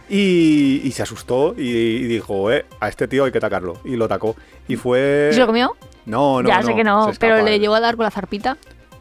Y, 0.10 0.82
y 0.84 0.91
se 0.91 1.04
asustó 1.04 1.56
y, 1.58 1.62
y 1.62 2.04
dijo, 2.04 2.52
eh, 2.52 2.65
a 2.82 2.89
este 2.89 3.08
tío 3.08 3.24
hay 3.24 3.32
que 3.32 3.38
atacarlo. 3.38 3.80
Y 3.86 3.96
lo 3.96 4.06
atacó. 4.06 4.36
Y 4.67 4.76
fue... 4.76 5.30
¿Y 5.32 5.34
se 5.34 5.39
lo 5.39 5.48
comió? 5.48 5.76
No, 6.06 6.43
no, 6.43 6.50
ya 6.50 6.62
sé 6.62 6.76
que 6.76 6.84
no, 6.84 7.10
pero 7.20 7.41
le 7.41 7.58
llegó 7.58 7.76
a 7.76 7.80
dar 7.80 7.96
con 7.96 8.04
la 8.04 8.12
zarpita. 8.12 8.58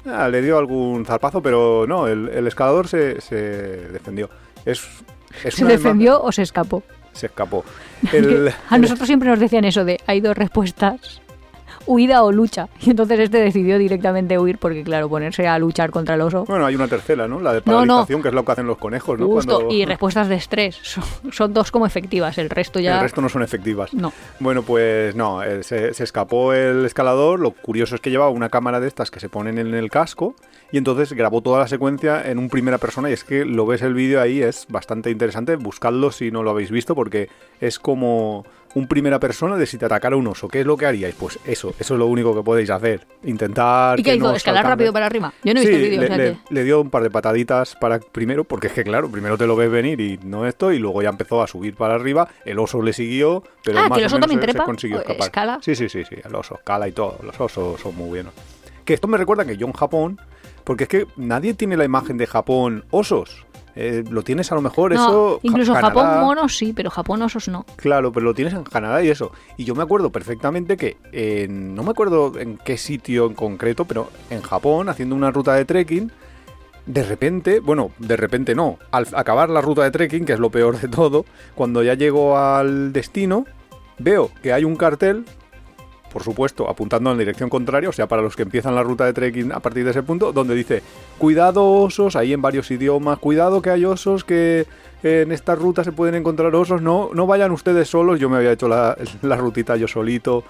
Ah, 0.07 0.29
le 0.29 0.43
dio 0.43 0.59
algún 0.59 1.05
zarpazo, 1.05 1.43
pero 1.43 1.85
no, 1.87 2.07
el, 2.07 2.29
el 2.29 2.47
escalador 2.47 2.89
se, 2.89 3.21
se 3.21 3.37
defendió. 3.37 4.31
Es, 4.65 4.87
es 5.45 5.55
¿Se 5.55 5.65
defendió 5.65 6.23
o 6.23 6.31
se 6.33 6.43
escapó? 6.43 6.83
Se 7.13 7.27
escapó. 7.27 7.65
El- 8.13 8.53
a 8.69 8.79
nosotros 8.79 9.07
siempre 9.07 9.29
nos 9.29 9.41
decían 9.41 9.65
eso 9.65 9.85
de 9.85 9.99
hay 10.07 10.21
dos 10.21 10.37
respuestas, 10.37 11.21
huida 11.87 12.23
o 12.23 12.33
lucha. 12.33 12.69
Y 12.81 12.91
entonces 12.91 13.19
este 13.21 13.39
decidió 13.39 13.79
directamente 13.79 14.39
huir 14.39 14.59
porque, 14.59 14.83
claro, 14.85 15.09
ponerse 15.09 15.47
a 15.49 15.59
luchar 15.59 15.91
contra 15.91 16.15
el 16.15 16.21
oso. 16.21 16.45
bueno, 16.45 16.67
hay 16.67 16.75
una 16.75 16.89
tercera, 16.89 17.27
¿no? 17.29 17.41
La 17.41 17.53
de 17.53 17.63
No, 17.65 17.85
no. 17.85 17.87
paralización, 17.95 18.23
que 18.23 18.29
es 18.29 18.35
lo 18.35 18.45
que 18.45 18.53
hacen 18.53 18.67
los 18.67 18.79
conejos, 18.79 19.19
¿no? 19.19 19.27
Justo, 19.27 19.55
Cuando- 19.57 19.75
y 19.75 19.85
respuestas 19.87 20.29
de 20.29 20.37
estrés. 20.37 20.77
Son, 20.83 21.05
son 21.33 21.53
dos 21.53 21.71
como 21.71 21.87
efectivas, 21.87 22.39
el 22.39 22.51
resto 22.51 22.81
ya... 22.81 22.97
El 22.97 23.03
resto 23.03 23.21
no 23.21 23.29
son 23.29 23.43
efectivas. 23.43 23.93
No. 23.95 24.13
Bueno, 24.41 24.63
pues 24.63 25.15
no, 25.17 25.43
eh, 25.43 25.63
se, 25.63 25.95
se 25.95 26.05
escapó 26.05 26.53
el 26.53 26.85
escalador. 26.85 27.41
Lo 27.41 27.51
curioso 27.53 27.95
es 27.95 28.01
que 28.01 28.11
llevaba 28.11 28.31
una 28.31 28.49
cámara 28.49 28.81
de 28.81 28.89
estas 28.89 29.11
que 29.11 29.21
se 29.21 29.29
ponen 29.29 29.59
en 29.59 29.75
el 29.75 29.91
casco 29.91 30.35
y 30.73 30.79
entonces 30.79 31.13
grabó 31.13 31.41
toda 31.43 31.61
la 31.61 31.69
secuencia 31.69 32.23
en 32.29 32.39
un 32.39 32.49
primera 32.49 32.79
persona 32.79 33.09
y 33.11 33.13
es 33.13 33.25
que 33.25 33.45
lo 33.45 33.67
ves 33.67 33.83
el 33.83 33.95
vídeo 33.95 34.21
ahí, 34.21 34.43
es 34.43 34.67
bastante 34.69 35.11
interesante. 35.11 35.57
Buscadlo 35.57 36.11
si 36.11 36.31
no 36.31 36.43
lo 36.43 36.51
habéis 36.51 36.71
visto 36.71 36.95
porque 36.95 37.29
es 37.61 37.79
como 37.79 38.45
un 38.75 38.89
primera 38.89 39.19
persona 39.19 39.57
de 39.57 39.65
si 39.65 39.79
te 39.79 39.87
atacara 39.87 40.17
un 40.17 40.27
oso. 40.27 40.49
¿Qué 40.49 40.61
es 40.61 40.67
lo 40.67 40.77
que 40.77 40.85
haríais? 40.85 41.15
Pues 41.15 41.39
eso, 41.47 41.73
eso 41.79 41.95
es 41.95 41.99
lo 41.99 42.07
único 42.07 42.35
que 42.35 42.43
podéis 42.43 42.69
hacer. 42.69 43.07
Intentar... 43.25 43.99
¿Y 43.99 44.03
qué 44.03 44.11
que 44.11 44.17
hizo? 44.17 44.27
no 44.29 44.35
¿Escalar 44.35 44.67
rápido 44.67 44.93
para 44.93 45.07
arriba? 45.07 45.33
Yo 45.45 45.55
no 45.55 45.61
he 45.61 45.63
Sí, 45.63 45.69
visto 45.71 45.77
el 45.77 45.91
vídeo, 45.91 46.01
le, 46.01 46.05
o 46.05 46.09
sea 46.09 46.17
le- 46.19 46.33
que- 46.33 46.55
le 46.55 46.65
dio 46.65 46.81
un 46.83 46.91
par 46.91 47.03
de 47.03 47.11
pataditas 47.11 47.75
para 47.77 47.99
primero, 48.01 48.45
porque 48.45 48.67
es 48.67 48.75
que 48.75 48.85
claro, 48.85 49.09
primero 49.11 49.39
te 49.39 49.47
lo 49.47 49.57
ves 49.57 49.71
venir 49.71 49.99
y 50.01 50.19
no 50.25 50.47
esto, 50.47 50.73
y 50.73 50.79
luego 50.79 51.01
ya 51.01 51.09
empezó 51.09 51.43
a 51.43 51.47
subir 51.47 51.75
para 51.75 51.95
arriba, 51.95 52.29
el 52.45 52.59
oso 52.59 52.83
le 52.83 52.93
siguió, 52.93 53.43
pero 53.65 53.79
Ah, 53.79 53.89
más 53.89 53.97
¿que 53.97 54.01
el 54.03 54.05
o 54.05 54.07
oso 54.09 54.17
menos 54.17 54.29
también 54.29 54.41
se- 54.41 54.47
se 54.47 54.53
trepa? 54.53 54.65
consiguió 54.67 54.97
¿O 54.99 55.01
escapar. 55.01 55.27
escala? 55.27 55.59
Sí, 55.63 55.75
sí, 55.75 55.89
sí, 55.89 56.05
sí, 56.05 56.17
el 56.23 56.35
oso 56.35 56.57
escala 56.57 56.87
y 56.87 56.93
todo, 56.93 57.19
los 57.23 57.41
osos 57.41 57.81
son 57.81 57.97
muy 57.97 58.09
buenos. 58.09 58.35
Que 58.85 58.95
esto 58.95 59.09
me 59.09 59.17
recuerda 59.17 59.45
que 59.45 59.57
yo 59.57 59.67
en 59.67 59.73
Japón, 59.73 60.21
porque 60.67 60.85
es 60.85 60.89
que 60.91 61.07
nadie 61.17 61.55
tiene 61.55 61.77
la 61.79 61.85
imagen 61.85 62.19
de 62.19 62.27
Japón 62.27 62.85
osos. 62.91 63.47
Eh, 63.79 64.03
lo 64.11 64.23
tienes 64.23 64.51
a 64.53 64.55
lo 64.55 64.63
mejor 64.63 64.93
No, 64.95 65.01
eso... 65.07 65.41
incluso 65.43 65.75
Ja- 65.75 65.83
Japón 65.83 66.21
monos 66.21 66.57
sí, 66.57 66.73
pero 66.75 66.91
Japón 66.91 67.23
osos 67.23 67.47
no. 67.49 67.65
Claro, 67.77 68.11
pero 68.11 68.25
lo 68.25 68.35
tienes 68.35 68.53
en 68.55 68.65
Canadá 68.65 69.03
y 69.05 69.09
eso. 69.11 69.31
Y 69.57 69.65
yo 69.65 69.75
me 69.75 69.83
acuerdo 69.83 70.11
perfectamente 70.11 70.77
que 70.77 70.97
no 71.49 71.83
me 71.85 71.91
acuerdo 71.91 72.33
en 72.39 72.57
qué 72.59 72.77
sitio 72.79 73.27
en 73.27 73.35
concreto, 73.35 73.85
pero 73.85 74.09
en 74.31 74.41
Japón, 74.43 74.89
haciendo 74.89 75.15
una 75.15 75.31
ruta 75.31 75.55
de 75.55 75.65
trekking, 75.67 76.11
de 76.87 77.03
repente, 77.03 77.61
bueno, 77.61 77.91
de 77.99 78.17
repente 78.17 78.55
no, 78.55 78.79
al 78.93 79.07
acabar 79.15 79.51
la 79.51 79.61
ruta 79.61 79.85
de 79.85 79.91
trekking, 79.91 80.25
que 80.25 80.33
es 80.33 80.39
lo 80.41 80.51
peor 80.51 80.81
de 80.81 80.89
todo, 80.89 81.25
cuando 81.55 81.83
ya 81.83 81.95
llego 81.95 82.39
al 82.39 82.93
destino, 82.95 83.45
veo 83.99 84.31
que 84.43 84.53
hay 84.55 84.65
un 84.65 84.77
cartel, 84.77 85.25
por 86.13 86.23
supuesto, 86.23 86.69
apuntando 86.69 87.11
en 87.11 87.17
la 87.17 87.21
dirección 87.21 87.51
contraria, 87.51 87.89
o 87.89 87.93
sea, 87.93 88.07
para 88.07 88.23
los 88.23 88.37
que 88.37 88.43
empiezan 88.43 88.75
la 88.75 88.83
ruta 88.83 89.05
de 89.05 89.13
trekking 89.13 89.53
a 89.53 89.61
partir 89.61 89.85
de 89.85 89.91
ese 89.91 90.03
punto, 90.03 90.33
donde 90.33 90.55
dice, 90.55 90.83
cuidado 91.19 91.71
osos, 91.71 92.17
ahí 92.17 92.33
en 92.33 92.43
varios 92.43 92.71
idiomas, 92.71 93.19
cuidado 93.19 93.63
que 93.63 93.71
hay 93.71 93.85
osos, 93.85 94.25
que 94.25 94.67
en 95.03 95.33
esta 95.33 95.55
ruta 95.55 95.85
se 95.85 95.93
pueden 95.93 96.15
encontrar 96.15 96.55
osos, 96.55 96.83
no, 96.83 97.11
no 97.13 97.27
vayan 97.27 97.53
ustedes 97.53 97.89
solos, 97.89 98.19
yo 98.19 98.29
me 98.29 98.37
había 98.37 98.53
hecho 98.53 98.69
la, 98.69 98.97
rutita 99.37 99.77
yo 99.77 99.89
solito, 99.89 100.45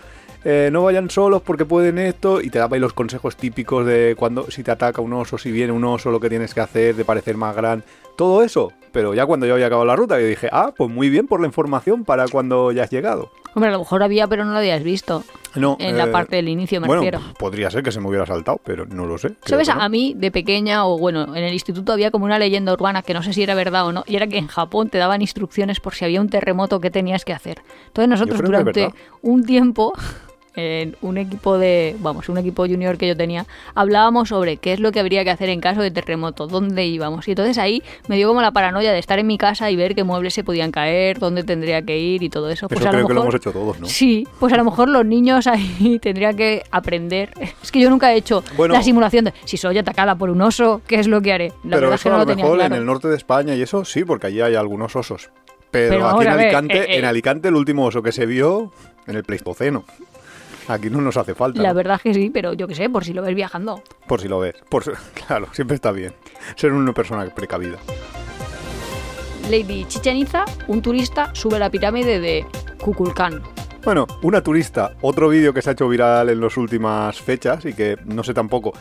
eh, 0.45 0.71
no 0.73 0.85
vayan 0.85 1.11
solos 1.11 1.43
porque 1.43 1.65
pueden 1.65 1.99
esto, 1.99 2.41
y 2.41 2.51
te 2.51 2.59
daba 2.59 2.77
ahí 2.77 2.81
los 2.81 2.93
consejos 2.93 3.37
típicos 3.37 3.85
de 3.85 4.15
cuando 4.17 4.51
si 4.51 4.63
te 4.63 4.71
ataca 4.71 5.01
un 5.01 5.13
oso, 5.13 5.39
si 5.39 5.51
viene 5.51 5.73
un 5.73 5.85
oso, 5.85 6.11
lo 6.11 6.21
que 6.21 6.29
tienes 6.29 6.55
que 6.55 6.61
hacer, 6.61 6.95
de 6.95 7.05
parecer 7.05 7.37
más 7.37 7.57
gran, 7.57 7.83
todo 8.17 8.43
eso. 8.43 8.73
Pero 8.97 9.13
ya 9.13 9.27
cuando 9.27 9.45
yo 9.45 9.53
había 9.53 9.67
acabado 9.67 9.85
la 9.85 9.95
ruta, 9.95 10.19
yo 10.19 10.27
dije, 10.27 10.49
ah, 10.51 10.73
pues 10.75 10.89
muy 10.89 11.11
bien 11.11 11.27
por 11.27 11.39
la 11.39 11.47
información 11.47 12.07
para 12.07 12.29
cuando 12.29 12.73
ya 12.73 12.85
has 12.85 12.91
llegado. 12.91 13.31
Hombre, 13.55 13.69
a 13.69 13.73
lo 13.73 13.81
mejor 13.81 14.03
había, 14.03 14.27
pero 14.27 14.47
no 14.47 14.53
lo 14.53 14.57
habías 14.57 14.83
visto. 14.83 15.23
No, 15.55 15.77
En 15.79 15.99
la 15.99 16.05
eh, 16.05 16.09
parte 16.09 16.37
del 16.37 16.49
inicio, 16.49 16.81
me 16.81 16.87
bueno, 16.87 17.03
refiero. 17.03 17.21
podría 17.39 17.71
ser 17.71 17.83
que 17.83 17.93
se 17.93 18.01
me 18.01 18.09
hubiera 18.09 18.25
saltado, 18.25 18.59
pero 18.65 18.87
no 18.87 19.05
lo 19.05 19.19
sé. 19.19 19.35
¿Sabes? 19.45 19.69
no. 19.69 19.75
A 19.75 19.91
mí, 19.91 20.15
de 20.17 20.31
pequeña, 20.31 20.87
o 20.87 20.97
bueno, 20.97 21.37
en 21.37 21.45
el 21.45 21.53
instituto 21.53 21.93
había 21.93 22.11
como 22.11 22.25
una 22.25 22.39
leyenda 22.39 22.73
urbana 22.73 23.03
que 23.03 23.13
no 23.13 23.23
sé 23.23 23.35
si 23.35 23.43
era 23.43 23.55
verdad 23.55 23.87
o 23.87 23.93
no, 23.93 24.03
y 24.07 24.17
era 24.17 24.29
que 24.29 24.39
en 24.39 24.47
Japón 24.47 24.89
te 24.89 24.97
daban 24.97 25.21
instrucciones 25.21 25.79
por 25.79 25.95
si 25.95 26.07
había 26.07 26.23
un 26.23 26.31
terremoto 26.31 26.81
que 26.81 26.91
tenías 26.91 27.27
que 27.27 27.35
hacer. 27.35 27.61
Entonces 27.89 28.09
nosotros 28.09 28.41
durante 28.41 28.95
un 29.21 29.45
tiempo, 29.45 29.93
en 30.57 30.97
un 31.03 31.19
equipo 31.19 31.59
de, 31.59 31.95
vamos, 32.01 32.29
un 32.29 32.39
equipo 32.39 32.67
junior 32.67 32.97
que 32.97 33.07
yo 33.07 33.17
tenía, 33.17 33.47
hablábamos 33.75 34.31
sobre 34.31 34.57
qué 34.57 34.73
es 34.73 34.81
lo 34.81 34.91
que 34.91 35.01
habría 35.01 35.23
que 35.23 35.31
hacer 35.31 35.51
en 35.51 35.61
caso 35.61 35.83
de 35.83 35.91
terremoto, 35.91 36.47
dónde 36.47 36.87
íbamos. 36.87 37.29
Y 37.29 37.33
entonces 37.33 37.59
ahí 37.59 37.83
me 38.09 38.17
dio 38.17 38.29
como 38.29 38.41
la 38.41 38.51
paranoia 38.51 38.93
de 38.93 38.99
estar 38.99 39.19
en 39.19 39.27
mi 39.27 39.39
casa 39.39 39.71
y 39.71 39.77
ver 39.77 39.95
qué 39.95 40.03
muebles 40.03 40.35
se 40.35 40.45
podían 40.45 40.73
caer, 40.73 41.19
dónde 41.19 41.45
tendría 41.45 41.83
que 41.83 41.99
ir 41.99 42.23
y 42.23 42.31
todo 42.31 42.51
eso. 42.51 42.69
Pues 42.69 42.81
Eso 42.81 42.89
a 42.89 42.93
lo 42.93 42.99
creo 42.99 43.09
que 43.09 43.15
lo 43.15 43.23
hemos 43.23 43.35
hecho 43.35 43.53
todos, 43.53 43.79
¿no? 43.79 43.87
Sí, 43.87 44.27
pues 44.41 44.53
a 44.53 44.57
lo 44.57 44.65
mejor 44.65 44.89
los 44.89 45.05
niños 45.05 45.47
ahí 45.47 45.99
tendrían 46.03 46.37
que 46.37 46.63
aprender. 46.71 47.33
Es 47.63 47.71
que 47.71 47.81
yo 47.81 47.91
nunca 47.91 48.13
he 48.13 48.17
hecho 48.17 48.43
Bueno. 48.57 48.75
la 48.75 48.83
simulación 48.83 49.27
de 49.27 49.35
si 49.45 49.57
soy 49.57 49.79
atacada 49.79 50.15
por 50.15 50.31
un 50.31 50.41
oso, 50.41 50.81
¿qué 50.87 50.97
es 50.97 51.07
lo 51.07 51.21
que 51.21 51.33
haré? 51.33 51.53
La 51.65 51.77
pero 51.77 51.93
eso 51.93 52.09
no 52.09 52.17
a 52.17 52.19
lo 52.21 52.27
mejor 52.27 52.55
claro. 52.57 52.75
en 52.75 52.81
el 52.81 52.87
norte 52.87 53.09
de 53.09 53.17
España 53.17 53.55
y 53.55 53.63
eso 53.63 53.85
sí, 53.85 54.05
porque 54.05 54.29
allí 54.29 54.41
hay 54.41 54.55
algunos 54.55 54.97
osos. 54.97 55.31
Pero, 55.71 55.91
Pero 55.91 56.09
aquí 56.09 56.27
en 56.27 56.37
ver, 56.37 56.45
Alicante, 56.45 56.79
eh, 56.79 56.87
eh. 56.89 56.99
en 56.99 57.05
Alicante 57.05 57.49
el 57.49 57.55
último 57.55 57.85
oso 57.85 58.03
que 58.03 58.13
se 58.13 58.25
vio 58.25 58.73
en 59.07 59.17
el 59.17 59.25
Pleistoceno. 59.25 59.85
Aquí 60.69 60.91
no 60.91 61.01
nos 61.01 61.17
hace 61.17 61.35
falta. 61.35 61.63
La 61.63 61.69
¿no? 61.71 61.75
verdad 61.75 61.97
es 61.97 62.03
que 62.03 62.15
sí, 62.15 62.31
pero 62.31 62.53
yo 62.53 62.67
qué 62.67 62.75
sé, 62.75 62.91
por 62.91 63.05
si 63.05 63.13
lo 63.13 63.23
ves 63.23 63.35
viajando. 63.35 63.83
Por 64.07 64.21
si 64.21 64.29
lo 64.29 64.41
ves. 64.41 64.55
Por 64.69 64.85
Claro, 65.27 65.49
siempre 65.53 65.77
está 65.77 65.93
bien. 65.93 66.13
Ser 66.57 66.73
una 66.73 66.93
persona 66.93 67.25
precavida. 67.35 67.79
Lady 69.51 69.85
Chichen 69.85 70.17
Itza, 70.17 70.45
un 70.67 70.83
turista 70.83 71.31
sube 71.35 71.59
la 71.59 71.71
pirámide 71.71 72.19
de 72.19 72.45
Kukulcán. 72.81 73.43
Bueno, 73.87 74.09
una 74.23 74.43
turista, 74.43 74.97
otro 75.01 75.29
vídeo 75.29 75.55
que 75.55 75.63
se 75.63 75.71
ha 75.71 75.75
hecho 75.75 75.89
viral 75.89 76.29
en 76.29 76.41
las 76.41 76.57
últimas 76.57 77.21
fechas 77.21 77.65
y 77.67 77.73
que 77.73 77.97
no 78.05 78.25
sé 78.25 78.35
tampoco. 78.35 78.73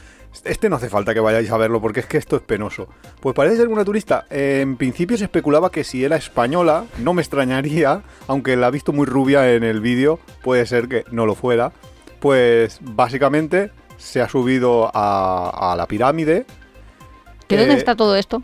Este 0.44 0.68
no 0.68 0.78
hace 0.78 0.90
falta 0.90 1.14
que 1.14 1.20
vayáis 1.20 1.52
a 1.52 1.58
verlo 1.58 1.80
porque 1.80 2.00
es 2.00 2.08
que 2.08 2.18
esto 2.18 2.36
es 2.38 2.42
penoso. 2.42 2.88
Pues 3.20 3.36
parece 3.36 3.58
ser 3.58 3.68
una 3.68 3.86
turista. 3.86 4.26
en 4.32 4.78
principio 4.78 5.16
se 5.16 5.26
especulaba 5.26 5.70
que 5.70 5.84
si 5.84 6.04
era 6.04 6.16
española, 6.16 6.86
no 6.98 7.14
me 7.14 7.22
extrañaría, 7.22 8.02
aunque 8.28 8.56
la 8.56 8.66
ha 8.66 8.72
visto 8.72 8.94
muy 8.94 9.06
rubia 9.06 9.54
en 9.54 9.64
el 9.64 9.80
vídeo, 9.80 10.20
puede 10.42 10.66
ser 10.66 10.88
que 10.88 11.06
no 11.12 11.28
lo 11.28 11.36
fuera. 11.36 11.72
Pues 12.20 12.80
básicamente 12.82 13.70
se 13.98 14.22
ha 14.24 14.28
subido 14.28 14.90
a, 14.92 15.72
a 15.72 15.76
la 15.76 15.86
pirámide. 15.86 16.48
¿Que 17.48 17.58
dónde 17.58 17.76
Eh, 17.76 17.78
está 17.78 17.96
todo 17.96 18.16
esto? 18.16 18.42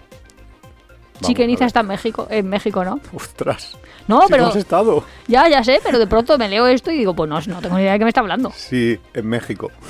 Chichen 1.22 1.50
a 1.50 1.52
Itza 1.54 1.60
ver. 1.62 1.68
está 1.68 1.80
en 1.82 1.88
México, 1.88 2.28
en 2.30 2.48
México, 2.50 2.84
¿no? 2.86 3.00
Ostras. 3.14 3.78
No, 4.08 4.22
Si 4.24 4.28
pero 4.32 4.48
has 4.48 4.56
estado. 4.56 5.04
ya, 5.28 5.48
ya 5.48 5.64
sé, 5.64 5.80
pero 5.84 6.00
de 6.00 6.08
pronto 6.08 6.38
me 6.38 6.50
leo 6.50 6.68
esto 6.68 6.92
y 6.92 6.98
digo, 6.98 7.14
pues 7.16 7.30
no, 7.30 7.40
no 7.40 7.62
tengo 7.62 7.76
ni 7.78 7.84
idea 7.84 7.94
de 7.94 8.00
qué 8.00 8.06
me 8.06 8.10
está 8.10 8.22
hablando. 8.22 8.52
Sí, 8.56 9.00
en 9.14 9.28
México. 9.28 9.72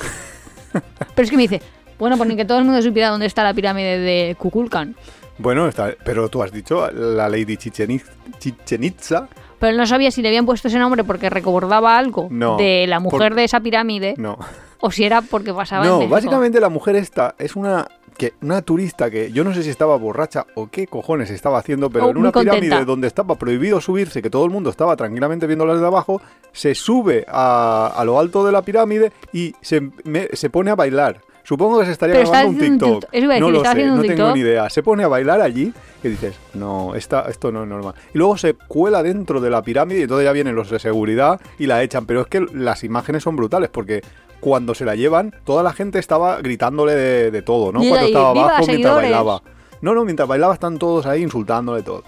Pero 1.14 1.24
es 1.24 1.30
que 1.30 1.36
me 1.36 1.42
dice, 1.42 1.60
bueno, 1.98 2.16
pues 2.16 2.28
ni 2.28 2.36
que 2.36 2.44
todo 2.44 2.58
el 2.58 2.64
mundo 2.64 2.80
supiera 2.80 3.10
dónde 3.10 3.26
está 3.26 3.42
la 3.44 3.52
pirámide 3.52 3.98
de 3.98 4.34
Kukulkan. 4.38 4.96
Bueno, 5.38 5.66
está, 5.68 5.94
pero 6.04 6.28
tú 6.28 6.42
has 6.42 6.52
dicho 6.52 6.90
la 6.90 7.28
Lady 7.28 7.56
Chichen 7.56 7.90
Itz- 7.90 8.10
Chichen 8.38 8.84
Itza. 8.84 9.28
Pero 9.58 9.76
no 9.76 9.86
sabía 9.86 10.10
si 10.10 10.22
le 10.22 10.28
habían 10.28 10.46
puesto 10.46 10.68
ese 10.68 10.78
nombre 10.78 11.04
porque 11.04 11.28
recordaba 11.30 11.96
algo 11.98 12.28
No, 12.30 12.56
de 12.56 12.86
la 12.86 13.00
mujer 13.00 13.30
por- 13.30 13.34
de 13.36 13.44
esa 13.44 13.60
pirámide 13.60 14.14
No. 14.18 14.38
o 14.80 14.90
si 14.90 15.04
era 15.04 15.20
porque 15.22 15.52
pasaba 15.52 15.84
No, 15.84 16.06
básicamente 16.08 16.60
la 16.60 16.68
mujer 16.68 16.96
esta 16.96 17.34
es 17.38 17.54
una 17.56 17.86
que 18.16 18.34
una 18.42 18.62
turista 18.62 19.10
que 19.10 19.32
yo 19.32 19.44
no 19.44 19.52
sé 19.54 19.62
si 19.62 19.70
estaba 19.70 19.96
borracha 19.96 20.46
o 20.54 20.68
qué 20.70 20.86
cojones 20.86 21.30
estaba 21.30 21.58
haciendo, 21.58 21.90
pero 21.90 22.06
Oh, 22.06 22.10
en 22.10 22.16
una 22.18 22.30
pirámide 22.32 22.84
donde 22.84 23.06
estaba 23.06 23.34
prohibido 23.36 23.80
subirse, 23.80 24.22
que 24.22 24.30
todo 24.30 24.44
el 24.44 24.50
mundo 24.50 24.70
estaba 24.70 24.96
tranquilamente 24.96 25.46
viéndolas 25.46 25.80
de 25.80 25.86
abajo, 25.86 26.20
se 26.52 26.74
sube 26.74 27.24
a, 27.28 27.92
a 27.96 28.04
lo 28.04 28.18
alto 28.18 28.44
de 28.44 28.52
la 28.52 28.62
pirámide 28.62 29.12
y 29.32 29.54
se, 29.60 29.80
me- 30.04 30.28
se 30.32 30.50
pone 30.50 30.70
a 30.70 30.74
bailar. 30.74 31.20
Supongo 31.44 31.80
que 31.80 31.86
se 31.86 31.92
estaría 31.92 32.14
Pero 32.14 32.30
grabando 32.30 32.50
un 32.64 32.78
TikTok. 32.78 33.04
eso 33.10 33.26
no 33.40 33.50
lo 33.50 33.64
sé, 33.64 33.84
no 33.86 34.02
tengo 34.02 34.32
ni 34.32 34.40
idea. 34.40 34.70
Se 34.70 34.80
pone 34.84 35.02
a 35.02 35.08
bailar 35.08 35.40
allí 35.40 35.72
y 36.04 36.08
dices, 36.08 36.36
no, 36.54 36.94
esta, 36.94 37.22
esto 37.22 37.50
no 37.50 37.64
es 37.64 37.68
normal. 37.68 37.94
Y 38.14 38.18
luego 38.18 38.38
se 38.38 38.54
cuela 38.54 39.02
dentro 39.02 39.40
de 39.40 39.50
la 39.50 39.60
pirámide 39.60 39.98
y 39.98 40.02
entonces 40.02 40.24
ya 40.24 40.30
vienen 40.32 40.54
los 40.54 40.70
de 40.70 40.78
seguridad 40.78 41.40
y 41.58 41.66
la 41.66 41.82
echan. 41.82 42.06
Pero 42.06 42.20
es 42.20 42.26
que 42.28 42.46
las 42.54 42.84
imágenes 42.84 43.24
son 43.24 43.34
brutales 43.34 43.70
porque 43.70 44.02
cuando 44.42 44.74
se 44.74 44.84
la 44.84 44.94
llevan, 44.96 45.32
toda 45.44 45.62
la 45.62 45.72
gente 45.72 45.98
estaba 45.98 46.42
gritándole 46.42 46.94
de, 46.94 47.30
de 47.30 47.42
todo, 47.42 47.72
¿no? 47.72 47.78
Cuando 47.78 47.96
ahí, 48.00 48.06
estaba 48.08 48.32
"¡Viva, 48.34 48.44
abajo 48.48 48.66
mientras 48.66 48.76
seguidores!". 48.96 49.02
bailaba. 49.10 49.42
No, 49.80 49.94
no, 49.94 50.04
mientras 50.04 50.28
bailaba 50.28 50.52
están 50.52 50.78
todos 50.78 51.06
ahí 51.06 51.22
insultándole 51.22 51.82
todo. 51.82 52.02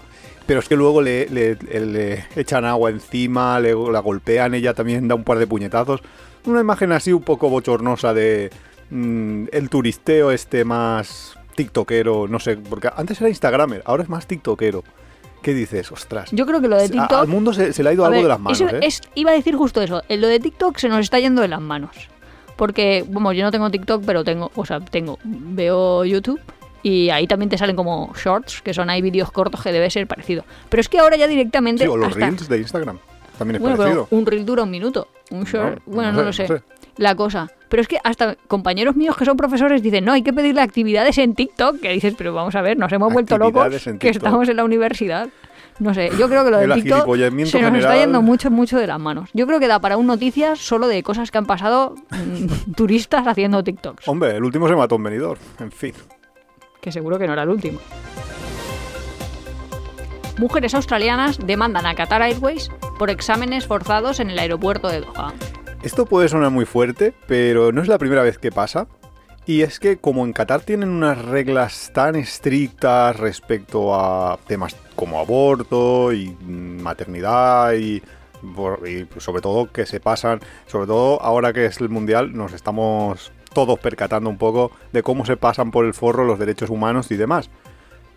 Pero 0.45 0.59
es 0.59 0.67
que 0.69 0.75
luego 0.75 1.01
le, 1.01 1.27
le- 1.29 1.55
le 1.55 2.25
echan 2.35 2.65
agua 2.65 2.89
encima, 2.91 3.59
le, 3.59 3.73
la 3.73 3.99
golpean, 3.99 4.53
ella 4.53 4.73
también 4.75 5.07
da 5.07 5.15
un 5.15 5.23
par 5.23 5.39
de 5.39 5.47
puñetazos. 5.47 6.01
Una 6.45 6.59
imagen 6.61 6.91
así 6.91 7.11
un 7.13 7.23
poco 7.23 7.49
bochornosa 7.49 8.13
de 8.13 8.51
mm, 8.91 9.45
el 9.51 9.69
turisteo 9.69 10.29
este 10.31 10.63
más 10.65 11.35
tiktokero, 11.55 12.27
no 12.27 12.39
sé, 12.39 12.57
porque 12.57 12.89
antes 12.95 13.19
era 13.21 13.29
instagramer, 13.29 13.81
ahora 13.85 14.03
es 14.03 14.09
más 14.09 14.27
tiktokero. 14.27 14.83
¿Qué 15.41 15.53
dices? 15.53 15.91
Ostras. 15.91 16.29
Yo 16.31 16.45
creo 16.45 16.59
que 16.59 16.67
lo 16.67 16.75
de 16.75 16.85
A- 16.85 16.89
TikTok... 16.89 17.19
Al 17.19 17.27
mundo 17.27 17.53
se, 17.53 17.71
se 17.71 17.81
le 17.83 17.89
ha 17.89 17.93
ido 17.93 18.03
algo 18.03 18.15
ver, 18.15 18.23
de 18.23 18.29
las 18.29 18.39
manos, 18.39 18.59
eso 18.61 18.75
¿eh? 18.75 18.79
es- 18.83 19.01
iba 19.15 19.31
a 19.31 19.33
decir 19.35 19.55
justo 19.55 19.81
eso. 19.81 20.01
Lo 20.09 20.27
de 20.27 20.39
TikTok 20.39 20.77
se 20.77 20.89
nos 20.89 20.99
está 20.99 21.19
yendo 21.19 21.41
de 21.41 21.47
las 21.47 21.61
manos. 21.61 22.09
Porque, 22.55 23.03
bueno, 23.07 23.33
yo 23.33 23.43
no 23.43 23.51
tengo 23.51 23.69
TikTok, 23.69 24.03
pero 24.05 24.23
tengo, 24.23 24.51
o 24.55 24.65
sea, 24.65 24.79
tengo, 24.79 25.19
veo 25.23 26.05
YouTube 26.05 26.39
y 26.83 27.09
ahí 27.09 27.27
también 27.27 27.49
te 27.49 27.57
salen 27.57 27.75
como 27.75 28.13
shorts, 28.15 28.61
que 28.61 28.73
son 28.73 28.89
ahí 28.89 29.01
vídeos 29.01 29.31
cortos 29.31 29.61
que 29.61 29.71
debe 29.71 29.89
ser 29.89 30.07
parecido. 30.07 30.45
Pero 30.69 30.81
es 30.81 30.87
que 30.89 30.99
ahora 30.99 31.17
ya 31.17 31.27
directamente... 31.27 31.83
Sí, 31.83 31.89
o 31.89 31.97
los 31.97 32.09
hasta- 32.09 32.19
reels 32.27 32.47
de 32.47 32.57
Instagram. 32.59 32.97
También 33.37 33.55
es 33.57 33.61
Bueno, 33.61 33.75
parecido. 33.77 34.07
pero 34.09 34.19
un 34.19 34.25
reel 34.25 34.45
dura 34.45 34.63
un 34.63 34.71
minuto. 34.71 35.07
Un 35.31 35.43
short, 35.43 35.81
No, 35.85 35.93
bueno, 35.95 36.11
no 36.13 36.23
no, 36.23 36.31
sé, 36.31 36.43
lo 36.43 36.47
sé. 36.47 36.53
no 36.53 36.59
sé. 36.59 36.65
La 36.97 37.13
cosa. 37.15 37.51
Pero 37.67 37.81
es 37.81 37.87
que 37.89 37.97
hasta 38.03 38.35
compañeros 38.47 38.95
míos 38.95 39.17
que 39.17 39.25
son 39.25 39.35
profesores 39.35 39.81
dicen, 39.81 40.05
no, 40.05 40.13
hay 40.13 40.21
que 40.21 40.31
pedirle 40.31 40.61
actividades 40.61 41.17
en 41.17 41.35
TikTok. 41.35 41.81
Que 41.81 41.89
dices, 41.89 42.13
pero 42.17 42.33
vamos 42.33 42.55
a 42.55 42.61
ver, 42.61 42.77
nos 42.77 42.89
hemos 42.93 43.11
vuelto 43.11 43.37
locos 43.37 43.67
que 43.99 44.09
estamos 44.09 44.47
en 44.47 44.55
la 44.55 44.63
universidad. 44.63 45.27
No 45.77 45.93
sé, 45.93 46.09
yo 46.17 46.29
creo 46.29 46.45
que 46.45 46.51
lo 46.51 46.57
de 46.57 46.73
TikTok 46.73 47.05
se 47.45 47.61
nos 47.61 47.79
está 47.79 47.97
yendo 47.97 48.21
mucho, 48.21 48.49
mucho 48.49 48.77
de 48.77 48.87
las 48.87 48.99
manos. 48.99 49.29
Yo 49.33 49.45
creo 49.45 49.59
que 49.59 49.67
da 49.67 49.79
para 49.79 49.97
un 49.97 50.07
noticias 50.07 50.59
solo 50.59 50.87
de 50.87 51.03
cosas 51.03 51.31
que 51.31 51.37
han 51.37 51.45
pasado 51.45 51.95
mm, 52.11 52.71
turistas 52.75 53.27
haciendo 53.27 53.63
TikToks. 53.63 54.07
Hombre, 54.07 54.37
el 54.37 54.43
último 54.43 54.69
se 54.69 54.75
mató 54.75 54.95
en 54.95 55.03
venidor. 55.03 55.37
En 55.59 55.71
fin. 55.71 55.93
Que 56.79 56.91
seguro 56.91 57.19
que 57.19 57.27
no 57.27 57.33
era 57.33 57.43
el 57.43 57.49
último. 57.49 57.79
Mujeres 60.37 60.73
australianas 60.75 61.45
demandan 61.45 61.85
a 61.85 61.95
Qatar 61.95 62.21
Airways 62.21 62.69
por 62.97 63.09
exámenes 63.09 63.67
forzados 63.67 64.19
en 64.19 64.29
el 64.29 64.39
aeropuerto 64.39 64.87
de 64.89 65.01
Doha. 65.01 65.33
Esto 65.83 66.05
puede 66.05 66.29
sonar 66.29 66.51
muy 66.51 66.65
fuerte, 66.65 67.13
pero 67.27 67.71
no 67.71 67.81
es 67.81 67.87
la 67.87 67.97
primera 67.97 68.23
vez 68.23 68.37
que 68.37 68.51
pasa. 68.51 68.87
Y 69.45 69.61
es 69.61 69.79
que 69.79 69.97
como 69.97 70.25
en 70.25 70.33
Qatar 70.33 70.61
tienen 70.61 70.89
unas 70.89 71.23
reglas 71.23 71.91
tan 71.93 72.15
estrictas 72.15 73.15
respecto 73.17 73.93
a 73.93 74.39
temas 74.47 74.75
como 74.95 75.19
aborto 75.19 76.13
y 76.13 76.35
maternidad 76.41 77.73
y 77.73 78.01
sobre 79.17 79.41
todo 79.41 79.71
que 79.71 79.85
se 79.85 79.99
pasan, 79.99 80.39
sobre 80.67 80.87
todo 80.87 81.21
ahora 81.21 81.53
que 81.53 81.65
es 81.65 81.79
el 81.81 81.89
mundial, 81.89 82.35
nos 82.35 82.53
estamos 82.53 83.31
todos 83.53 83.79
percatando 83.79 84.29
un 84.29 84.37
poco 84.37 84.71
de 84.91 85.01
cómo 85.01 85.25
se 85.25 85.37
pasan 85.37 85.71
por 85.71 85.85
el 85.85 85.93
forro 85.93 86.25
los 86.25 86.39
derechos 86.39 86.69
humanos 86.69 87.09
y 87.11 87.15
demás. 87.15 87.49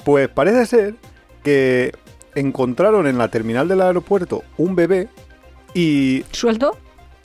Pues 0.04 0.28
parece 0.28 0.66
ser 0.66 0.94
que 1.42 1.92
encontraron 2.34 3.06
en 3.06 3.18
la 3.18 3.28
terminal 3.28 3.68
del 3.68 3.80
aeropuerto 3.80 4.42
un 4.56 4.74
bebé 4.74 5.08
y 5.74 6.24
¿Suelto? 6.32 6.76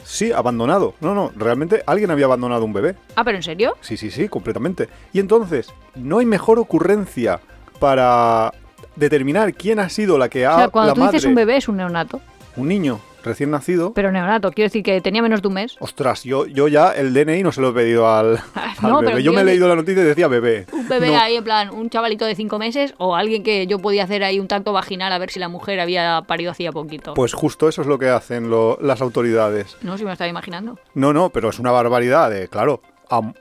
Sí, 0.03 0.31
abandonado. 0.31 0.95
No, 0.99 1.15
no, 1.15 1.31
realmente 1.35 1.81
alguien 1.85 2.11
había 2.11 2.25
abandonado 2.25 2.65
un 2.65 2.73
bebé. 2.73 2.95
Ah, 3.15 3.23
pero 3.23 3.37
¿en 3.37 3.43
serio? 3.43 3.75
Sí, 3.81 3.97
sí, 3.97 4.11
sí, 4.11 4.27
completamente. 4.27 4.89
Y 5.13 5.19
entonces, 5.19 5.73
no 5.95 6.19
hay 6.19 6.25
mejor 6.25 6.59
ocurrencia 6.59 7.39
para 7.79 8.53
determinar 8.95 9.53
quién 9.53 9.79
ha 9.79 9.89
sido 9.89 10.17
la 10.17 10.29
que 10.29 10.45
ha 10.45 10.55
o 10.55 10.57
sea, 10.57 10.67
cuando 10.69 10.89
la 10.89 10.93
tú 10.95 10.99
madre, 11.01 11.13
dices 11.17 11.27
un 11.29 11.35
bebé 11.35 11.57
es 11.57 11.67
un 11.67 11.77
neonato. 11.77 12.21
un 12.55 12.67
niño 12.67 12.99
recién 13.23 13.51
nacido. 13.51 13.93
Pero 13.93 14.11
neonato, 14.11 14.51
quiero 14.51 14.65
decir 14.67 14.83
que 14.83 14.99
tenía 14.99 15.21
menos 15.21 15.41
de 15.41 15.47
un 15.47 15.53
mes. 15.53 15.77
Ostras, 15.79 16.23
yo, 16.25 16.45
yo 16.45 16.67
ya 16.67 16.91
el 16.91 17.13
DNI 17.13 17.41
no 17.41 17.53
se 17.53 17.61
lo 17.61 17.69
he 17.69 17.71
pedido 17.73 18.13
al, 18.13 18.37
al 18.53 18.89
no, 18.89 18.99
bebé. 18.99 19.11
pero 19.13 19.19
Yo 19.19 19.31
me 19.31 19.41
he 19.41 19.45
leído 19.45 19.65
la 19.69 19.75
noticia 19.77 20.03
y 20.03 20.05
decía 20.05 20.27
bebé. 20.27 20.65
Un 20.73 20.89
bebé 20.89 21.07
No, 21.07 21.17
ahí, 21.17 21.37
en 21.37 21.43
plan, 21.45 21.69
un 21.69 21.89
chavalito 21.89 22.25
de 22.25 22.35
cinco 22.35 22.59
meses 22.59 22.93
o 22.97 23.15
alguien 23.15 23.41
que 23.43 23.65
yo 23.65 23.79
podía 23.79 24.03
hacer 24.03 24.25
ahí 24.25 24.41
un 24.41 24.49
tacto 24.49 24.73
vaginal 24.73 25.13
a 25.13 25.17
ver 25.19 25.29
si 25.31 25.39
la 25.39 25.47
mujer 25.47 25.79
había 25.79 26.21
parido 26.27 26.51
hacía 26.51 26.73
poquito. 26.73 27.13
Pues 27.13 27.31
justo 27.33 27.69
eso 27.69 27.81
es 27.81 27.87
lo 27.87 27.97
que 27.97 28.09
hacen 28.09 28.49
lo- 28.49 28.77
las 28.81 28.99
autoridades. 29.01 29.77
no, 29.81 29.97
si 29.97 30.03
me 30.03 30.09
lo 30.09 30.13
estaba 30.13 30.27
imaginando. 30.29 30.77
No, 30.93 31.13
no, 31.13 31.29
pero 31.29 31.47
es 31.49 31.59
una 31.59 31.71
barbaridad. 31.71 32.29
de, 32.29 32.49
claro, 32.49 32.81
a- 33.09 33.31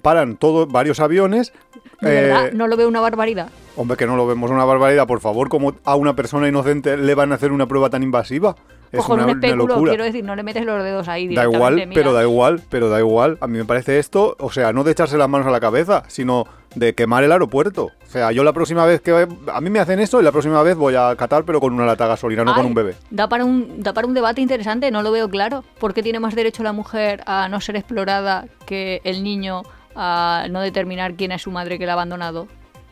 paran 0.00 0.38
todos 0.38 0.66
varios 0.72 0.98
aviones. 1.00 1.52
De 2.00 2.10
eh, 2.18 2.22
verdad, 2.22 2.52
no 2.52 2.68
lo 2.68 2.76
veo 2.76 2.88
una 2.88 3.00
barbaridad. 3.00 3.48
Hombre, 3.76 3.96
que 3.96 4.06
no 4.06 4.16
lo 4.16 4.26
vemos 4.26 4.50
una 4.50 4.64
barbaridad, 4.64 5.06
por 5.06 5.20
favor, 5.20 5.48
como 5.48 5.74
a 5.84 5.96
una 5.96 6.14
persona 6.14 6.48
inocente 6.48 6.96
le 6.96 7.14
van 7.14 7.32
a 7.32 7.36
hacer 7.36 7.52
una 7.52 7.66
prueba 7.66 7.90
tan 7.90 8.02
invasiva. 8.02 8.56
Es 8.90 9.00
Ojo, 9.00 9.14
una, 9.14 9.26
un 9.26 9.32
una 9.38 9.54
locura. 9.54 9.90
quiero 9.90 10.04
decir, 10.04 10.24
no 10.24 10.34
le 10.34 10.42
metes 10.42 10.64
los 10.64 10.82
dedos 10.82 11.08
ahí 11.08 11.34
Da 11.34 11.42
igual, 11.44 11.74
mira. 11.74 11.90
pero 11.92 12.12
da 12.14 12.22
igual, 12.22 12.62
pero 12.70 12.88
da 12.88 12.98
igual. 12.98 13.36
A 13.40 13.46
mí 13.46 13.58
me 13.58 13.66
parece 13.66 13.98
esto, 13.98 14.34
o 14.38 14.50
sea, 14.50 14.72
no 14.72 14.82
de 14.82 14.92
echarse 14.92 15.18
las 15.18 15.28
manos 15.28 15.46
a 15.46 15.50
la 15.50 15.60
cabeza, 15.60 16.04
sino 16.08 16.46
de 16.74 16.94
quemar 16.94 17.22
el 17.22 17.32
aeropuerto. 17.32 17.90
O 18.06 18.10
sea, 18.10 18.32
yo 18.32 18.44
la 18.44 18.54
próxima 18.54 18.86
vez 18.86 19.02
que... 19.02 19.28
A 19.52 19.60
mí 19.60 19.68
me 19.68 19.78
hacen 19.80 20.00
esto 20.00 20.20
y 20.20 20.24
la 20.24 20.32
próxima 20.32 20.62
vez 20.62 20.74
voy 20.76 20.94
a 20.94 21.14
Qatar, 21.16 21.44
pero 21.44 21.60
con 21.60 21.74
una 21.74 21.84
lata 21.84 22.04
de 22.04 22.10
gasolina, 22.10 22.44
no 22.44 22.54
con 22.54 22.64
un 22.64 22.74
bebé. 22.74 22.94
Da 23.10 23.28
para 23.28 23.44
un, 23.44 23.82
da 23.82 23.92
para 23.92 24.06
un 24.06 24.14
debate 24.14 24.40
interesante, 24.40 24.90
no 24.90 25.02
lo 25.02 25.12
veo 25.12 25.28
claro. 25.28 25.64
¿Por 25.78 25.92
qué 25.92 26.02
tiene 26.02 26.18
más 26.18 26.34
derecho 26.34 26.62
la 26.62 26.72
mujer 26.72 27.22
a 27.26 27.48
no 27.50 27.60
ser 27.60 27.76
explorada 27.76 28.46
que 28.64 29.02
el 29.04 29.22
niño 29.22 29.64
a 30.00 30.46
no 30.48 30.60
determinar 30.60 31.14
quién 31.14 31.32
es 31.32 31.42
su 31.42 31.50
madre 31.50 31.78
que 31.78 31.84
la 31.86 31.92
ha 31.92 31.94
abandonado? 31.94 32.46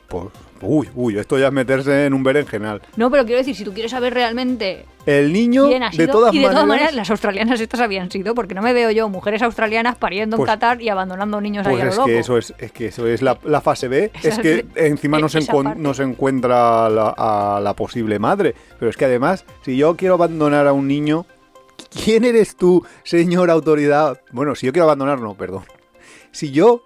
Pues, 0.08 0.26
uy, 0.60 0.88
uy, 0.94 1.18
esto 1.18 1.36
ya 1.38 1.46
es 1.48 1.52
meterse 1.52 2.06
en 2.06 2.14
un 2.14 2.22
berenjenal. 2.22 2.80
No, 2.96 3.10
pero 3.10 3.24
quiero 3.24 3.38
decir, 3.38 3.54
si 3.56 3.64
tú 3.64 3.72
quieres 3.72 3.90
saber 3.90 4.14
realmente 4.14 4.84
El 5.04 5.32
niño, 5.32 5.66
quién 5.66 5.82
ha 5.82 5.90
sido, 5.90 6.06
de 6.06 6.12
todas 6.12 6.32
y 6.34 6.38
de 6.38 6.44
todas 6.44 6.54
maneras... 6.58 6.68
maneras 6.68 6.94
las 6.94 7.10
australianas 7.10 7.60
estas 7.60 7.80
habían 7.80 8.08
sido, 8.10 8.32
porque 8.34 8.54
no 8.54 8.62
me 8.62 8.72
veo 8.72 8.90
yo 8.92 9.08
mujeres 9.08 9.42
australianas 9.42 9.96
pariendo 9.96 10.36
Pues- 10.36 10.48
en 10.48 10.54
Qatar 10.54 10.80
y 10.80 10.88
abandonando 10.90 11.40
niños 11.40 11.66
ahí 11.66 11.72
Pues 11.74 11.82
a 11.82 11.84
lo 11.86 11.90
es 11.90 11.96
loco. 11.96 12.06
que 12.06 12.18
eso 12.20 12.38
es, 12.38 12.54
es 12.58 12.70
que 12.72 12.86
eso 12.86 13.06
es 13.08 13.20
la, 13.22 13.36
la 13.44 13.60
fase 13.60 13.88
B, 13.88 14.12
Esa 14.22 14.28
es 14.28 14.38
que 14.38 14.54
es- 14.54 14.64
encima 14.76 15.18
no 15.18 15.28
se, 15.28 15.40
esa 15.40 15.52
encon- 15.52 15.64
parte. 15.64 15.80
no 15.80 15.92
se 15.94 16.02
encuentra 16.04 16.88
la- 16.88 17.14
a 17.56 17.60
la 17.60 17.74
posible 17.74 18.18
madre. 18.20 18.54
Pero 18.78 18.88
es 18.88 18.96
que 18.96 19.06
además, 19.06 19.44
si 19.62 19.76
yo 19.76 19.96
quiero 19.96 20.14
abandonar 20.14 20.68
a 20.68 20.72
un 20.72 20.86
niño, 20.86 21.26
¿quién 22.04 22.24
eres 22.24 22.54
tú, 22.56 22.86
señora 23.02 23.54
autoridad? 23.54 24.20
Bueno, 24.30 24.54
si 24.54 24.66
yo 24.66 24.72
quiero 24.72 24.84
abandonar, 24.84 25.18
no, 25.20 25.34
perdón. 25.34 25.64
Si 26.30 26.52
yo 26.52 26.82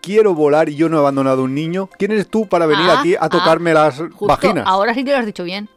quiero 0.00 0.34
volar 0.34 0.68
y 0.68 0.76
yo 0.76 0.88
no 0.88 0.96
he 0.96 1.00
abandonado 1.00 1.42
a 1.42 1.44
un 1.44 1.54
niño, 1.54 1.88
¿quién 1.98 2.12
eres 2.12 2.28
tú 2.28 2.46
para 2.46 2.66
venir 2.66 2.86
Ah, 2.88 3.00
aquí 3.00 3.14
a 3.14 3.18
ah, 3.22 3.28
tocarme 3.28 3.72
las 3.74 3.98
Justo, 3.98 4.26
vaginas? 4.26 4.64
ahora 4.66 4.94
sí 4.94 5.04
que 5.04 5.12
lo 5.12 5.18
has 5.18 5.26
dicho 5.26 5.44
bien. 5.44 5.68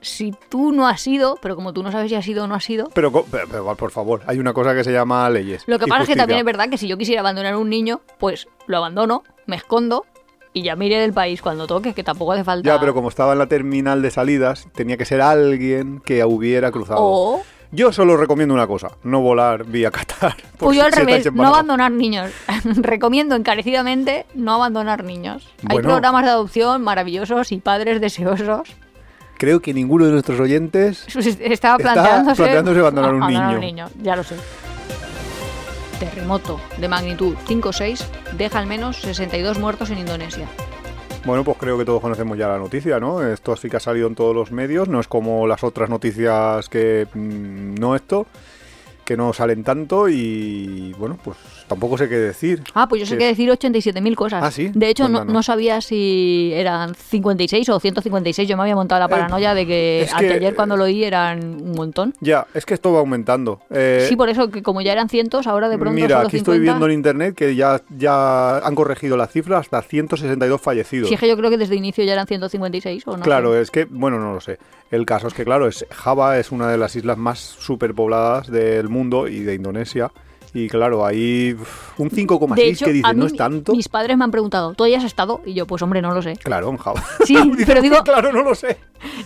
Si 0.00 0.34
tú 0.48 0.72
no 0.72 0.88
has 0.88 1.00
sido, 1.00 1.38
pero 1.40 1.54
como 1.54 1.72
tú 1.72 1.82
no 1.84 1.92
sabes 1.92 2.08
si 2.10 2.16
has 2.16 2.24
sido 2.24 2.44
o 2.44 2.46
no 2.48 2.54
has 2.56 2.64
sido, 2.64 2.88
Pero, 2.92 3.12
pero- 3.12 3.46
pero, 3.48 3.76
por 3.76 3.90
favor, 3.92 4.22
hay 4.26 4.38
una 4.40 4.52
cosa 4.52 4.74
que 4.74 4.82
se 4.82 4.92
llama 4.92 5.30
leyes. 5.30 5.62
Lo 5.66 5.78
que 5.78 5.86
pasa 5.86 6.02
es 6.02 6.08
que 6.08 6.16
también 6.16 6.40
es 6.40 6.44
verdad 6.44 6.68
que 6.68 6.76
si 6.76 6.88
yo 6.88 6.96
quisiera 6.98 7.20
abandonar 7.20 7.54
a 7.54 7.58
un 7.58 7.70
niño, 7.70 8.00
pues 8.18 8.48
lo 8.66 8.78
abandono, 8.78 9.22
me 9.46 9.54
escondo 9.56 10.04
y 10.52 10.62
ya 10.62 10.74
mire 10.76 10.98
del 11.00 11.12
país 11.12 11.40
cuando 11.40 11.66
toque, 11.68 11.94
que 11.94 12.02
tampoco 12.02 12.32
hace 12.32 12.42
falta. 12.44 12.68
Ya, 12.68 12.80
pero 12.80 12.94
como 12.94 13.08
estaba 13.08 13.32
en 13.32 13.38
la 13.38 13.46
terminal 13.46 14.02
de 14.02 14.10
salidas, 14.10 14.66
tenía 14.74 14.96
que 14.96 15.04
ser 15.04 15.20
alguien 15.22 16.00
que 16.04 16.24
hubiera 16.24 16.70
cruzado. 16.72 16.98
O, 17.00 17.42
Yo 17.74 17.90
solo 17.90 18.18
recomiendo 18.18 18.52
una 18.52 18.66
cosa, 18.66 18.90
no 19.02 19.22
volar 19.22 19.64
vía 19.64 19.90
Qatar. 19.90 20.36
pues 20.58 20.76
yo 20.76 20.84
al 20.84 20.92
revés, 20.92 21.32
no 21.32 21.46
abandonar 21.48 21.90
niños. 21.90 22.30
Recomiendo 22.64 23.34
encarecidamente 23.34 24.26
no 24.34 24.52
abandonar 24.56 25.04
niños. 25.04 25.48
Hay 25.66 25.78
programas 25.78 26.24
de 26.24 26.30
adopción 26.30 26.82
maravillosos 26.82 27.50
y 27.50 27.60
padres 27.60 28.02
deseosos. 28.02 28.68
Creo 29.38 29.60
que 29.60 29.72
ninguno 29.72 30.04
de 30.04 30.12
nuestros 30.12 30.38
oyentes... 30.38 31.06
Estaba 31.16 31.76
Está 31.76 31.76
planteándose, 31.78 32.80
abandonar 32.80 33.14
un 33.14 33.60
niño. 33.60 33.88
Ya 34.02 34.16
lo 34.16 34.22
sé. 34.22 34.36
Terremoto 35.98 36.60
de 36.76 36.88
magnitud 36.88 37.34
5 37.46 37.68
o 37.70 37.72
6 37.72 38.06
deja 38.36 38.58
al 38.58 38.66
menos 38.66 38.98
62 38.98 39.58
muertos 39.58 39.88
en 39.90 39.98
Indonesia. 39.98 40.46
Bueno, 41.24 41.44
pues 41.44 41.56
creo 41.56 41.78
que 41.78 41.84
todos 41.84 42.00
conocemos 42.00 42.36
ya 42.36 42.48
la 42.48 42.58
noticia, 42.58 42.98
¿no? 42.98 43.22
Esto 43.22 43.54
sí 43.54 43.70
que 43.70 43.76
ha 43.76 43.80
salido 43.80 44.08
en 44.08 44.16
todos 44.16 44.34
los 44.34 44.50
medios, 44.50 44.88
no 44.88 44.98
es 44.98 45.06
como 45.06 45.46
las 45.46 45.62
otras 45.62 45.88
noticias 45.88 46.68
que 46.68 47.06
mm, 47.14 47.76
no 47.76 47.94
esto, 47.94 48.26
que 49.04 49.16
no 49.16 49.32
salen 49.32 49.62
tanto 49.62 50.08
y 50.08 50.92
bueno, 50.98 51.16
pues 51.22 51.36
tampoco 51.72 51.98
sé 51.98 52.08
qué 52.08 52.16
decir. 52.16 52.62
Ah, 52.74 52.88
pues 52.88 53.00
yo 53.00 53.06
sé 53.06 53.14
es- 53.14 53.20
decir 53.20 53.50
87.000 53.50 54.14
cosas. 54.16 54.42
Ah, 54.44 54.50
¿sí? 54.50 54.70
De 54.74 54.88
hecho, 54.88 55.04
no, 55.04 55.18
Cuéntanos. 55.18 55.32
no 55.34 55.42
sabía 55.42 55.80
si 55.80 56.52
eran 56.54 56.94
56 56.94 57.68
o 57.68 57.80
156. 57.80 58.48
Yo 58.48 58.56
me 58.56 58.62
había 58.62 58.74
montado 58.76 59.00
la 59.00 59.08
paranoia 59.08 59.54
de 59.54 59.66
que, 59.66 60.02
Eh, 60.02 60.08
que- 60.18 60.32
ayer 60.34 60.54
cuando 60.54 60.76
lo 60.76 60.84
oí 60.84 61.04
eran 61.04 61.44
un 61.62 61.72
montón. 61.72 62.14
Ya, 62.20 62.46
es 62.54 62.64
que 62.66 62.74
esto 62.74 62.92
va 62.92 63.00
aumentando. 63.00 63.60
Eh, 63.70 64.06
sí, 64.08 64.16
por 64.16 64.28
eso 64.28 64.50
que 64.50 64.62
como 64.62 64.80
ya 64.80 64.92
eran 64.92 65.08
cientos, 65.08 65.46
ahora 65.46 65.68
de 65.68 65.78
pronto 65.78 65.94
Mira, 65.94 66.08
solo 66.16 66.28
aquí 66.28 66.38
50. 66.38 66.52
estoy 66.52 66.58
viendo 66.60 66.86
en 66.86 66.92
internet 66.92 67.34
que 67.34 67.54
ya, 67.54 67.80
ya 67.96 68.58
han 68.58 68.74
corregido 68.74 69.16
la 69.16 69.26
cifra 69.26 69.58
hasta 69.58 69.82
162 69.82 70.60
fallecidos. 70.60 71.08
Sí, 71.08 71.14
es 71.14 71.20
que 71.20 71.28
yo 71.28 71.36
creo 71.36 71.50
que 71.50 71.58
desde 71.58 71.72
el 71.74 71.78
inicio 71.78 72.04
ya 72.04 72.12
eran 72.12 72.26
156 72.26 73.02
o 73.06 73.16
no. 73.16 73.22
claro, 73.22 73.52
sé. 73.54 73.60
es 73.62 73.70
que, 73.70 73.84
bueno, 73.86 74.18
no 74.18 74.32
lo 74.34 74.40
sé. 74.40 74.58
El 74.90 75.06
caso 75.06 75.28
es 75.28 75.34
que, 75.34 75.44
claro, 75.44 75.66
es, 75.68 75.86
Java 75.90 76.38
es 76.38 76.52
una 76.52 76.68
de 76.68 76.76
las 76.76 76.94
islas 76.96 77.16
más 77.16 77.38
superpobladas 77.38 78.50
del 78.50 78.88
mundo 78.88 79.26
y 79.28 79.40
de 79.40 79.54
Indonesia. 79.54 80.10
Y 80.54 80.68
claro, 80.68 80.98
uf, 80.98 81.98
un 81.98 82.10
5,6 82.10 82.54
De 82.54 82.68
hecho, 82.68 82.84
que 82.86 82.92
mí 82.92 83.02
no 83.14 83.26
es 83.26 83.34
tanto. 83.34 83.72
mis 83.74 83.88
padres 83.88 84.18
me 84.18 84.24
han 84.24 84.30
preguntado, 84.30 84.74
¿tú 84.74 84.84
ahí 84.84 84.94
has 84.94 85.04
estado? 85.04 85.40
Y 85.46 85.54
yo, 85.54 85.66
pues 85.66 85.80
hombre, 85.80 86.02
no 86.02 86.12
lo 86.12 86.20
sé. 86.20 86.36
Claro, 86.36 86.68
en 86.68 86.76
Java. 86.76 87.02
Sí, 87.24 87.34
pero 87.66 87.80
digo- 87.80 88.02
Claro, 88.04 88.32
no 88.32 88.42
lo 88.42 88.54
sé. 88.54 88.76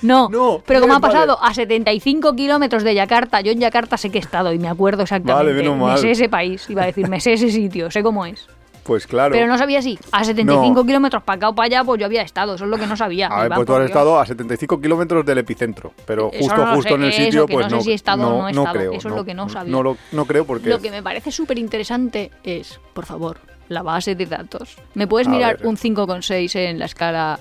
No, 0.02 0.28
No, 0.30 0.62
pero 0.64 0.80
como 0.80 0.92
bien, 0.94 0.98
ha 1.04 1.08
pasado 1.08 1.36
vale. 1.40 1.50
a 1.50 1.54
75 1.54 2.34
kilómetros 2.34 2.82
de 2.84 2.94
Yakarta, 2.94 3.40
yo 3.40 3.52
en 3.52 3.58
Yakarta 3.60 3.96
sé 3.96 4.10
que 4.10 4.18
he 4.18 4.20
estado 4.20 4.52
y 4.52 4.58
me 4.58 4.68
acuerdo 4.68 5.02
exactamente. 5.02 5.44
Vale, 5.44 5.52
menos 5.54 5.76
me 5.76 5.82
mal. 5.82 5.98
sé 5.98 6.12
ese 6.12 6.28
país, 6.28 6.64
iba 6.70 6.82
a 6.82 6.86
decir, 6.86 7.08
me 7.08 7.20
sé 7.20 7.32
ese 7.34 7.50
sitio, 7.50 7.90
sé 7.90 8.02
cómo 8.02 8.24
es. 8.24 8.46
Pues 8.86 9.06
claro. 9.06 9.32
Pero 9.32 9.46
no 9.48 9.58
sabía 9.58 9.82
si 9.82 9.98
a 10.12 10.22
75 10.22 10.72
No. 10.80 10.86
kilómetros 10.86 11.22
para 11.24 11.36
acá 11.36 11.48
o 11.48 11.54
para 11.54 11.66
allá, 11.66 11.84
pues 11.84 11.98
yo 11.98 12.06
había 12.06 12.22
estado, 12.22 12.54
eso 12.54 12.64
es 12.64 12.70
lo 12.70 12.78
que 12.78 12.86
no 12.86 12.96
sabía. 12.96 13.26
A 13.26 13.42
ver, 13.42 13.52
pues 13.52 13.66
tú 13.66 13.74
has 13.74 13.84
estado 13.86 14.18
a 14.20 14.24
75 14.26 14.80
kilómetros 14.80 15.26
del 15.26 15.38
epicentro, 15.38 15.92
pero 16.06 16.30
Eso 16.32 16.44
justo, 16.44 16.64
no 16.64 16.74
justo 16.76 16.88
sé, 16.90 16.94
en 16.94 17.02
el 17.04 17.12
sitio, 17.12 17.46
que 17.46 17.54
pues 17.54 17.66
no 17.66 17.70
sé 17.70 17.76
no, 17.76 17.82
si 17.82 17.90
he 17.90 17.94
estado 17.94 18.28
o 18.28 18.38
no 18.42 18.48
he 18.48 18.50
estado, 18.52 18.72
creo. 18.72 18.92
eso 18.92 19.08
es 19.08 19.14
lo 19.14 19.24
que 19.24 19.34
no 19.34 19.48
sabía. 19.48 19.72
No, 19.72 19.82
lo- 19.82 19.96
no 20.12 20.24
creo 20.24 20.46
porque 20.46 20.68
Lo 20.68 20.80
que 20.80 20.90
me 20.90 21.02
parece 21.02 21.32
súper 21.32 21.58
interesante 21.58 22.30
es, 22.44 22.78
por 22.94 23.06
favor, 23.06 23.38
la 23.68 23.82
base 23.82 24.14
de 24.14 24.26
datos. 24.26 24.76
¿Me 24.94 25.06
puedes 25.08 25.26
A 25.26 25.30
mirar 25.32 25.58
ver. 25.58 25.66
un 25.66 25.76
5,6 25.76 26.54
en 26.54 26.78
la 26.78 26.84
escala 26.84 27.40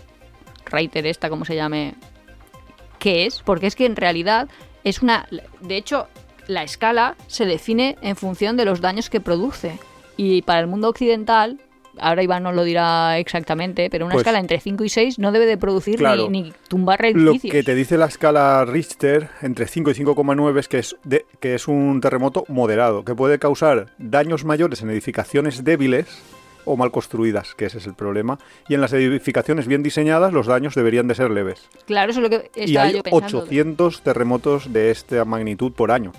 Reiter 0.66 1.06
esta, 1.06 1.30
como 1.30 1.46
se 1.46 1.56
llame? 1.56 1.94
¿Qué 3.00 3.28
es? 3.28 3.42
Porque 3.44 3.68
es 3.68 3.76
que 3.76 3.86
en 3.86 3.96
realidad 3.96 4.48
es 4.84 5.02
una... 5.04 5.28
De 5.62 5.78
hecho, 5.78 6.08
la 6.48 6.64
escala 6.64 7.16
se 7.28 7.46
define 7.46 7.98
en 8.02 8.16
función 8.16 8.58
de 8.58 8.66
los 8.66 8.82
daños 8.82 9.10
que 9.12 9.20
produce. 9.22 9.78
Y 10.18 10.42
para 10.44 10.60
el 10.62 10.68
mundo 10.68 10.90
occidental, 10.90 11.60
ahora 12.00 12.24
Iván 12.24 12.44
nos 12.44 12.56
lo 12.56 12.64
dirá 12.64 13.18
exactamente, 13.20 13.90
pero 13.90 14.06
una 14.06 14.14
Pues- 14.14 14.24
escala 14.24 14.40
entre 14.40 14.60
5 14.60 14.84
y 14.84 14.90
6 14.90 15.20
no 15.20 15.32
debe 15.32 15.46
de 15.46 15.58
producir 15.58 15.98
Claro. 15.98 16.30
ni, 16.30 16.44
ni 16.44 16.54
tumbar 16.68 17.00
Lo 17.02 17.32
edificios. 17.32 17.52
que 17.52 17.64
te 17.64 17.76
dice 17.76 17.98
la 17.98 18.06
escala 18.06 18.64
Richter 18.66 19.30
entre 19.42 19.68
5 19.68 19.92
y 19.92 19.94
5,9 19.94 20.60
es 20.60 20.68
que 20.68 20.80
es, 20.80 20.96
de- 21.04 21.26
que 21.40 21.56
es 21.56 21.68
un 21.68 22.00
terremoto 22.02 22.46
moderado, 22.48 23.04
que 23.06 23.16
puede 23.16 23.40
causar 23.40 23.88
daños 23.98 24.46
mayores 24.46 24.82
en 24.82 24.90
edificaciones 24.90 25.64
débiles 25.64 26.06
o 26.68 26.76
mal 26.78 26.90
construidas, 26.92 27.54
que 27.56 27.66
ese 27.66 27.78
es 27.78 27.86
el 27.86 27.94
problema. 27.94 28.40
Y 28.68 28.74
en 28.74 28.82
las 28.82 28.92
edificaciones 28.92 29.68
bien 29.68 29.84
diseñadas 29.84 30.34
los 30.34 30.48
daños 30.48 30.74
deberían 30.74 31.08
de 31.08 31.14
ser 31.16 31.30
leves. 31.30 31.70
Claro, 31.86 32.10
eso 32.12 32.22
es 32.22 32.24
lo 32.24 32.30
que 32.32 32.50
Y 32.56 32.64
estaba 32.72 32.88
hay 32.88 32.94
yo 32.96 33.04
pensando. 33.04 33.38
800 33.44 34.02
terremotos 34.02 34.74
de 34.74 34.90
esta 34.90 35.24
magnitud 35.26 35.74
por 35.74 35.92
año. 35.92 36.12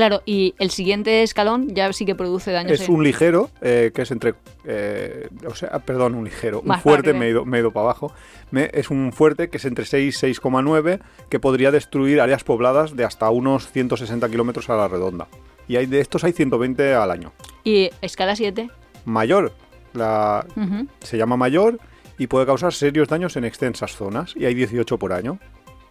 Claro, 0.00 0.22
y 0.24 0.54
el 0.58 0.70
siguiente 0.70 1.22
escalón 1.22 1.74
ya 1.74 1.92
sí 1.92 2.06
que 2.06 2.14
produce 2.14 2.52
daños. 2.52 2.72
Es 2.80 2.88
en- 2.88 2.94
un 2.94 3.04
ligero, 3.04 3.50
eh, 3.60 3.90
que 3.94 4.00
es 4.00 4.10
entre. 4.10 4.32
eh, 4.64 5.28
o 5.46 5.54
sea, 5.54 5.78
perdón, 5.80 6.14
un 6.14 6.24
ligero. 6.24 6.62
Un 6.64 6.80
fuerte, 6.80 7.12
me 7.12 7.26
he, 7.26 7.30
ido, 7.32 7.44
me 7.44 7.58
he 7.58 7.60
ido 7.60 7.70
para 7.70 7.84
abajo. 7.84 8.14
Me- 8.50 8.70
es 8.72 8.88
un 8.88 9.12
fuerte 9.12 9.50
que 9.50 9.58
es 9.58 9.64
entre 9.66 9.84
6 9.84 10.22
y 10.22 10.26
6,9, 10.32 11.00
que 11.28 11.38
podría 11.38 11.70
destruir 11.70 12.22
áreas 12.22 12.44
pobladas 12.44 12.96
de 12.96 13.04
hasta 13.04 13.28
unos 13.28 13.70
160 13.70 14.26
kilómetros 14.30 14.70
a 14.70 14.76
la 14.76 14.88
redonda. 14.88 15.28
Y 15.68 15.76
hay, 15.76 15.84
de 15.84 16.00
estos 16.00 16.24
hay 16.24 16.32
120 16.32 16.94
al 16.94 17.10
año. 17.10 17.32
Y 17.62 17.90
escala 18.00 18.34
7. 18.36 18.70
Mayor, 19.04 19.52
la, 19.92 20.46
se 21.00 21.18
llama 21.18 21.36
mayor 21.36 21.78
y 22.16 22.26
puede 22.26 22.46
causar 22.46 22.72
serios 22.72 23.06
daños 23.08 23.36
en 23.36 23.44
extensas 23.44 23.94
zonas. 23.94 24.32
Y 24.34 24.46
hay 24.46 24.54
18 24.54 24.98
por 24.98 25.12
año. 25.12 25.38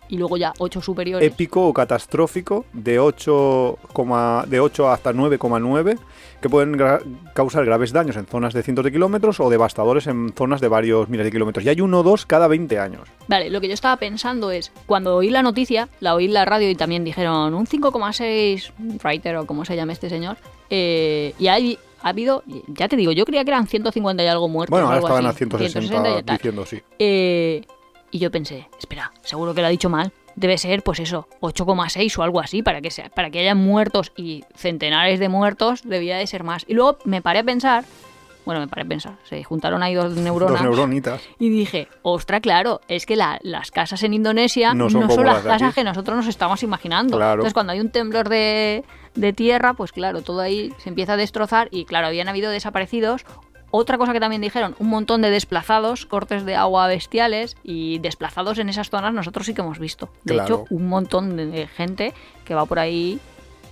Y 0.10 0.18
luego 0.18 0.38
ya 0.38 0.54
8 0.58 0.82
superiores. 0.82 1.26
épico 1.32 1.68
o 1.68 1.74
catastrófico 1.74 2.66
de 2.74 3.00
8, 3.00 3.78
coma- 3.94 4.44
de 4.48 4.60
8 4.60 4.90
hasta 4.90 5.14
9,9 5.14 5.98
que 6.42 6.50
pueden 6.50 6.74
gra- 6.74 7.02
causar 7.34 7.64
graves 7.66 7.92
daños 7.94 8.16
en 8.16 8.26
zonas 8.26 8.54
de 8.54 8.64
cientos 8.64 8.84
de 8.86 8.92
kilómetros 8.92 9.40
o 9.40 9.50
devastadores 9.50 10.08
en 10.08 10.34
zonas 10.36 10.62
de 10.62 10.68
varios 10.68 11.10
miles 11.10 11.26
de 11.26 11.32
kilómetros. 11.32 11.64
Y 11.66 11.70
hay 11.70 11.80
uno 11.82 12.00
o 12.00 12.04
dos 12.04 12.26
cada 12.26 12.48
20 12.48 12.80
años. 12.80 13.08
Vale, 13.28 13.50
lo 13.50 13.62
que 13.62 13.68
yo 13.68 13.74
estaba 13.74 13.98
pensando 13.98 14.50
es, 14.52 14.72
cuando 14.86 15.16
oí 15.18 15.30
la 15.30 15.44
noticia, 15.44 15.90
la 16.00 16.16
oí 16.16 16.26
en 16.26 16.34
la 16.34 16.46
radio 16.46 16.70
y 16.70 16.76
también 16.76 17.04
dijeron 17.04 17.54
un 17.54 17.66
5,6 17.68 18.72
writer 19.04 19.36
o 19.38 19.46
como 19.46 19.66
se 19.66 19.76
llame 19.76 19.94
este 19.94 20.10
señor, 20.10 20.38
eh, 20.70 21.34
y 21.38 21.48
hay, 21.48 21.78
ha 22.02 22.10
habido, 22.10 22.44
ya 22.68 22.88
te 22.88 22.96
digo, 22.96 23.12
yo 23.12 23.26
creía 23.26 23.44
que 23.44 23.52
eran 23.52 23.68
150 23.68 24.24
y 24.24 24.28
algo 24.28 24.48
muertos. 24.48 24.72
Bueno, 24.72 24.88
ahora 24.88 25.00
estaban 25.00 25.26
así, 25.26 25.36
a 25.44 25.48
160 25.48 25.82
160 25.82 26.20
y 26.20 26.24
tal. 26.24 26.38
diciendo 26.38 26.66
sí. 26.66 26.82
Eh, 26.98 27.62
y 28.12 28.20
yo 28.20 28.32
pensé, 28.32 28.68
espera, 28.80 29.12
seguro 29.22 29.54
que 29.54 29.62
lo 29.62 29.68
ha 29.68 29.72
dicho 29.72 29.90
mal. 29.90 30.12
Debe 30.36 30.58
ser, 30.58 30.84
pues 30.84 31.00
eso, 31.00 31.28
8,6 31.42 32.18
o 32.18 32.24
algo 32.24 32.40
así, 32.40 32.64
para 32.64 32.80
que, 32.82 32.92
sea, 32.92 33.10
para 33.10 33.30
que 33.30 33.40
haya 33.40 33.56
muertos 33.56 34.12
y 34.16 34.44
centenares 34.56 35.20
de 35.20 35.28
muertos, 35.28 35.82
debía 35.84 36.18
de 36.18 36.28
ser 36.28 36.44
más. 36.44 36.64
Y 36.68 36.76
luego 36.76 36.98
me 37.04 37.22
paré 37.22 37.40
a 37.40 37.44
pensar, 37.44 37.84
bueno, 38.46 38.62
me 38.62 38.68
paré 38.68 38.84
a 38.84 38.86
pensar, 38.86 39.18
se 39.26 39.44
juntaron 39.44 39.84
ahí 39.84 39.96
dos 39.96 40.14
neuronas. 40.16 40.54
Dos 40.54 40.62
neuronitas. 40.62 41.22
Y 41.40 41.50
dije, 41.50 41.90
ostra, 42.04 42.40
claro, 42.40 42.80
es 42.88 43.06
que 43.06 43.18
la- 43.18 43.40
las 43.44 43.70
casas 43.72 44.02
en 44.04 44.14
Indonesia 44.14 44.74
No 44.74 44.88
no 44.90 45.10
son 45.10 45.26
las 45.26 45.44
casas 45.44 45.62
aquí. 45.70 45.76
que 45.76 45.84
nosotros 45.84 46.16
nos 46.16 46.28
estamos 46.28 46.64
imaginando. 46.64 47.18
Claro. 47.18 47.34
Entonces, 47.42 47.54
cuando 47.54 47.74
hay 47.74 47.82
un 47.82 47.90
temblor 47.90 48.30
de, 48.30 48.86
de 49.16 49.34
tierra, 49.34 49.74
pues 49.74 49.92
claro, 49.92 50.22
todo 50.22 50.40
ahí 50.40 50.72
se 50.78 50.88
empieza 50.90 51.14
a 51.14 51.18
destrozar 51.18 51.68
y 51.72 51.84
claro, 51.84 52.08
habían 52.08 52.30
habido 52.30 52.50
desaparecidos. 52.50 53.26
Otra 53.72 53.98
cosa 53.98 54.14
que 54.14 54.20
también 54.20 54.42
dijeron, 54.42 54.76
un 54.80 54.88
montón 54.88 55.22
de 55.22 55.30
desplazados, 55.30 56.06
cortes 56.06 56.46
de 56.46 56.56
agua 56.56 56.88
bestiales 56.88 57.56
y 57.64 58.00
desplazados 58.00 58.58
en 58.58 58.70
esas 58.70 58.90
zonas 58.90 59.14
nosotros 59.14 59.46
sí 59.46 59.54
que 59.54 59.62
hemos 59.62 59.78
visto. 59.80 60.10
De 60.24 60.34
Claro. 60.34 60.64
hecho, 60.64 60.66
un 60.76 60.88
montón 60.88 61.36
de 61.38 61.68
gente 61.68 62.14
que 62.46 62.56
va 62.56 62.66
por 62.66 62.80
ahí, 62.80 63.20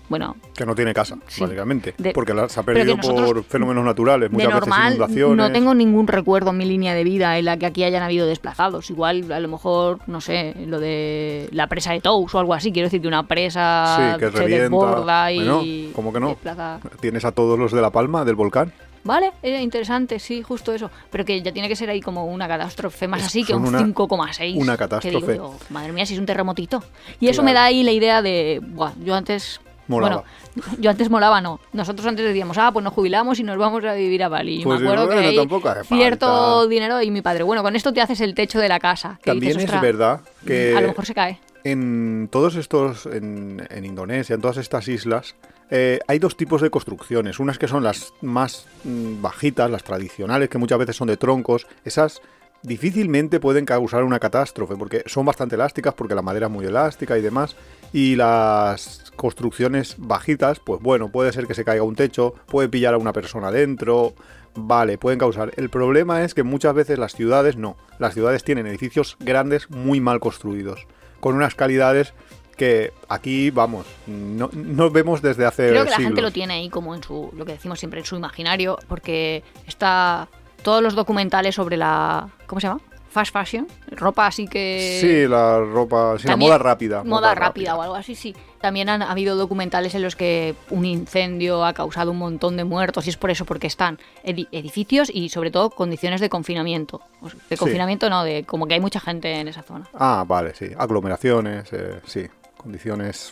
bueno, 0.10 0.36
Que 0.56 0.66
no 0.66 0.74
tiene 0.76 0.94
casa, 0.94 1.18
Sí. 1.28 1.42
básicamente. 1.42 1.94
De- 1.98 2.12
porque 2.14 2.34
la- 2.34 2.48
se 2.48 2.60
ha 2.60 2.64
perdido 2.64 2.96
nosotros- 2.96 3.26
por 3.28 3.44
fenómenos 3.44 3.84
naturales. 3.84 4.30
de 4.30 4.34
Muchas 4.36 4.48
veces 4.54 4.60
normal 4.68 4.94
inundaciones. 4.94 5.38
no 5.38 5.52
tengo 5.52 5.74
ningún 5.76 6.08
recuerdo 6.08 6.52
en 6.52 6.58
mi 6.58 6.66
línea 6.66 6.94
de 6.94 7.04
vida 7.04 7.38
en 7.38 7.46
la 7.46 7.58
que 7.58 7.66
aquí 7.66 7.84
hayan 7.84 8.04
habido 8.04 8.26
desplazados. 8.28 8.90
Igual, 8.90 9.32
a 9.32 9.40
lo 9.40 9.48
mejor, 9.50 10.00
no 10.08 10.22
sé, 10.22 10.54
lo 10.66 10.80
de 10.80 11.50
la 11.52 11.68
presa 11.68 11.92
de 11.92 12.00
Tous 12.02 12.34
o 12.36 12.40
algo 12.40 12.54
así. 12.54 12.72
Quiero 12.72 12.86
decir 12.88 13.02
que 13.02 13.08
una 13.08 13.24
presa 13.28 14.14
Sí, 14.14 14.20
que 14.20 14.26
se 14.32 14.38
revienta. 14.38 14.64
desborda 14.64 15.32
y 15.32 15.38
Bueno, 15.38 15.64
¿cómo 15.94 16.14
que 16.14 16.20
no? 16.20 16.28
desplaza. 16.30 16.80
Tienes 17.02 17.26
a 17.26 17.32
todos 17.34 17.58
los 17.60 17.72
de 17.72 17.82
La 17.82 17.90
Palma, 17.92 18.24
del 18.26 18.36
volcán. 18.36 18.72
Vale, 19.08 19.32
era 19.42 19.60
interesante, 19.62 20.20
sí, 20.20 20.42
justo 20.44 20.74
eso. 20.74 20.92
Pero 21.10 21.26
que 21.26 21.42
ya 21.42 21.52
tiene 21.52 21.68
que 21.68 21.76
ser 21.76 21.90
ahí 21.90 22.02
como 22.02 22.26
una 22.26 22.48
catástrofe 22.48 23.08
más 23.08 23.22
Es- 23.22 23.28
así 23.28 23.44
que 23.44 23.54
un 23.54 23.66
una- 23.66 23.80
5,6. 23.80 24.58
una 24.58 24.78
catástrofe. 24.78 25.32
digo 25.34 25.34
yo, 25.34 25.56
madre 25.70 25.94
mía, 25.94 26.06
si 26.06 26.14
es 26.14 26.20
un 26.20 26.26
terremotito. 26.26 26.84
Y 27.20 27.30
eso 27.30 27.42
me 27.42 27.54
da 27.54 27.64
ahí 27.64 27.82
la 27.84 27.92
idea 27.92 28.22
de, 28.22 28.62
buah, 28.64 28.92
yo 29.04 29.16
antes... 29.16 29.60
Molaba. 29.90 30.26
Bueno, 30.56 30.76
yo 30.82 30.90
antes 30.90 31.10
molaba, 31.10 31.40
no. 31.40 31.62
Nosotros 31.72 32.06
antes 32.06 32.26
decíamos, 32.26 32.58
ah, 32.58 32.72
pues 32.74 32.84
nos 32.84 32.92
jubilamos 32.94 33.40
y 33.40 33.44
nos 33.44 33.58
vamos 33.58 33.86
a 33.86 33.94
vivir 33.94 34.22
a 34.22 34.28
Bali. 34.28 34.62
Pues, 34.66 34.82
me 34.82 34.86
acuerdo 34.86 35.06
bueno, 35.06 35.22
que 35.22 35.34
tampoco 35.38 35.70
hace 35.70 35.84
cierto 35.86 36.28
falta. 36.28 36.68
dinero 36.70 37.02
y 37.02 37.10
mi 37.10 37.22
padre, 37.22 37.44
bueno, 37.44 37.64
con 37.64 37.74
esto 37.74 37.94
te 37.94 38.02
haces 38.02 38.20
el 38.20 38.36
techo 38.36 38.60
de 38.60 38.68
la 38.68 38.80
casa. 38.82 39.18
que 39.24 39.32
También 39.32 39.52
dices, 39.54 39.64
es 39.64 39.70
"Ostras, 39.70 39.82
verdad 39.82 40.22
que 40.46 40.76
A 40.76 40.82
lo 40.82 40.90
mejor 40.90 41.06
se 41.06 41.14
cae. 41.14 41.40
en 41.64 42.28
todos 42.30 42.56
estos, 42.58 43.06
en, 43.06 43.66
en 43.70 43.86
Indonesia, 43.86 44.34
en 44.36 44.42
todas 44.42 44.58
estas 44.58 44.90
islas, 44.90 45.36
eh, 45.70 46.00
hay 46.08 46.20
dos 46.20 46.38
tipos 46.38 46.62
de 46.62 46.70
construcciones. 46.70 47.40
Unas 47.40 47.58
que 47.58 47.68
son 47.68 47.84
las 47.84 48.14
más 48.22 48.66
mm, 48.84 49.22
bajitas, 49.22 49.70
las 49.70 49.84
tradicionales, 49.84 50.50
que 50.50 50.58
muchas 50.58 50.80
veces 50.80 50.96
son 50.96 51.08
de 51.08 51.18
troncos. 51.18 51.68
Esas 51.84 52.22
difícilmente 52.64 53.40
pueden 53.40 53.66
causar 53.66 54.04
una 54.04 54.20
catástrofe, 54.20 54.76
porque 54.76 55.04
son 55.06 55.26
bastante 55.26 55.56
elásticas, 55.56 55.94
porque 55.94 56.16
la 56.16 56.22
madera 56.22 56.48
es 56.48 56.52
muy 56.52 56.66
elástica 56.66 57.18
y 57.18 57.22
demás. 57.22 57.56
Y 57.94 58.16
las 58.16 59.12
construcciones 59.16 59.96
bajitas, 59.98 60.60
pues 60.60 60.82
bueno, 60.82 61.10
puede 61.10 61.32
ser 61.34 61.48
que 61.48 61.54
se 61.54 61.66
caiga 61.66 61.84
un 61.84 61.96
techo, 61.96 62.34
puede 62.48 62.70
pillar 62.70 62.94
a 62.94 62.98
una 62.98 63.14
persona 63.14 63.52
dentro, 63.52 64.14
vale, 64.56 64.98
pueden 64.98 65.20
causar. 65.20 65.52
El 65.58 65.70
problema 65.70 66.24
es 66.24 66.34
que 66.34 66.44
muchas 66.44 66.74
veces 66.74 67.00
las 67.00 67.14
ciudades 67.14 67.58
no. 67.58 67.78
Las 68.00 68.14
ciudades 68.14 68.44
tienen 68.44 68.68
edificios 68.68 69.18
grandes 69.20 69.70
muy 69.70 70.00
mal 70.00 70.20
construidos, 70.20 70.88
con 71.20 71.36
unas 71.36 71.56
calidades 71.56 72.14
que 72.58 72.92
aquí, 73.08 73.52
vamos, 73.52 73.86
no, 74.08 74.50
no 74.52 74.90
vemos 74.90 75.22
desde 75.22 75.46
hace 75.46 75.70
Creo 75.70 75.86
que 75.86 75.92
la 75.92 75.98
gente 75.98 76.22
lo 76.22 76.32
tiene 76.32 76.56
ahí 76.56 76.70
como 76.70 76.94
en 76.96 77.04
su, 77.04 77.32
lo 77.38 77.46
que 77.46 77.54
decimos 77.54 77.80
siempre, 77.80 78.00
en 78.02 78.06
su 78.06 78.16
imaginario, 78.16 78.78
porque 78.88 79.44
está 79.68 80.28
todos 80.64 80.82
los 80.84 80.96
documentales 80.96 81.56
sobre 81.56 81.78
la, 81.78 82.28
¿cómo 82.48 82.60
se 82.60 82.68
llama? 82.68 82.82
fast 83.10 83.32
fashion, 83.34 83.66
ropa 83.92 84.28
así 84.28 84.48
que... 84.48 85.00
Sí, 85.02 85.28
la 85.28 85.60
ropa, 85.60 86.20
sí, 86.20 86.28
la 86.28 86.36
moda 86.36 86.60
rápida. 86.60 87.04
Moda 87.04 87.34
rápida 87.34 87.76
o 87.76 87.82
algo 87.82 87.96
así, 87.96 88.14
sí. 88.14 88.36
También 88.62 88.90
han 88.90 89.02
habido 89.02 89.36
documentales 89.36 89.96
en 89.96 90.04
los 90.04 90.16
que 90.16 90.54
un 90.70 90.86
incendio 90.86 91.66
ha 91.66 91.74
causado 91.74 92.12
un 92.12 92.18
montón 92.20 92.58
de 92.58 92.64
muertos 92.64 93.08
y 93.08 93.10
es 93.10 93.18
por 93.18 93.32
eso, 93.32 93.44
porque 93.46 93.66
están 93.66 93.98
edi- 94.24 94.48
edificios 94.52 95.10
y 95.12 95.30
sobre 95.30 95.50
todo 95.50 95.72
condiciones 95.72 96.22
de 96.22 96.30
confinamiento. 96.30 97.02
De 97.50 97.56
Sí. 97.56 97.58
confinamiento 97.58 98.08
no, 98.10 98.24
de 98.24 98.44
como 98.44 98.68
que 98.68 98.76
hay 98.76 98.80
mucha 98.82 99.00
gente 99.00 99.34
en 99.40 99.48
esa 99.48 99.64
zona. 99.64 99.88
Ah, 99.96 100.24
vale, 100.28 100.54
sí. 100.54 100.68
Aglomeraciones, 100.78 101.74
eh, 101.74 102.02
sí. 102.06 102.28
Condiciones 102.58 103.32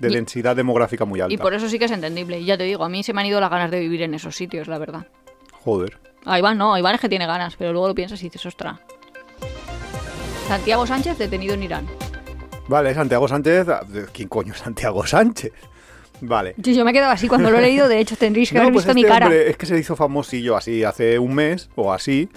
de 0.00 0.08
Y- 0.08 0.14
densidad 0.14 0.54
demográfica 0.56 1.04
muy 1.04 1.20
alta. 1.20 1.32
Y 1.34 1.36
por 1.38 1.54
eso 1.54 1.68
sí 1.68 1.78
que 1.78 1.86
es 1.86 1.90
entendible. 1.90 2.38
Y 2.38 2.44
ya 2.44 2.56
te 2.56 2.64
digo, 2.64 2.84
a 2.84 2.88
mí 2.88 3.02
se 3.02 3.12
me 3.12 3.20
han 3.22 3.26
ido 3.26 3.40
las 3.40 3.50
ganas 3.50 3.70
de 3.70 3.80
vivir 3.80 4.02
en 4.02 4.14
esos 4.14 4.36
sitios, 4.36 4.68
la 4.68 4.78
verdad. 4.78 5.06
Joder. 5.52 5.98
A 6.24 6.38
Iván 6.38 6.58
no, 6.58 6.76
Iván 6.78 6.94
es 6.94 7.00
que 7.00 7.08
tiene 7.08 7.26
ganas, 7.26 7.56
pero 7.56 7.72
luego 7.72 7.88
lo 7.88 7.94
piensas 7.94 8.20
y 8.22 8.24
dices, 8.24 8.44
ostra. 8.46 8.80
Santiago 10.46 10.86
Sánchez 10.86 11.18
detenido 11.18 11.54
en 11.54 11.62
Irán. 11.62 11.86
Vale, 12.68 12.94
Santiago 12.94 13.28
Sánchez. 13.28 13.68
ah, 13.68 13.80
¿Quién 14.12 14.28
coño 14.28 14.52
es 14.52 14.58
Santiago 14.60 15.06
Sánchez? 15.06 15.52
Vale. 16.20 16.54
Sí, 16.62 16.74
yo 16.74 16.84
me 16.84 16.90
he 16.90 16.94
quedado 16.94 17.12
así 17.12 17.28
cuando 17.28 17.50
lo 17.50 17.58
he 17.58 17.62
leído, 17.62 17.86
de 17.88 18.00
hecho 18.00 18.16
tendréis 18.16 18.50
que 18.50 18.54
No, 18.56 18.62
haber 18.62 18.72
pues 18.72 18.84
visto 18.86 18.94
mi 18.94 19.02
este 19.02 19.12
cara. 19.12 19.26
hombre 19.26 19.50
es 19.50 19.56
que 19.56 19.66
se 19.66 19.78
hizo 19.78 19.94
famosillo 19.94 20.56
así 20.56 20.82
hace 20.84 21.18
un 21.18 21.34
mes 21.34 21.70
o 21.76 21.92
así, 21.92 22.28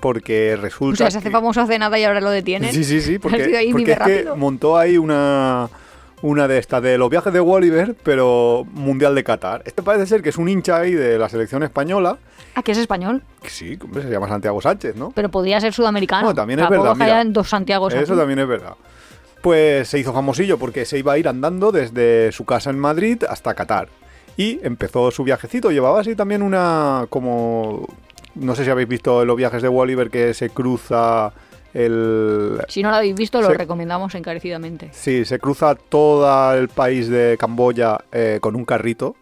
porque 0.00 0.56
resulta 0.60 0.94
O 0.94 0.96
sea, 0.96 1.10
se 1.10 1.18
hace 1.18 1.28
que- 1.28 1.32
famoso 1.32 1.60
hace 1.60 1.78
nada 1.78 1.98
y 1.98 2.04
ahora 2.04 2.20
lo 2.20 2.30
detienen. 2.30 2.72
Sí, 2.72 2.84
sí, 2.84 3.00
sí, 3.00 3.18
porque, 3.20 3.56
ahí 3.56 3.70
es 3.70 3.98
que 3.98 4.28
montó 4.36 4.76
ahí 4.76 4.98
una, 4.98 5.68
una 6.22 6.46
de 6.48 6.58
estas, 6.58 6.82
de 6.82 6.98
los 6.98 7.08
viajes 7.10 7.32
de 7.32 7.40
Walliver, 7.40 7.94
pero 8.02 8.66
Mundial 8.72 9.14
de 9.14 9.24
Qatar. 9.24 9.62
Este 9.64 9.82
parece 9.82 10.06
ser 10.06 10.22
que 10.22 10.28
es 10.28 10.36
un 10.36 10.48
hincha 10.48 10.78
ahí 10.78 10.92
de 10.92 11.18
la 11.18 11.28
selección 11.28 11.62
española, 11.62 12.18
Ah, 12.54 12.62
que 12.62 12.72
es 12.72 12.78
español, 12.78 13.22
sí, 13.46 13.78
hombre, 13.84 14.02
se 14.02 14.10
llama 14.10 14.26
Santiago 14.26 14.60
Sánchez, 14.60 14.96
¿no? 14.96 15.12
pero 15.14 15.28
podría 15.30 15.60
ser 15.60 15.72
sudamericano. 15.72 16.26
No, 16.28 16.34
también 16.34 16.58
es 16.58 16.68
verdad, 16.68 16.96
mira. 16.96 17.24
dos 17.26 17.48
Santiagos 17.48 17.94
Eso 17.94 18.12
aquí. 18.14 18.18
también 18.20 18.40
es 18.40 18.48
verdad. 18.48 18.74
Pues 19.42 19.86
se 19.88 20.00
hizo 20.00 20.12
famosillo 20.12 20.58
porque 20.58 20.84
se 20.84 20.98
iba 20.98 21.12
a 21.12 21.18
ir 21.18 21.28
andando 21.28 21.70
desde 21.70 22.32
su 22.32 22.44
casa 22.44 22.70
en 22.70 22.78
Madrid 22.80 23.22
hasta 23.28 23.54
Qatar. 23.54 23.88
Y 24.36 24.58
empezó 24.64 25.12
su 25.12 25.22
viajecito. 25.22 25.70
Llevaba 25.70 26.00
así 26.00 26.16
también 26.16 26.42
una 26.42 27.06
como... 27.10 27.86
No 28.38 28.54
sé 28.54 28.64
si 28.64 28.70
habéis 28.70 28.88
visto 28.88 29.24
los 29.24 29.36
viajes 29.36 29.62
de 29.62 29.68
Walliver 29.68 30.10
que 30.10 30.32
se 30.34 30.50
cruza 30.50 31.32
el... 31.74 32.60
Si 32.68 32.82
no 32.82 32.90
lo 32.90 32.96
habéis 32.96 33.14
visto, 33.14 33.40
lo 33.40 33.50
recomendamos 33.50 34.14
encarecidamente. 34.14 34.90
Sí, 34.92 35.24
se 35.24 35.38
cruza 35.38 35.74
todo 35.74 36.54
el 36.54 36.68
país 36.68 37.08
de 37.08 37.36
Camboya 37.38 37.98
eh, 38.12 38.38
con 38.40 38.56
un 38.56 38.64
carrito, 38.64 39.16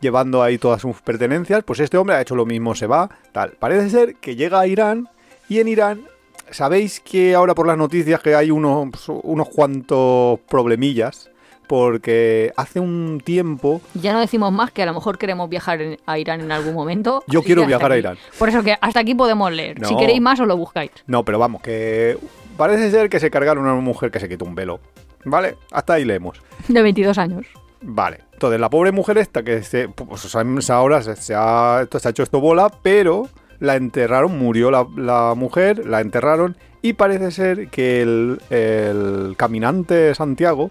llevando 0.00 0.42
ahí 0.42 0.58
todas 0.58 0.80
sus 0.82 1.00
pertenencias. 1.00 1.62
Pues 1.64 1.80
este 1.80 1.98
hombre 1.98 2.16
ha 2.16 2.20
hecho 2.20 2.34
lo 2.34 2.46
mismo, 2.46 2.74
se 2.74 2.86
va, 2.86 3.10
tal. 3.32 3.52
Parece 3.58 3.90
ser 3.90 4.14
que 4.16 4.36
llega 4.36 4.60
a 4.60 4.66
Irán 4.66 5.08
y 5.48 5.60
en 5.60 5.68
Irán, 5.68 6.06
sabéis 6.50 7.00
que 7.00 7.34
ahora 7.34 7.54
por 7.54 7.66
las 7.66 7.78
noticias 7.78 8.20
que 8.20 8.34
hay 8.34 8.50
unos, 8.50 9.08
unos 9.08 9.48
cuantos 9.48 10.40
problemillas, 10.48 11.30
porque 11.76 12.52
hace 12.58 12.80
un 12.80 13.22
tiempo 13.24 13.80
Ya 13.94 14.12
no 14.12 14.20
decimos 14.20 14.52
más 14.52 14.70
que 14.72 14.82
a 14.82 14.86
lo 14.86 14.92
mejor 14.92 15.16
queremos 15.16 15.48
viajar 15.48 15.80
en- 15.80 15.96
a 16.04 16.18
Irán 16.18 16.42
en 16.42 16.52
algún 16.52 16.74
momento. 16.74 17.24
Yo 17.28 17.42
quiero 17.42 17.64
viajar 17.64 17.92
a. 17.92 17.96
Irán. 17.96 18.18
Por 18.38 18.50
eso 18.50 18.62
que 18.62 18.76
hasta 18.78 19.00
aquí 19.00 19.14
podemos 19.14 19.50
leer. 19.50 19.78
Si 19.86 19.96
queréis 19.96 20.20
más, 20.20 20.38
os 20.38 20.46
lo 20.46 20.54
buscáis. 20.58 20.90
No, 21.06 21.24
pero 21.24 21.38
vamos, 21.38 21.62
que 21.62 22.18
parece 22.58 22.90
ser 22.90 23.08
que 23.08 23.18
se 23.18 23.30
cargaron 23.30 23.66
a 23.66 23.72
una 23.72 23.80
mujer 23.80 24.10
que 24.10 24.20
se 24.20 24.28
quitó 24.28 24.44
un 24.44 24.54
velo. 24.54 24.80
¿Vale? 25.24 25.56
Hasta 25.70 25.94
ahí 25.94 26.04
leemos. 26.04 26.42
De 26.68 26.82
22 26.82 27.16
años. 27.16 27.46
Vale. 27.80 28.18
Entonces, 28.34 28.60
la 28.60 28.68
pobre 28.68 28.92
mujer 28.92 29.16
esta 29.16 29.42
que 29.42 29.62
se, 29.62 29.88
pues, 29.88 30.68
ahora 30.68 31.00
se, 31.02 31.16
se 31.16 31.34
ha, 31.34 31.80
esto, 31.84 31.98
se 31.98 32.06
ha 32.06 32.10
hecho 32.10 32.22
esto 32.22 32.38
bola, 32.38 32.70
pero 32.82 33.30
la 33.60 33.76
enterraron, 33.76 34.38
murió 34.38 34.70
la, 34.70 34.86
la 34.94 35.32
mujer, 35.34 35.86
la 35.86 36.02
enterraron 36.02 36.54
y 36.82 36.92
parece 36.92 37.30
ser 37.30 37.68
que 37.68 38.02
el, 38.02 38.42
el 38.50 39.34
caminante 39.38 40.14
Santiago 40.14 40.70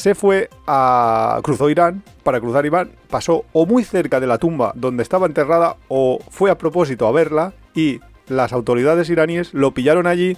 se 0.00 0.14
fue 0.14 0.50
a... 0.66 1.38
cruzó 1.42 1.70
Irán, 1.70 2.02
para 2.22 2.40
cruzar 2.40 2.66
Irán, 2.66 2.92
pasó 3.08 3.44
o 3.52 3.66
muy 3.66 3.84
cerca 3.84 4.18
de 4.18 4.26
la 4.26 4.38
tumba 4.38 4.72
donde 4.74 5.02
estaba 5.02 5.26
enterrada 5.26 5.76
o 5.88 6.18
fue 6.30 6.50
a 6.50 6.58
propósito 6.58 7.06
a 7.06 7.12
verla 7.12 7.52
y 7.74 8.00
las 8.26 8.52
autoridades 8.52 9.10
iraníes 9.10 9.52
lo 9.52 9.72
pillaron 9.74 10.06
allí 10.06 10.36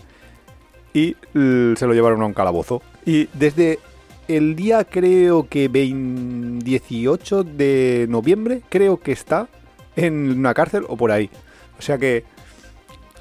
y 0.93 1.17
se 1.33 1.87
lo 1.87 1.95
llevaron 1.95 2.23
a 2.23 2.27
un 2.27 2.35
calabozo. 2.35 2.83
Y 3.07 3.29
desde 3.35 3.79
el 4.29 4.57
día 4.57 4.85
creo 4.85 5.49
que 5.49 5.69
20 5.69 6.65
18 6.65 7.45
de 7.45 8.07
noviembre 8.09 8.63
creo 8.69 9.01
que 9.01 9.13
está 9.13 9.49
en 9.97 10.39
una 10.39 10.55
cárcel 10.55 10.85
o 10.89 10.97
por 10.97 11.11
ahí. 11.11 11.31
O 11.79 11.83
sea 11.83 11.99
que 11.99 12.25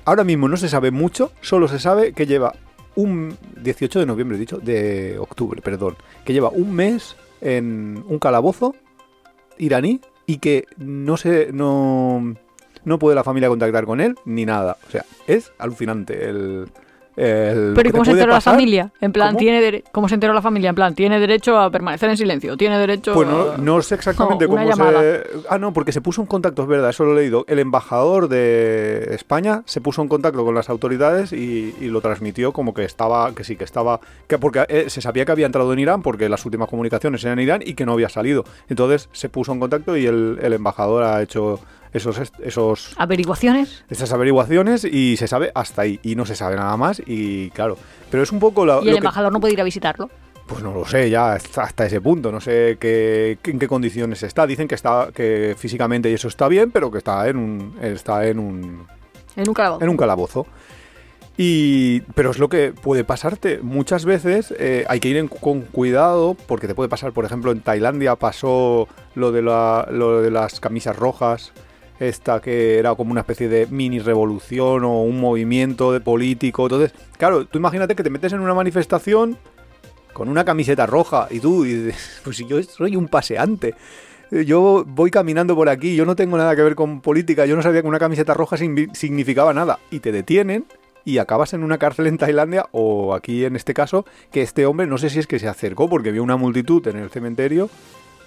ahora 0.05 0.23
mismo 0.23 0.47
no 0.47 0.57
se 0.57 0.69
sabe 0.69 0.91
mucho, 0.91 1.31
solo 1.41 1.67
se 1.67 1.79
sabe 1.79 2.13
que 2.13 2.25
lleva 2.25 2.53
un 2.95 3.37
18 3.61 3.99
de 3.99 4.05
noviembre, 4.05 4.37
dicho, 4.37 4.57
de 4.57 5.17
octubre, 5.19 5.61
perdón, 5.61 5.95
que 6.25 6.33
lleva 6.33 6.49
un 6.49 6.73
mes 6.73 7.15
en 7.41 8.03
un 8.07 8.19
calabozo 8.19 8.75
iraní 9.57 10.01
y 10.25 10.37
que 10.37 10.65
no 10.77 11.17
se 11.17 11.51
no 11.51 12.35
no 12.83 12.99
puede 12.99 13.15
la 13.15 13.23
familia 13.23 13.49
contactar 13.49 13.85
con 13.85 14.01
él 14.01 14.15
ni 14.25 14.45
nada. 14.45 14.77
O 14.87 14.91
sea, 14.91 15.05
es 15.27 15.51
alucinante 15.59 16.29
el, 16.29 16.67
Pero 17.21 17.89
¿y 17.89 17.91
cómo 17.91 18.05
se 18.05 18.11
enteró 18.11 18.31
la 18.31 18.41
familia? 18.41 18.91
En 18.99 19.11
plan, 19.11 19.29
¿Cómo? 19.29 19.39
tiene 19.39 19.83
¿cómo 19.91 20.07
se 20.09 20.15
enteró 20.15 20.33
la 20.33 20.41
familia? 20.41 20.69
En 20.69 20.75
plan, 20.75 20.95
tiene 20.95 21.19
derecho 21.19 21.57
a 21.59 21.69
permanecer 21.69 22.09
en 22.09 22.17
silencio, 22.17 22.57
tiene 22.57 22.77
derecho 22.79 23.13
Pues 23.13 23.27
no, 23.27 23.51
a... 23.51 23.57
no 23.57 23.81
sé 23.81 23.95
exactamente 23.95 24.45
No, 24.45 24.51
cómo 24.51 24.67
llamada. 24.67 25.01
se... 25.01 25.23
Ah, 25.49 25.57
no, 25.59 25.71
porque 25.73 25.91
se 25.91 26.01
puso 26.01 26.21
en 26.21 26.27
contacto, 26.27 26.63
es 26.63 26.67
verdad, 26.67 26.89
eso 26.89 27.05
lo 27.05 27.13
he 27.13 27.21
leído. 27.21 27.45
El 27.47 27.59
embajador 27.59 28.27
de 28.27 29.13
España 29.13 29.61
se 29.65 29.81
puso 29.81 30.01
en 30.01 30.07
contacto 30.07 30.43
con 30.43 30.55
las 30.55 30.69
autoridades 30.69 31.31
y, 31.33 31.75
y 31.79 31.85
lo 31.87 32.01
transmitió 32.01 32.53
como 32.53 32.73
que 32.73 32.83
estaba, 32.85 33.33
que 33.35 33.43
sí, 33.43 33.55
que 33.55 33.63
estaba... 33.63 33.99
Que 34.27 34.37
porque 34.39 34.65
eh, 34.69 34.85
se 34.89 35.01
sabía 35.01 35.25
que 35.25 35.31
había 35.31 35.45
entrado 35.45 35.71
en 35.73 35.79
Irán 35.79 36.01
porque 36.01 36.27
las 36.29 36.43
últimas 36.45 36.69
comunicaciones 36.69 37.23
eran 37.23 37.39
en 37.39 37.43
Irán 37.43 37.61
y 37.63 37.75
que 37.75 37.85
no 37.85 37.93
había 37.93 38.09
salido. 38.09 38.45
Entonces 38.69 39.09
se 39.11 39.29
puso 39.29 39.51
en 39.51 39.59
contacto 39.59 39.95
y 39.95 40.05
el, 40.07 40.39
el 40.41 40.53
embajador 40.53 41.03
ha 41.03 41.21
hecho 41.21 41.59
esos, 41.93 42.19
esos, 42.43 42.93
¿Averiguaciones? 42.97 43.83
esas 43.89 44.11
averiguaciones 44.13 44.83
y 44.85 45.17
se 45.17 45.27
sabe 45.27 45.51
hasta 45.55 45.81
ahí. 45.83 45.99
Y 46.03 46.15
no 46.15 46.25
se 46.25 46.35
sabe 46.35 46.55
nada 46.55 46.75
más 46.77 47.01
y 47.05 47.49
claro. 47.51 47.77
Pero 48.09 48.23
es 48.23 48.31
un 48.31 48.39
poco 48.39 48.65
la, 48.65 48.75
Y 48.75 48.79
el 48.79 48.85
lo 48.87 48.91
que- 48.91 48.97
embajador 48.97 49.31
no 49.31 49.39
puede 49.39 49.53
ir 49.53 49.61
a 49.61 49.63
visitarlo. 49.65 50.09
pues 50.47 50.63
no 50.63 50.73
lo 50.73 50.85
sé, 50.85 51.09
ya 51.09 51.33
hasta, 51.33 51.85
ese 51.85 52.01
punto. 52.01 52.29
No 52.31 52.41
sé 52.41 52.77
qué, 52.79 53.37
qué- 53.41 53.51
en 53.51 53.59
qué 53.59 53.67
condiciones 53.67 54.21
está. 54.23 54.45
Dicen 54.45 54.67
que 54.67 54.75
está 54.75 55.09
que 55.13 55.55
físicamente 55.57 56.09
y 56.09 56.13
eso 56.13 56.27
está 56.27 56.47
bien, 56.49 56.71
pero 56.71 56.91
que 56.91 56.97
está 56.97 57.27
en 57.29 57.37
un 57.37 57.75
está 57.81 58.25
en 58.27 58.39
un 58.39 58.85
En 59.37 59.47
un 59.47 59.53
calabozo. 59.53 59.83
en 59.83 59.89
un 59.89 59.97
calabozo. 59.97 60.47
Y 61.37 62.01
pero 62.13 62.31
es 62.31 62.39
lo 62.39 62.49
que 62.49 62.73
puede 62.73 63.03
pasarte 63.03 63.59
muchas 63.61 64.03
veces. 64.05 64.53
eh, 64.59 64.85
hay 64.89 64.99
que 64.99 65.07
ir 65.09 65.17
en- 65.17 65.27
con 65.29 65.61
cuidado 65.61 66.35
porque 66.47 66.67
te 66.67 66.75
puede 66.75 66.89
pasar, 66.89 67.13
por 67.13 67.23
ejemplo, 67.25 67.51
en 67.51 67.61
Tailandia 67.61 68.15
pasó 68.15 68.87
lo 69.15 69.31
de 69.31 69.41
la, 69.41 69.87
lo 69.91 70.21
de 70.21 70.29
las 70.31 70.59
camisas 70.59 70.95
rojas. 70.97 71.53
Esta 72.01 72.41
que 72.41 72.79
era 72.79 72.95
como 72.95 73.11
una 73.11 73.21
especie 73.21 73.47
de 73.47 73.67
mini 73.67 73.99
revolución 73.99 74.83
o 74.85 75.03
un 75.03 75.19
movimiento 75.19 75.93
de 75.93 75.99
político. 75.99 76.63
Entonces, 76.63 76.93
claro, 77.15 77.45
tú 77.45 77.59
imagínate 77.59 77.95
que 77.95 78.01
te 78.01 78.09
metes 78.09 78.33
en 78.33 78.39
una 78.39 78.55
manifestación 78.55 79.37
con 80.11 80.27
una 80.27 80.43
camiseta 80.43 80.87
roja 80.87 81.27
y 81.29 81.39
tú, 81.39 81.63
dices, 81.63 82.19
pues 82.23 82.39
yo 82.39 82.61
soy 82.63 82.95
un 82.95 83.07
paseante. 83.07 83.75
Yo 84.31 84.83
voy 84.87 85.11
caminando 85.11 85.55
por 85.55 85.69
aquí, 85.69 85.95
yo 85.95 86.05
no 86.05 86.15
tengo 86.15 86.37
nada 86.37 86.55
que 86.55 86.63
ver 86.63 86.73
con 86.73 87.01
política, 87.01 87.45
yo 87.45 87.55
no 87.55 87.61
sabía 87.61 87.81
que 87.83 87.87
una 87.87 87.99
camiseta 87.99 88.33
roja 88.33 88.57
signi- 88.57 88.91
significaba 88.95 89.53
nada. 89.53 89.77
Y 89.91 89.99
te 89.99 90.11
detienen 90.11 90.65
y 91.05 91.19
acabas 91.19 91.53
en 91.53 91.63
una 91.63 91.77
cárcel 91.77 92.07
en 92.07 92.17
Tailandia 92.17 92.65
o 92.71 93.13
aquí 93.13 93.45
en 93.45 93.55
este 93.55 93.75
caso, 93.75 94.05
que 94.31 94.41
este 94.41 94.65
hombre 94.65 94.87
no 94.87 94.97
sé 94.97 95.11
si 95.11 95.19
es 95.19 95.27
que 95.27 95.37
se 95.37 95.47
acercó 95.47 95.87
porque 95.87 96.11
vio 96.11 96.23
una 96.23 96.37
multitud 96.37 96.87
en 96.87 96.97
el 96.97 97.09
cementerio 97.11 97.69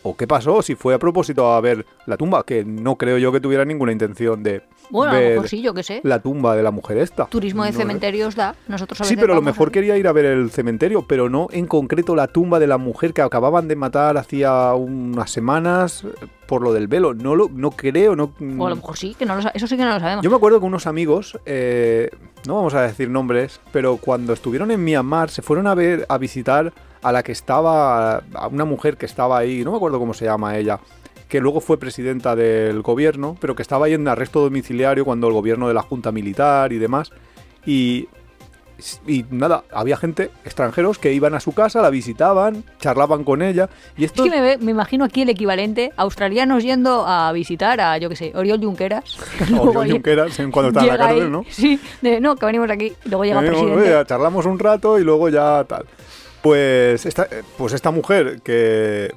o 0.04 0.16
qué 0.16 0.26
pasó, 0.28 0.62
si 0.62 0.74
fue 0.76 0.94
a 0.94 0.98
propósito 0.98 1.52
a 1.52 1.60
ver 1.60 1.84
la 2.06 2.16
tumba, 2.16 2.44
que 2.44 2.64
no 2.64 2.96
creo 2.96 3.18
yo 3.18 3.32
que 3.32 3.40
tuviera 3.40 3.64
ninguna 3.64 3.90
intención 3.90 4.42
de 4.42 4.62
Bueno, 4.90 5.12
a 5.12 5.20
lo 5.20 5.28
mejor 5.30 5.48
sí, 5.48 5.62
yo 5.62 5.74
qué 5.74 5.82
sé. 5.82 6.00
la 6.04 6.20
tumba 6.20 6.54
de 6.54 6.62
la 6.62 6.70
mujer 6.70 6.98
esta. 6.98 7.24
Turismo 7.26 7.64
de 7.64 7.72
No 7.72 7.78
cementerios 7.78 8.36
da. 8.36 8.54
Nosotros 8.68 9.00
a 9.00 9.04
Sí, 9.04 9.14
veces 9.14 9.22
pero 9.22 9.32
a 9.32 9.36
lo 9.36 9.40
vamos 9.40 9.54
mejor 9.54 9.72
quería 9.72 9.96
ir 9.96 10.06
a 10.06 10.12
ver 10.12 10.26
el 10.26 10.50
cementerio, 10.50 11.06
pero 11.08 11.28
no 11.28 11.48
en 11.50 11.66
concreto 11.66 12.14
la 12.14 12.28
tumba 12.28 12.58
de 12.58 12.66
la 12.66 12.78
mujer 12.78 13.12
que 13.14 13.22
acababan 13.22 13.66
de 13.66 13.76
matar 13.76 14.16
hacía 14.18 14.74
unas 14.74 15.30
semanas 15.30 16.04
eh, 16.04 16.26
por 16.46 16.60
lo 16.62 16.72
del 16.74 16.86
velo. 16.86 17.14
No 17.14 17.34
lo, 17.34 17.48
no 17.52 17.70
creo, 17.70 18.14
no. 18.14 18.32
O 18.58 18.66
a 18.66 18.70
lo 18.70 18.76
mejor 18.76 18.98
sí, 18.98 19.14
que 19.18 19.24
no 19.24 19.36
lo 19.36 19.50
eso 19.54 19.66
sí 19.66 19.76
que 19.76 19.84
no 19.84 19.94
lo 19.94 20.00
sabemos. 20.00 20.22
Yo 20.22 20.30
me 20.30 20.36
acuerdo 20.36 20.60
que 20.60 20.66
unos 20.66 20.86
amigos, 20.86 21.38
eh, 21.46 22.10
no 22.46 22.56
vamos 22.56 22.74
a 22.74 22.82
decir 22.82 23.08
nombres, 23.08 23.58
pero 23.72 23.96
cuando 23.96 24.34
estuvieron 24.34 24.70
en 24.70 24.84
Myanmar 24.84 25.30
se 25.30 25.40
fueron 25.40 25.66
a 25.66 25.74
ver, 25.74 26.04
a 26.10 26.18
visitar 26.18 26.72
a 27.04 27.12
la 27.12 27.22
que 27.22 27.32
estaba, 27.32 28.16
a 28.34 28.48
una 28.50 28.64
mujer 28.64 28.96
que 28.96 29.06
estaba 29.06 29.38
ahí, 29.38 29.62
no 29.64 29.70
me 29.70 29.76
acuerdo 29.76 29.98
cómo 29.98 30.14
se 30.14 30.24
llama 30.24 30.56
ella, 30.58 30.80
que 31.28 31.40
luego 31.40 31.60
fue 31.60 31.78
presidenta 31.78 32.34
del 32.34 32.82
gobierno, 32.82 33.36
pero 33.40 33.54
que 33.54 33.62
estaba 33.62 33.86
ahí 33.86 33.94
en 33.94 34.08
arresto 34.08 34.40
domiciliario 34.40 35.04
cuando 35.04 35.28
el 35.28 35.32
gobierno 35.34 35.68
de 35.68 35.74
la 35.74 35.82
Junta 35.82 36.10
Militar 36.12 36.72
y 36.72 36.78
demás. 36.78 37.12
Y 37.66 38.08
Y 39.06 39.24
nada, 39.30 39.62
había 39.72 39.96
gente, 39.96 40.30
extranjeros, 40.44 40.98
que 40.98 41.12
iban 41.12 41.32
a 41.34 41.40
su 41.40 41.52
casa, 41.52 41.80
la 41.80 41.90
visitaban, 41.90 42.64
charlaban 42.80 43.22
con 43.22 43.40
ella. 43.40 43.68
Y 43.96 44.04
Es 44.04 44.10
esto 44.10 44.24
que 44.24 44.30
me, 44.30 44.56
me 44.58 44.72
imagino 44.72 45.04
aquí 45.04 45.22
el 45.22 45.28
equivalente, 45.28 45.92
australianos 45.96 46.64
yendo 46.64 47.06
a 47.06 47.30
visitar 47.32 47.80
a, 47.80 47.96
yo 47.98 48.08
qué 48.08 48.16
sé, 48.16 48.32
Oriol 48.34 48.60
Junqueras. 48.60 49.16
Oriol 49.58 49.92
Junqueras, 49.92 50.38
en 50.40 50.50
cuando 50.50 50.68
estaba 50.70 50.86
en 50.86 50.98
la 50.98 51.06
ahí, 51.06 51.10
cárcel, 51.14 51.32
¿no? 51.32 51.44
Sí, 51.48 51.80
de, 52.02 52.20
no, 52.20 52.34
que 52.36 52.46
venimos 52.46 52.68
aquí. 52.70 52.92
Luego 53.04 53.24
llega 53.24 53.40
Venimos, 53.40 53.62
presidente. 53.62 53.94
oye, 53.96 54.06
charlamos 54.06 54.44
un 54.44 54.58
rato 54.58 54.98
y 54.98 55.04
luego 55.04 55.28
ya 55.28 55.64
tal. 55.64 55.86
Pues 56.44 57.06
esta, 57.06 57.26
pues 57.56 57.72
esta 57.72 57.90
mujer 57.90 58.42
que 58.44 59.14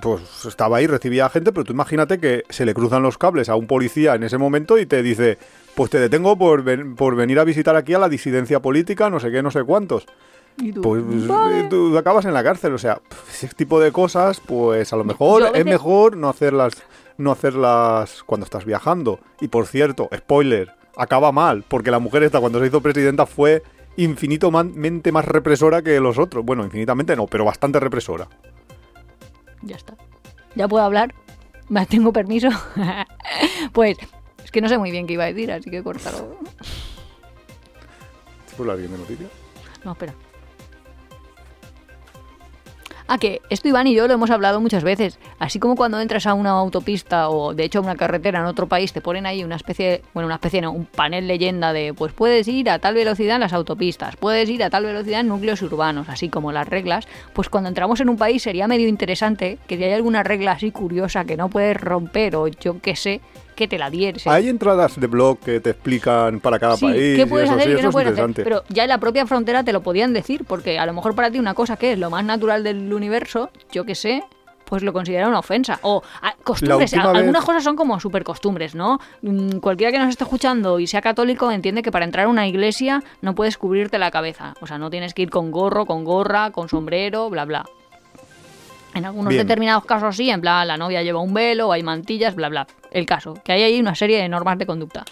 pues 0.00 0.22
estaba 0.46 0.78
ahí, 0.78 0.86
recibía 0.86 1.28
gente, 1.28 1.52
pero 1.52 1.64
tú 1.64 1.74
imagínate 1.74 2.18
que 2.18 2.44
se 2.48 2.64
le 2.64 2.72
cruzan 2.72 3.02
los 3.02 3.18
cables 3.18 3.50
a 3.50 3.56
un 3.56 3.66
policía 3.66 4.14
en 4.14 4.22
ese 4.22 4.38
momento 4.38 4.78
y 4.78 4.86
te 4.86 5.02
dice, 5.02 5.36
pues 5.74 5.90
te 5.90 6.00
detengo 6.00 6.38
por, 6.38 6.62
ven- 6.62 6.96
por 6.96 7.14
venir 7.14 7.38
a 7.40 7.44
visitar 7.44 7.76
aquí 7.76 7.92
a 7.92 7.98
la 7.98 8.08
disidencia 8.08 8.60
política, 8.60 9.10
no 9.10 9.20
sé 9.20 9.30
qué, 9.30 9.42
no 9.42 9.50
sé 9.50 9.64
cuántos. 9.64 10.06
Y 10.56 10.72
tú, 10.72 10.80
Pues 10.80 11.26
"Vale". 11.28 11.60
eh, 11.60 11.66
tú 11.68 11.96
acabas 11.98 12.24
en 12.24 12.32
la 12.32 12.42
cárcel, 12.42 12.72
o 12.72 12.78
sea, 12.78 13.02
ese 13.30 13.48
tipo 13.48 13.78
de 13.78 13.92
cosas, 13.92 14.40
pues 14.40 14.94
a 14.94 14.96
lo 14.96 15.04
mejor 15.04 15.42
veces- 15.42 15.58
es 15.58 15.64
mejor 15.66 16.16
no 16.16 16.30
hacerlas, 16.30 16.72
no 17.18 17.32
hacerlas 17.32 18.22
cuando 18.24 18.44
estás 18.44 18.64
viajando. 18.64 19.20
Y 19.42 19.48
por 19.48 19.66
cierto, 19.66 20.08
spoiler, 20.16 20.72
acaba 20.96 21.32
mal, 21.32 21.64
porque 21.68 21.90
la 21.90 21.98
mujer 21.98 22.22
esta 22.22 22.40
cuando 22.40 22.60
se 22.60 22.66
hizo 22.68 22.80
presidenta 22.80 23.26
fue 23.26 23.62
infinitamente 23.96 25.12
más 25.12 25.24
represora 25.24 25.82
que 25.82 25.98
los 26.00 26.18
otros. 26.18 26.44
Bueno, 26.44 26.64
infinitamente 26.64 27.16
no, 27.16 27.26
pero 27.26 27.44
bastante 27.44 27.80
represora. 27.80 28.28
Ya 29.62 29.76
está. 29.76 29.96
¿Ya 30.54 30.68
puedo 30.68 30.84
hablar? 30.84 31.14
¿Me 31.68 31.84
tengo 31.86 32.12
permiso? 32.12 32.48
pues 33.72 33.98
es 34.44 34.50
que 34.50 34.60
no 34.60 34.68
sé 34.68 34.78
muy 34.78 34.90
bien 34.90 35.06
qué 35.06 35.14
iba 35.14 35.24
a 35.24 35.28
decir, 35.28 35.50
así 35.50 35.70
que 35.70 35.82
córtalo. 35.82 36.38
Pues 38.56 38.66
la 38.66 38.74
siguiente 38.74 38.98
noticia. 38.98 39.28
No, 39.84 39.92
espera. 39.92 40.14
Ah, 43.08 43.18
que 43.18 43.40
esto 43.50 43.68
Iván 43.68 43.86
y 43.86 43.94
yo 43.94 44.08
lo 44.08 44.14
hemos 44.14 44.30
hablado 44.30 44.60
muchas 44.60 44.82
veces. 44.82 45.20
Así 45.38 45.60
como 45.60 45.76
cuando 45.76 46.00
entras 46.00 46.26
a 46.26 46.34
una 46.34 46.50
autopista 46.50 47.28
o 47.28 47.54
de 47.54 47.62
hecho 47.62 47.78
a 47.78 47.82
una 47.82 47.94
carretera 47.94 48.40
en 48.40 48.46
otro 48.46 48.66
país, 48.66 48.92
te 48.92 49.00
ponen 49.00 49.26
ahí 49.26 49.44
una 49.44 49.54
especie, 49.54 50.02
bueno, 50.12 50.26
una 50.26 50.34
especie, 50.34 50.60
no, 50.60 50.72
un 50.72 50.86
panel 50.86 51.28
leyenda 51.28 51.72
de, 51.72 51.94
pues 51.94 52.12
puedes 52.12 52.48
ir 52.48 52.68
a 52.68 52.80
tal 52.80 52.94
velocidad 52.94 53.36
en 53.36 53.42
las 53.42 53.52
autopistas, 53.52 54.16
puedes 54.16 54.48
ir 54.50 54.64
a 54.64 54.70
tal 54.70 54.84
velocidad 54.84 55.20
en 55.20 55.28
núcleos 55.28 55.62
urbanos, 55.62 56.08
así 56.08 56.28
como 56.28 56.50
las 56.50 56.68
reglas. 56.68 57.06
Pues 57.32 57.48
cuando 57.48 57.68
entramos 57.68 58.00
en 58.00 58.08
un 58.08 58.16
país 58.16 58.42
sería 58.42 58.66
medio 58.66 58.88
interesante 58.88 59.58
que 59.68 59.76
si 59.76 59.84
hay 59.84 59.92
alguna 59.92 60.24
regla 60.24 60.52
así 60.52 60.72
curiosa 60.72 61.24
que 61.24 61.36
no 61.36 61.48
puedes 61.48 61.80
romper 61.80 62.34
o 62.34 62.48
yo 62.48 62.80
qué 62.80 62.96
sé, 62.96 63.20
que 63.56 63.66
te 63.66 63.78
la 63.78 63.90
diese. 63.90 64.30
Hay 64.30 64.48
entradas 64.48 65.00
de 65.00 65.06
blog 65.08 65.40
que 65.40 65.58
te 65.60 65.70
explican 65.70 66.38
para 66.38 66.58
cada 66.60 66.76
Sí, 66.76 66.86
país. 66.86 67.16
¿qué 67.16 67.22
y 67.22 67.26
puedes 67.26 67.46
eso, 67.48 67.54
hacer 67.56 67.64
sí, 67.66 67.70
y 67.70 67.72
qué 67.74 67.78
eso 67.80 67.82
no 67.84 67.88
es 67.88 67.92
puedes 67.94 68.12
hacer? 68.12 68.28
interesante. 68.28 68.44
Pero 68.44 68.62
ya 68.68 68.84
en 68.84 68.88
la 68.90 68.98
propia 68.98 69.26
frontera 69.26 69.64
te 69.64 69.72
lo 69.72 69.80
podían 69.82 70.12
decir, 70.12 70.44
porque 70.46 70.78
a 70.78 70.86
lo 70.86 70.92
mejor 70.92 71.14
para 71.16 71.30
ti 71.30 71.38
una 71.40 71.54
cosa 71.54 71.76
que 71.76 71.92
es 71.92 71.98
lo 71.98 72.10
más 72.10 72.24
natural 72.24 72.62
del 72.62 72.92
universo, 72.92 73.50
yo 73.72 73.84
que 73.84 73.94
sé, 73.96 74.22
pues 74.66 74.82
lo 74.82 74.92
considera 74.92 75.28
una 75.28 75.38
ofensa. 75.38 75.78
O 75.82 76.02
ah, 76.22 76.34
costumbres, 76.42 76.90
vez- 76.92 77.00
algunas 77.00 77.44
cosas 77.44 77.62
son 77.62 77.76
como 77.76 77.98
super 78.00 78.24
costumbres, 78.24 78.74
¿no? 78.74 78.98
Mm, 79.22 79.58
Cualquiera 79.58 79.92
que 79.92 79.98
nos 80.00 80.08
esté 80.08 80.24
escuchando 80.24 80.78
y 80.80 80.86
sea 80.88 81.00
católico 81.00 81.50
entiende 81.52 81.82
que 81.82 81.92
para 81.92 82.04
entrar 82.04 82.26
a 82.26 82.28
una 82.28 82.46
iglesia 82.48 83.02
no 83.22 83.34
puedes 83.34 83.58
cubrirte 83.58 83.98
la 83.98 84.10
cabeza. 84.10 84.54
O 84.60 84.66
sea, 84.66 84.76
no 84.78 84.90
tienes 84.90 85.14
que 85.14 85.22
ir 85.22 85.30
con 85.30 85.50
gorro, 85.52 85.86
con 85.86 86.04
gorra, 86.04 86.50
con 86.50 86.68
sombrero, 86.68 87.30
bla, 87.30 87.44
bla. 87.44 87.64
En 88.96 89.04
algunos 89.04 89.28
Bien. 89.28 89.46
determinados 89.46 89.84
casos 89.84 90.16
sí, 90.16 90.30
en 90.30 90.40
plan, 90.40 90.66
la 90.66 90.78
novia 90.78 91.02
lleva 91.02 91.20
un 91.20 91.34
velo, 91.34 91.70
hay 91.70 91.82
mantillas, 91.82 92.34
bla, 92.34 92.48
bla. 92.48 92.66
El 92.90 93.04
caso, 93.04 93.34
que 93.44 93.52
hay 93.52 93.62
ahí 93.62 93.78
una 93.78 93.94
serie 93.94 94.22
de 94.22 94.26
normas 94.26 94.56
de 94.56 94.64
conducta. 94.64 95.04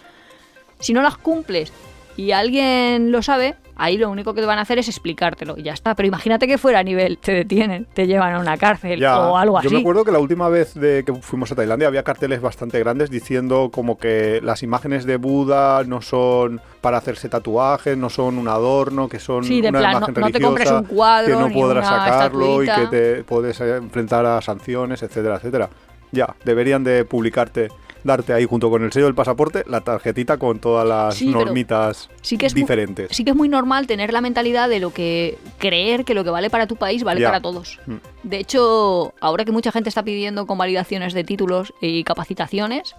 Si 0.78 0.94
no 0.94 1.02
las 1.02 1.18
cumples 1.18 1.70
y 2.16 2.30
alguien 2.32 3.10
lo 3.10 3.22
sabe, 3.22 3.56
ahí 3.76 3.98
lo 3.98 4.08
único 4.08 4.34
que 4.34 4.40
te 4.40 4.46
van 4.46 4.58
a 4.58 4.62
hacer 4.62 4.78
es 4.78 4.88
explicártelo 4.88 5.54
y 5.58 5.62
ya 5.64 5.72
está. 5.72 5.94
Pero 5.96 6.06
imagínate 6.06 6.46
que 6.46 6.58
fuera 6.58 6.78
a 6.78 6.82
nivel, 6.84 7.18
te 7.18 7.32
detienen, 7.32 7.86
te 7.92 8.06
llevan 8.06 8.34
a 8.34 8.38
una 8.40 8.56
cárcel 8.56 9.00
Ya, 9.00 9.18
o 9.18 9.36
algo 9.36 9.58
así. 9.58 9.66
Yo 9.68 9.72
me 9.74 9.80
acuerdo 9.80 10.04
que 10.04 10.12
la 10.12 10.20
última 10.20 10.48
vez 10.48 10.74
de 10.74 11.02
que 11.04 11.12
fuimos 11.14 11.50
a 11.50 11.54
Tailandia 11.56 11.88
había 11.88 12.02
carteles 12.04 12.40
bastante 12.40 12.78
grandes 12.78 13.10
diciendo 13.10 13.70
como 13.72 13.98
que 13.98 14.40
las 14.44 14.62
imágenes 14.62 15.06
de 15.06 15.16
Buda 15.16 15.82
no 15.84 16.00
son 16.02 16.60
para 16.80 16.98
hacerse 16.98 17.28
tatuajes, 17.28 17.96
no 17.96 18.10
son 18.10 18.38
un 18.38 18.46
adorno, 18.48 19.08
que 19.08 19.18
son 19.18 19.42
Sí, 19.44 19.60
de 19.60 19.70
una 19.70 19.78
plan, 19.80 19.92
no- 19.92 19.98
imagen 19.98 20.14
no 20.20 20.30
te 20.30 20.40
compres 20.40 20.68
religiosa, 20.68 20.78
un 20.78 20.84
cuadro 20.96 21.36
que 21.38 21.42
no 21.44 21.50
podrás 21.52 21.86
sacarlo 21.88 22.62
y 22.62 22.66
que 22.66 22.86
te 22.86 23.24
puedes 23.24 23.60
enfrentar 23.60 24.24
a 24.26 24.40
sanciones, 24.40 25.02
etcétera, 25.02 25.36
etcétera. 25.36 25.68
Ya, 26.12 26.36
deberían 26.44 26.84
de 26.84 27.04
publicarte, 27.04 27.70
darte 28.04 28.32
ahí 28.32 28.44
junto 28.44 28.70
con 28.70 28.84
el 28.84 28.92
sello 28.92 29.06
del 29.06 29.14
pasaporte 29.14 29.64
la 29.66 29.80
tarjetita 29.80 30.36
con 30.36 30.58
todas 30.60 30.86
las 30.86 31.14
Sí, 31.16 31.26
normitas 31.28 32.08
sí 32.22 32.36
que 32.38 32.46
es 32.46 32.54
mu- 32.54 32.60
diferentes. 32.60 33.08
Sí 33.16 33.24
que 33.24 33.30
es 33.30 33.36
muy 33.36 33.48
normal 33.48 33.86
tener 33.86 34.12
la 34.12 34.20
mentalidad 34.20 34.68
de 34.68 34.78
lo 34.78 34.92
que 34.92 35.38
creer 35.58 36.04
que 36.04 36.14
lo 36.14 36.22
que 36.22 36.30
vale 36.30 36.50
para 36.50 36.66
tu 36.66 36.76
país 36.76 37.02
vale 37.02 37.20
Ya. 37.20 37.28
para 37.28 37.40
todos. 37.40 37.80
Mm. 37.86 37.94
De 38.22 38.38
hecho, 38.38 39.12
ahora 39.20 39.44
que 39.44 39.52
mucha 39.52 39.72
gente 39.72 39.88
está 39.88 40.02
pidiendo 40.04 40.46
convalidaciones 40.46 41.14
de 41.14 41.24
títulos 41.24 41.72
y 41.80 42.04
capacitaciones, 42.04 42.94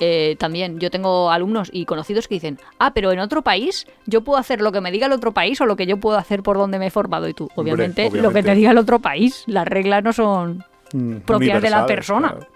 eh, 0.00 0.34
también 0.40 0.80
yo 0.80 0.90
tengo 0.90 1.30
alumnos 1.30 1.70
y 1.72 1.84
conocidos 1.84 2.26
que 2.26 2.34
dicen, 2.34 2.58
ah, 2.80 2.92
pero 2.92 3.12
en 3.12 3.20
otro 3.20 3.42
país 3.42 3.86
yo 4.06 4.22
puedo 4.22 4.38
hacer 4.40 4.60
lo 4.60 4.72
que 4.72 4.80
me 4.80 4.90
diga 4.90 5.06
el 5.06 5.12
otro 5.12 5.30
país 5.32 5.60
o 5.60 5.66
lo 5.66 5.76
que 5.76 5.86
yo 5.86 5.98
puedo 5.98 6.18
hacer 6.18 6.42
por 6.42 6.56
donde 6.58 6.80
me 6.80 6.88
he 6.88 6.90
formado. 6.90 7.28
Y 7.28 7.34
tú, 7.34 7.44
Hombre, 7.54 7.74
obviamente, 7.74 8.10
lo 8.10 8.32
que 8.32 8.42
te 8.42 8.54
diga 8.56 8.72
el 8.72 8.78
otro 8.78 8.98
país, 8.98 9.44
las 9.46 9.66
reglas 9.68 10.02
no 10.02 10.12
son... 10.12 10.64
Mm, 10.92 11.18
propias 11.18 11.62
de 11.62 11.70
la 11.70 11.86
persona. 11.86 12.30
claro. 12.32 12.46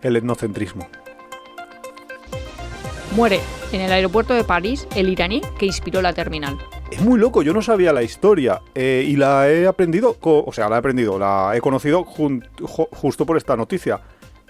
El 0.00 0.14
etnocentrismo. 0.16 0.86
Muere 3.12 3.40
en 3.72 3.80
el 3.80 3.90
aeropuerto 3.92 4.34
de 4.34 4.44
París 4.44 4.86
el 4.94 5.08
iraní 5.08 5.40
que 5.58 5.66
inspiró 5.66 6.02
la 6.02 6.12
terminal. 6.12 6.56
Es 6.90 7.00
muy 7.00 7.18
loco, 7.18 7.42
yo 7.42 7.52
no 7.52 7.62
sabía 7.62 7.92
la 7.92 8.02
historia 8.02 8.60
eh, 8.74 9.04
y 9.06 9.16
la 9.16 9.48
he 9.50 9.66
aprendido, 9.66 10.16
o 10.20 10.52
sea, 10.52 10.68
la 10.68 10.76
he 10.76 10.78
aprendido, 10.78 11.18
la 11.18 11.52
he 11.54 11.60
conocido 11.60 12.04
justo 12.04 13.26
por 13.26 13.36
esta 13.36 13.56
noticia. 13.56 14.00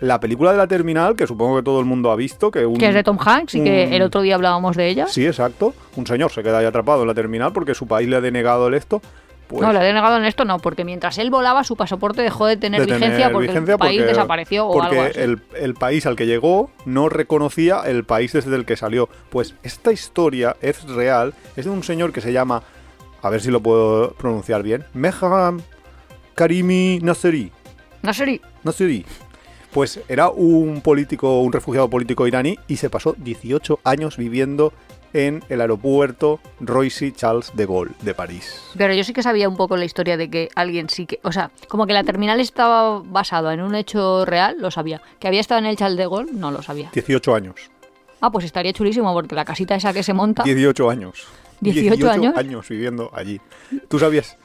La 0.01 0.21
película 0.21 0.53
de 0.53 0.59
la 0.59 0.69
terminal, 0.69 1.17
que 1.17 1.27
supongo 1.27 1.57
que 1.57 1.63
todo 1.65 1.81
el 1.81 1.87
mundo 1.87 2.13
ha 2.13 2.17
visto, 2.17 2.53
que 2.53 2.65
un... 2.65 2.77
Que 2.77 2.89
es 2.89 2.95
de 2.95 3.03
Tom 3.03 3.19
Hanks 3.19 3.57
y 3.57 3.65
que 3.65 3.87
un- 3.89 3.93
el 3.95 4.03
otro 4.03 4.21
día 4.23 4.37
hablábamos 4.37 4.77
de 4.77 4.89
ella. 4.89 5.09
Sí, 5.09 5.27
exacto. 5.27 5.75
Un 5.97 6.07
señor 6.07 6.31
se 6.31 6.45
queda 6.45 6.59
ahí 6.59 6.67
atrapado 6.67 7.03
en 7.03 7.09
la 7.09 7.15
terminal 7.15 7.53
porque 7.53 7.75
su 7.75 7.89
país 7.89 8.09
le 8.09 8.15
ha 8.17 8.21
denegado 8.21 8.69
el 8.69 8.75
esto. 8.75 9.03
Pues, 9.49 9.63
no, 9.63 9.73
le 9.73 9.81
he 9.81 9.85
denegado 9.85 10.19
en 10.19 10.25
esto 10.25 10.45
no, 10.45 10.59
porque 10.59 10.85
mientras 10.85 11.17
él 11.19 11.31
volaba 11.31 11.65
su 11.65 11.75
pasaporte 11.75 12.21
dejó 12.23 12.47
de 12.47 12.57
tener 12.59 12.85
de 12.85 12.93
vigencia 12.93 13.33
porque 13.33 13.49
vigencia 13.49 13.73
el 13.73 13.79
país 13.79 13.99
porque- 14.01 14.09
desapareció 14.13 14.67
o 14.67 14.73
porque 14.75 14.89
algo 14.99 15.11
así. 15.11 15.21
El, 15.21 15.41
el 15.59 15.75
país 15.75 16.05
al 16.05 16.17
que 16.17 16.27
llegó 16.27 16.71
no 16.85 17.09
reconocía 17.09 17.81
el 17.87 18.05
país 18.05 18.33
desde 18.35 18.55
el 18.55 18.67
que 18.67 18.77
salió. 18.77 19.09
Pues 19.31 19.55
esta 19.63 19.91
historia 19.91 20.55
es 20.61 20.85
real, 20.85 21.33
es 21.57 21.65
de 21.65 21.71
un 21.71 21.83
señor 21.83 22.13
que 22.13 22.21
se 22.21 22.33
llama, 22.33 22.63
a 23.23 23.31
ver 23.31 23.41
si 23.41 23.51
lo 23.51 23.61
puedo 23.63 24.13
pronunciar 24.13 24.63
bien, 24.63 24.85
Mehram 24.93 25.63
Karimi 26.35 26.99
Nasseri. 27.03 27.51
Nasri, 28.03 28.41
Nasseri. 28.63 29.05
Pues 29.73 30.01
era 30.09 30.29
un 30.29 30.81
político, 30.83 31.41
un 31.41 31.53
refugiado 31.53 31.91
político 31.91 32.27
iraní 32.27 32.59
y 32.69 32.77
se 32.77 32.91
pasó 32.91 33.15
18 33.19 33.81
años 33.85 34.17
viviendo 34.17 34.73
en 35.13 35.43
el 35.49 35.61
aeropuerto 35.61 36.41
Roissy 36.61 37.13
Charles 37.13 37.53
de 37.55 37.67
Gaulle 37.67 37.93
de 38.03 38.15
París. 38.15 38.61
Pero 38.77 38.95
yo 38.95 39.05
sí 39.05 39.13
que 39.13 39.23
sabía 39.23 39.49
un 39.49 39.57
poco 39.57 39.77
la 39.77 39.85
historia 39.85 40.17
de 40.17 40.29
que 40.31 40.49
alguien 40.55 40.89
sí 40.89 41.07
que. 41.07 41.21
O 41.23 41.33
sea, 41.33 41.51
como 41.69 41.87
que 41.87 41.93
la 41.93 42.05
terminal 42.05 42.41
estaba 42.41 43.01
basada 43.01 43.55
en 43.55 43.61
un 43.63 43.75
hecho 43.75 44.25
real, 44.25 44.57
lo 44.59 44.71
sabía. 44.71 45.01
Que 45.19 45.29
había 45.29 45.41
estado 45.41 45.59
en 45.61 45.67
el 45.67 45.77
Charles 45.77 45.99
de 45.99 46.05
Gaulle, 46.07 46.33
no 46.33 46.51
lo 46.51 46.63
sabía. 46.63 46.91
18 46.93 47.35
años. 47.35 47.55
Ah, 48.21 48.31
pues 48.31 48.45
estaría 48.45 48.73
chulísimo 48.73 49.13
porque 49.13 49.35
la 49.35 49.45
casita 49.45 49.75
esa 49.77 49.93
que 49.93 50.03
se 50.03 50.13
monta. 50.13 50.43
18 50.43 50.91
años. 50.91 51.27
18 51.61 52.11
años. 52.41 52.69
viviendo 52.69 53.11
allí. 53.15 53.41
¿Tú 53.89 53.99
sabías? 53.99 54.37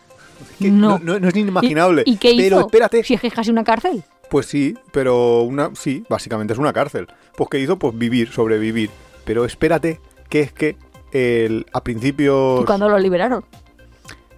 Es 0.51 0.57
que 0.57 0.70
No. 0.72 0.99
no, 0.99 1.20
no 1.20 1.28
es 1.28 1.36
inimaginable. 1.36 2.03
¿Y, 2.05 2.14
y 2.14 2.18
qué 2.18 2.32
hizo? 2.32 2.43
Pero 2.43 2.59
espérate. 2.61 3.03
Si 3.03 3.14
es 3.14 3.22
que 3.22 3.28
es 3.28 3.34
casi 3.34 3.51
una 3.51 3.64
cárcel. 3.64 4.03
Pues 4.30 4.47
sí, 4.47 4.76
pero 4.91 5.41
una 5.41 5.72
sí, 5.76 6.03
básicamente 6.09 6.53
es 6.53 6.59
una 6.59 6.74
cárcel. 6.74 7.07
Pues 7.36 7.49
¿qué 7.49 7.59
hizo? 7.59 7.78
Pues 7.78 7.97
vivir, 7.97 8.32
sobrevivir. 8.32 8.89
Pero 9.26 9.45
espérate, 9.45 9.99
que 10.30 10.42
es 10.42 10.52
que 10.54 10.76
el, 11.12 11.66
a 11.74 11.84
principios... 11.84 12.62
¿Y 12.62 12.66
cuando 12.66 12.90
lo 12.90 12.98
liberaron? 13.00 13.44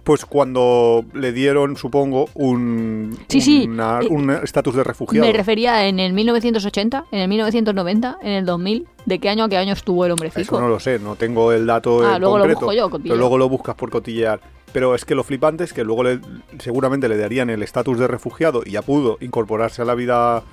Pues 0.04 0.24
cuando 0.24 1.04
le 1.14 1.32
dieron, 1.32 1.76
supongo, 1.76 2.28
un 2.34 3.18
Sí, 3.28 3.40
sí, 3.40 3.66
una- 3.68 4.00
eh, 4.02 4.06
un 4.08 4.30
estatus 4.30 4.76
de 4.76 4.84
refugiado. 4.84 5.26
Me 5.26 5.32
refería 5.32 5.88
en 5.88 5.98
el 5.98 6.12
1980, 6.12 7.06
en 7.10 7.18
el 7.18 7.28
1990, 7.28 8.18
en 8.22 8.28
el 8.32 8.44
2000. 8.46 8.86
¿De 9.04 9.18
qué 9.18 9.28
año 9.30 9.44
a 9.44 9.48
qué 9.48 9.56
año 9.56 9.72
estuvo 9.72 10.04
el 10.04 10.12
hombre 10.12 10.30
Eso 10.36 10.60
no 10.60 10.68
lo 10.68 10.78
sé, 10.78 11.00
no 11.00 11.16
tengo 11.16 11.50
el 11.52 11.66
dato 11.66 12.02
Ah, 12.06 12.14
en 12.16 12.20
luego 12.20 12.38
lo 12.38 12.46
busco 12.46 12.72
yo, 12.72 12.88
cotillear. 12.88 13.14
pero 13.14 13.16
luego 13.18 13.36
lo 13.38 13.48
buscas 13.48 13.74
por 13.74 13.90
cotillear. 13.90 14.40
Pero 14.72 14.94
es 14.94 15.04
que 15.04 15.16
lo 15.16 15.24
flipante 15.24 15.64
es 15.64 15.72
que 15.72 15.82
luego 15.82 16.04
le- 16.04 16.20
seguramente 16.60 17.08
le 17.08 17.16
darían 17.16 17.50
el 17.50 17.64
estatus 17.64 17.98
de 17.98 18.06
refugiado 18.06 18.62
y 18.64 18.72
ya 18.72 18.82
pudo 18.82 19.16
incorporarse 19.20 19.82
a 19.82 19.84
la 19.86 19.94
vida 19.96 20.44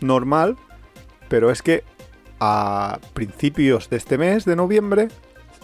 normal, 0.00 0.56
pero 1.28 1.50
es 1.50 1.62
que 1.62 1.82
a 2.40 2.98
principios 3.12 3.90
de 3.90 3.96
este 3.98 4.18
mes, 4.18 4.44
de 4.44 4.56
noviembre, 4.56 5.08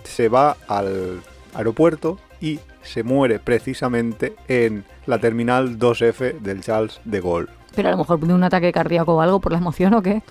se 0.04 0.28
va 0.28 0.56
al 0.68 1.20
aeropuerto 1.54 2.18
y 2.40 2.60
se 2.82 3.02
muere 3.02 3.38
precisamente 3.38 4.34
en 4.46 4.84
la 5.06 5.18
terminal 5.18 5.78
2F 5.78 6.38
del 6.40 6.60
Charles 6.60 7.00
de 7.04 7.20
Gaulle. 7.20 7.48
Pero 7.74 7.88
a 7.88 7.92
lo 7.92 7.98
mejor 7.98 8.20
de 8.20 8.32
un 8.32 8.44
ataque 8.44 8.72
cardíaco 8.72 9.14
o 9.14 9.20
algo 9.20 9.40
por 9.40 9.52
la 9.52 9.58
emoción 9.58 9.94
o 9.94 10.02
qué. 10.02 10.22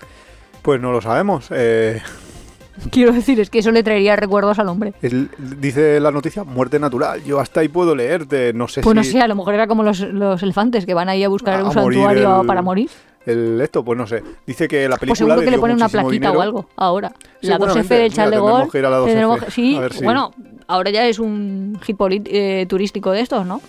Pues 0.62 0.80
no 0.80 0.92
lo 0.92 1.00
sabemos. 1.00 1.48
eh, 1.50 2.00
Quiero 2.90 3.12
decir, 3.12 3.40
es 3.40 3.48
que 3.50 3.60
eso 3.60 3.70
le 3.70 3.82
traería 3.82 4.16
recuerdos 4.16 4.58
al 4.58 4.68
hombre. 4.68 4.92
El- 5.02 5.30
dice 5.38 5.98
la 6.00 6.10
noticia 6.10 6.44
muerte 6.44 6.78
natural. 6.78 7.22
Yo 7.24 7.40
hasta 7.40 7.60
ahí 7.60 7.68
puedo 7.68 7.94
leerte. 7.94 8.52
No 8.52 8.68
sé 8.68 8.82
Pues 8.82 8.94
no 8.94 9.02
si 9.04 9.12
sé, 9.12 9.20
a 9.20 9.28
lo 9.28 9.34
mejor 9.34 9.54
era 9.54 9.66
como 9.66 9.82
los, 9.82 10.00
los 10.00 10.42
elefantes 10.42 10.84
que 10.86 10.92
van 10.94 11.08
ahí 11.08 11.24
a 11.24 11.28
buscar 11.28 11.60
A- 11.60 11.64
un 11.64 11.72
santuario 11.72 12.40
el- 12.42 12.46
para 12.46 12.62
morir. 12.62 12.90
El 13.26 13.60
esto, 13.60 13.84
pues 13.84 13.98
no 13.98 14.06
sé. 14.06 14.22
Dice 14.46 14.68
que 14.68 14.88
la 14.88 14.96
película 14.96 15.08
Pues 15.10 15.18
seguro 15.18 15.40
que 15.40 15.50
le 15.50 15.58
ponen 15.58 15.76
una 15.76 15.88
plaquita 15.88 16.12
dinero. 16.12 16.38
o 16.38 16.42
algo 16.42 16.66
ahora. 16.76 17.12
Sí, 17.40 17.48
la 17.48 17.56
2F 17.58 17.58
seguramente. 17.58 17.94
del 17.94 18.12
Charles 18.12 18.40
de 18.40 18.46
Gaulle. 18.46 18.70
que 18.70 18.78
ir 18.78 18.86
a 18.86 18.90
la 18.90 18.98
2F, 18.98 19.06
tendremos 19.06 19.44
que- 19.44 19.50
sí, 19.50 19.76
a 19.76 19.80
ver 19.80 19.92
si- 19.92 20.04
bueno, 20.04 20.32
ahora 20.68 20.90
ya 20.90 21.06
es 21.06 21.18
un 21.18 21.78
hit 21.82 21.96
eh, 22.26 22.66
turístico 22.68 23.10
de 23.10 23.20
estos, 23.20 23.44
¿no? 23.46 23.60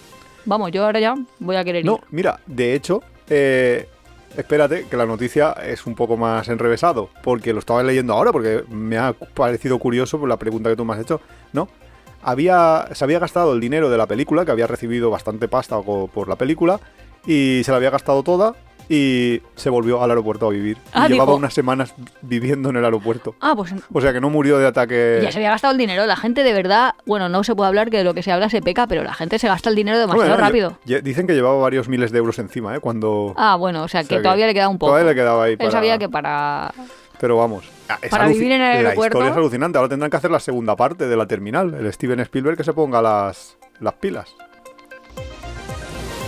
Vamos, 0.46 0.72
yo 0.72 0.86
ahora 0.86 1.00
ya 1.00 1.16
voy 1.40 1.56
a 1.58 1.64
querer 1.64 1.82
ir. 1.84 1.86
No, 1.92 2.00
mira, 2.12 2.40
de 2.46 2.74
hecho, 2.74 3.02
eh, 3.30 3.90
espérate, 4.38 4.86
que 4.90 4.96
la 4.96 5.06
noticia 5.06 5.52
es 5.54 5.86
un 5.86 5.96
poco 5.96 6.16
más 6.16 6.48
enrevesado, 6.48 7.10
porque 7.24 7.52
lo 7.52 7.60
estaba 7.60 7.84
leyendo 7.84 8.14
ahora, 8.14 8.32
porque 8.32 8.64
me 8.70 8.98
ha 8.98 9.14
parecido 9.14 9.78
curioso 9.80 10.20
por 10.20 10.30
la 10.30 10.38
pregunta 10.38 10.70
que 10.70 10.76
tú 10.76 10.86
me 10.86 10.94
has 10.94 11.00
hecho, 11.00 11.20
¿no? 11.52 11.68
Había, 12.24 12.88
se 12.94 13.04
había 13.04 13.20
gastado 13.20 13.54
el 13.54 13.60
dinero 13.60 13.90
de 13.90 13.98
la 13.98 14.06
película, 14.08 14.46
que 14.46 14.52
había 14.52 14.68
recibido 14.68 15.10
bastante 15.10 15.48
pasta 15.48 15.80
por 15.82 16.28
la 16.28 16.36
película, 16.36 16.80
y 17.26 17.62
se 17.64 17.72
la 17.72 17.78
había 17.78 17.90
gastado 17.90 18.24
toda, 18.24 18.54
y 18.90 19.42
se 19.56 19.70
volvió 19.70 20.02
al 20.02 20.10
aeropuerto 20.10 20.48
a 20.48 20.50
vivir. 20.50 20.78
Y 20.78 20.90
Ah, 20.94 21.08
llevaba 21.08 21.32
digo- 21.32 21.36
unas 21.38 21.54
semanas 21.54 21.94
viviendo 22.22 22.70
en 22.70 22.78
el 22.78 22.86
aeropuerto. 22.86 23.36
Ah, 23.42 23.54
pues 23.56 23.74
O 23.92 24.02
sea 24.02 24.14
que 24.14 24.22
no 24.22 24.30
murió 24.30 24.58
de 24.58 24.68
ataque. 24.68 25.20
ya 25.22 25.32
se 25.32 25.40
había 25.40 25.50
gastado 25.52 25.72
el 25.74 25.78
dinero. 25.78 26.06
La 26.06 26.16
gente 26.16 26.44
de 26.44 26.54
verdad, 26.54 26.94
bueno, 27.06 27.28
no 27.30 27.44
se 27.44 27.56
puede 27.56 27.68
hablar 27.68 27.90
que 27.90 27.98
de 27.98 28.04
lo 28.04 28.14
que 28.14 28.24
se 28.24 28.32
habla 28.32 28.50
se 28.50 28.62
peca, 28.62 28.88
pero 28.88 29.04
la 29.04 29.14
gente 29.14 29.40
se 29.40 29.48
gasta 29.48 29.70
el 29.70 29.76
dinero 29.76 29.98
demasiado 30.00 30.30
Bueno, 30.30 30.42
rápido. 30.44 30.78
Dicen 31.04 31.28
que 31.28 31.34
llevaba 31.34 31.58
varios 31.60 31.90
miles 31.90 32.12
de 32.12 32.20
euros 32.20 32.40
encima, 32.40 32.76
¿eh? 32.76 32.80
Cuando. 32.80 33.34
Ah, 33.38 33.56
bueno, 33.58 33.84
o 33.84 33.88
sea, 33.88 34.02
o 34.02 34.08
que 34.08 34.20
todavía 34.20 34.48
le 34.48 34.54
queda 34.54 34.70
un 34.70 34.78
poco. 34.78 34.92
Todavía 34.92 35.10
le 35.12 35.16
quedaba 35.16 35.44
ahí. 35.46 35.52
Él 35.54 35.58
para- 35.58 35.72
sabía 35.72 35.98
que 35.98 36.10
para... 36.10 36.74
Pero 37.20 37.36
vamos. 37.38 37.66
es 38.02 38.10
Para 38.12 38.28
vivir 38.28 38.52
en 38.52 38.62
el 38.62 38.84
La 38.84 38.90
aeropuerto- 38.92 39.18
historia 39.18 39.32
es 39.32 39.38
alucinante. 39.38 39.78
Ahora 39.80 39.90
tendrán 39.90 40.12
que 40.12 40.18
hacer 40.18 40.30
la 40.30 40.40
segunda 40.40 40.76
parte 40.76 41.08
de 41.08 41.18
la 41.18 41.26
terminal. 41.26 41.74
El 41.74 41.92
Steven 41.92 42.20
Spielberg 42.20 42.56
que 42.58 42.64
se 42.64 42.74
ponga 42.74 43.02
las, 43.02 43.58
las 43.80 43.94
pilas. 43.96 44.36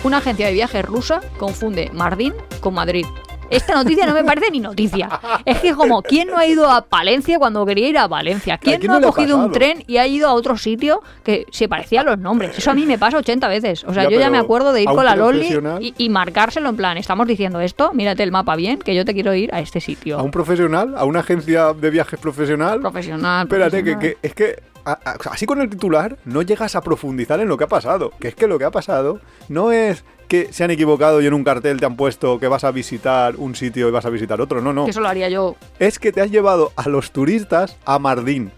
Una 0.04 0.18
agencia 0.18 0.48
de 0.48 0.54
viajes 0.54 0.86
rusa 0.86 1.20
confunde 1.38 1.90
Mardín 1.94 2.34
con 2.62 2.74
Madrid. 2.74 3.06
Esta 3.50 3.74
noticia 3.74 4.06
no 4.06 4.14
me 4.14 4.24
parece 4.24 4.52
ni 4.52 4.60
noticia. 4.60 5.10
Es 5.44 5.58
que 5.58 5.74
como, 5.74 6.04
¿quién 6.04 6.28
no 6.28 6.38
ha 6.38 6.46
ido 6.46 6.70
a 6.70 6.86
Palencia 6.86 7.40
cuando 7.40 7.66
quería 7.66 7.88
ir 7.90 7.98
a 7.98 8.08
Valencia? 8.08 8.60
¿Quién, 8.60 8.80
no 8.86 9.00
no 9.00 9.08
ha 9.08 9.12
cogido 9.12 9.38
un 9.38 9.52
tren 9.52 9.84
y 9.88 9.98
ha 9.98 10.06
ido 10.06 10.30
a 10.30 10.34
otro 10.34 10.56
sitio 10.56 11.02
que 11.24 11.48
se 11.52 11.68
parecía 11.68 12.02
a 12.02 12.04
los 12.04 12.20
nombres? 12.20 12.56
Eso 12.60 12.70
a 12.70 12.76
mí 12.76 12.86
me 12.86 13.00
pasa 13.00 13.18
80 13.18 13.48
veces. 13.48 13.84
O 13.86 13.94
sea, 13.94 14.04
Ya, 14.04 14.10
yo 14.12 14.20
ya 14.20 14.30
me 14.30 14.38
acuerdo 14.38 14.72
de 14.72 14.84
ir 14.84 14.88
con 14.88 15.04
la 15.04 15.16
Loli 15.16 15.60
y, 15.80 15.94
y 15.98 16.10
marcárselo 16.10 16.70
en 16.70 16.76
plan, 16.78 16.98
estamos 16.98 17.26
diciendo 17.26 17.60
esto, 17.60 17.92
mírate 17.92 18.22
el 18.22 18.32
mapa 18.32 18.56
bien, 18.56 18.78
que 18.78 18.94
yo 18.94 19.04
te 19.04 19.16
quiero 19.16 19.34
ir 19.34 19.52
a 19.54 19.60
este 19.62 19.82
sitio. 19.82 20.20
A 20.20 20.22
un 20.22 20.30
profesional, 20.32 20.94
a 20.96 21.06
una 21.06 21.22
agencia 21.22 21.74
de 21.74 21.90
viajes 21.90 22.20
profesional. 22.20 22.80
Profesional. 22.82 23.48
Espérate, 23.48 23.84
que- 23.84 24.18
es 24.22 24.36
que 24.36 24.62
a- 24.92 25.00
a- 25.12 25.18
así 25.32 25.46
con 25.46 25.62
el 25.62 25.70
titular 25.70 26.18
no 26.26 26.42
llegas 26.42 26.76
a 26.76 26.82
profundizar 26.82 27.40
en 27.40 27.48
lo 27.48 27.58
que 27.58 27.64
ha 27.66 27.68
pasado. 27.68 28.12
Que 28.20 28.30
es 28.30 28.36
que 28.36 28.48
lo 28.48 28.58
que 28.60 28.66
ha 28.66 28.72
pasado 28.72 29.20
no 29.48 29.72
es 29.72 30.04
que 30.28 30.54
se 30.54 30.64
han 30.64 30.72
equivocado 30.72 31.22
y 31.22 31.28
en 31.28 31.34
un 31.34 31.44
cartel 31.44 31.80
te 31.80 31.86
han 31.86 31.96
puesto 31.96 32.40
que 32.40 32.48
vas 32.48 32.64
a 32.64 32.72
visitar 32.72 33.36
un 33.38 33.56
sitio 33.56 33.88
y 33.88 33.92
vas 33.92 34.06
a 34.06 34.10
visitar 34.10 34.40
otro. 34.42 34.62
No, 34.62 34.74
no. 34.74 34.86
Que 34.86 34.92
eso 34.92 35.02
lo 35.02 35.08
haría 35.10 35.28
yo. 35.30 35.56
Es 35.80 35.98
que 36.00 36.12
te 36.12 36.22
has 36.22 36.30
llevado 36.32 36.72
a 36.76 36.88
los 36.88 37.12
turistas 37.12 37.78
a 37.86 37.98
Mardín. 38.00 38.52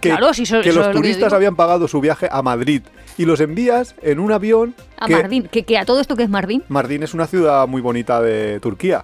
Que, 0.00 0.10
Claro, 0.10 0.32
sí, 0.32 0.44
eso- 0.44 0.60
que 0.60 0.68
eso 0.68 0.78
los 0.78 0.88
que 0.88 0.94
turistas 0.94 1.32
habían 1.32 1.56
pagado 1.56 1.88
su 1.88 2.00
viaje 2.00 2.28
a 2.30 2.40
Madrid 2.40 2.82
y 3.16 3.24
los 3.24 3.40
envías 3.40 3.96
en 4.00 4.20
un 4.20 4.30
avión. 4.30 4.76
A 4.96 5.06
que 5.08 5.16
Mardín. 5.16 5.48
Que, 5.48 5.64
que 5.64 5.76
a 5.76 5.84
todo 5.84 6.00
esto 6.00 6.14
que 6.14 6.22
es 6.22 6.28
Mardín. 6.30 6.62
Mardín 6.68 7.02
es 7.02 7.14
una 7.14 7.26
ciudad 7.26 7.66
muy 7.66 7.82
bonita 7.82 8.22
de 8.22 8.60
Turquía. 8.60 9.02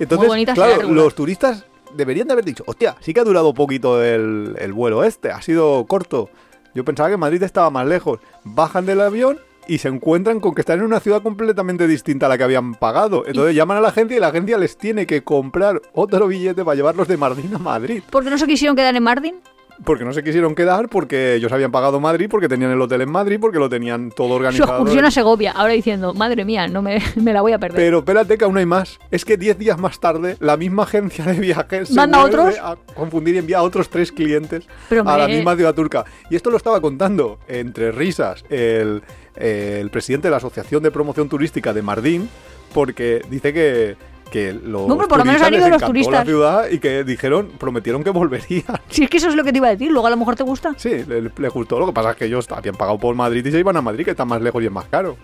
Entonces, 0.00 0.26
bonita, 0.26 0.56
será 0.56 0.74
claro, 0.74 0.88
los 0.92 1.14
turistas 1.14 1.66
deberían 1.94 2.26
de 2.26 2.32
haber 2.32 2.44
dicho, 2.44 2.64
hostia, 2.66 2.96
sí 3.00 3.14
que 3.14 3.20
ha 3.20 3.24
durado 3.24 3.54
poquito 3.54 4.02
el, 4.02 4.56
el 4.58 4.72
vuelo 4.72 5.04
este, 5.04 5.30
ha 5.30 5.40
sido 5.42 5.84
corto. 5.86 6.30
Yo 6.74 6.84
pensaba 6.84 7.08
que 7.08 7.16
Madrid 7.16 7.42
estaba 7.42 7.70
más 7.70 7.86
lejos. 7.86 8.18
Bajan 8.42 8.84
del 8.84 9.00
avión 9.00 9.38
y 9.66 9.78
se 9.78 9.88
encuentran 9.88 10.40
con 10.40 10.54
que 10.54 10.60
están 10.60 10.80
en 10.80 10.84
una 10.84 11.00
ciudad 11.00 11.22
completamente 11.22 11.86
distinta 11.86 12.26
a 12.26 12.28
la 12.28 12.38
que 12.38 12.44
habían 12.44 12.74
pagado. 12.74 13.24
Entonces 13.26 13.54
llaman 13.54 13.78
a 13.78 13.80
la 13.80 13.88
agencia 13.88 14.16
y 14.16 14.20
la 14.20 14.28
agencia 14.28 14.58
les 14.58 14.76
tiene 14.76 15.06
que 15.06 15.22
comprar 15.22 15.80
otro 15.92 16.26
billete 16.26 16.64
para 16.64 16.74
llevarlos 16.74 17.08
de 17.08 17.16
Mardín 17.16 17.54
a 17.54 17.58
Madrid. 17.58 18.02
¿Por 18.10 18.24
qué 18.24 18.30
no 18.30 18.38
se 18.38 18.46
quisieron 18.46 18.76
quedar 18.76 18.94
en 18.94 19.02
Mardín? 19.02 19.36
Porque 19.82 20.04
no 20.04 20.12
se 20.12 20.22
quisieron 20.22 20.54
quedar, 20.54 20.88
porque 20.88 21.34
ellos 21.34 21.50
habían 21.52 21.72
pagado 21.72 21.98
Madrid, 21.98 22.28
porque 22.30 22.48
tenían 22.48 22.70
el 22.70 22.80
hotel 22.80 23.00
en 23.00 23.10
Madrid, 23.10 23.38
porque 23.40 23.58
lo 23.58 23.68
tenían 23.68 24.10
todo 24.10 24.28
Su 24.28 24.34
organizado. 24.34 24.70
excursión 24.72 25.04
a 25.04 25.10
Segovia. 25.10 25.50
Ahora 25.52 25.72
diciendo, 25.72 26.14
madre 26.14 26.44
mía, 26.44 26.68
no 26.68 26.80
me, 26.80 27.02
me 27.16 27.32
la 27.32 27.40
voy 27.40 27.52
a 27.52 27.58
perder. 27.58 27.76
Pero 27.76 27.98
espérate 27.98 28.38
que 28.38 28.44
aún 28.44 28.56
hay 28.56 28.66
más. 28.66 29.00
Es 29.10 29.24
que 29.24 29.36
10 29.36 29.58
días 29.58 29.78
más 29.78 29.98
tarde, 29.98 30.36
la 30.40 30.56
misma 30.56 30.84
agencia 30.84 31.24
de 31.24 31.34
viajes 31.40 31.88
se 31.88 31.94
¿Manda 31.94 32.20
vuelve 32.20 32.38
otros? 32.38 32.58
a 32.62 32.76
confundir 32.94 33.34
y 33.34 33.38
envía 33.38 33.58
a 33.58 33.62
otros 33.62 33.88
tres 33.88 34.12
clientes 34.12 34.64
Pero, 34.88 35.08
a 35.08 35.18
la 35.18 35.26
misma 35.26 35.56
ciudad 35.56 35.74
turca. 35.74 36.04
Y 36.30 36.36
esto 36.36 36.50
lo 36.50 36.56
estaba 36.56 36.80
contando 36.80 37.40
entre 37.48 37.90
risas 37.90 38.44
el, 38.50 39.02
el 39.34 39.90
presidente 39.90 40.28
de 40.28 40.30
la 40.30 40.36
Asociación 40.36 40.82
de 40.84 40.90
Promoción 40.92 41.28
Turística 41.28 41.72
de 41.72 41.82
Mardín, 41.82 42.28
porque 42.72 43.22
dice 43.28 43.52
que, 43.52 43.96
que 44.30 44.52
los 44.52 44.86
No, 44.88 44.96
pero 44.96 45.08
por 45.08 45.18
lo 45.18 45.24
menos 45.24 45.40
turistas 45.42 45.46
han 45.48 45.54
ido 45.54 45.64
les 45.68 45.80
los 45.80 45.86
turistas. 45.86 46.14
la 46.14 46.24
ciudad 46.24 46.68
y 46.70 46.78
que 46.78 47.04
dijeron, 47.04 47.52
prometieron 47.58 48.02
que 48.02 48.10
volverían. 48.10 48.64
Si 48.90 49.04
es 49.04 49.10
que 49.10 49.16
eso 49.18 49.28
es 49.28 49.34
lo 49.36 49.44
que 49.44 49.52
te 49.52 49.58
iba 49.58 49.68
a 49.68 49.70
decir, 49.70 49.90
luego 49.90 50.06
a 50.06 50.10
lo 50.10 50.16
mejor 50.16 50.34
te 50.36 50.42
gusta. 50.42 50.74
Sí, 50.76 50.90
le, 51.06 51.30
le 51.36 51.48
gustó. 51.48 51.78
Lo 51.78 51.86
que 51.86 51.92
pasa 51.92 52.10
es 52.12 52.16
que 52.16 52.24
ellos 52.26 52.46
habían 52.50 52.74
pagado 52.74 52.98
por 52.98 53.14
Madrid 53.14 53.44
y 53.46 53.50
se 53.52 53.58
iban 53.58 53.76
a 53.76 53.82
Madrid, 53.82 54.04
que 54.04 54.10
está 54.12 54.24
más 54.24 54.40
lejos 54.42 54.62
y 54.62 54.66
es 54.66 54.72
más 54.72 54.86
caro. 54.86 55.16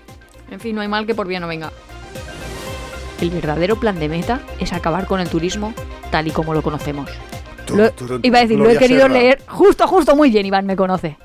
En 0.50 0.60
fin, 0.60 0.74
no 0.74 0.80
hay 0.82 0.88
mal 0.88 1.06
que 1.06 1.14
por 1.14 1.26
bien 1.26 1.42
no 1.42 1.48
venga. 1.48 1.72
El 3.20 3.30
verdadero 3.30 3.76
plan 3.76 3.98
de 3.98 4.08
meta 4.08 4.40
es 4.58 4.72
acabar 4.72 5.06
con 5.06 5.20
el 5.20 5.28
turismo 5.28 5.74
tal 6.10 6.26
y 6.26 6.30
como 6.30 6.54
lo 6.54 6.62
conocemos. 6.62 7.10
Lo- 7.74 7.90
iba 8.22 8.38
a 8.38 8.42
decir, 8.42 8.58
lo 8.58 8.68
he 8.70 8.76
querido 8.78 9.02
Serra. 9.02 9.14
leer 9.14 9.42
justo, 9.46 9.86
justo, 9.86 10.16
muy 10.16 10.30
bien, 10.30 10.46
Iván 10.46 10.66
me 10.66 10.74
conoce. 10.74 11.16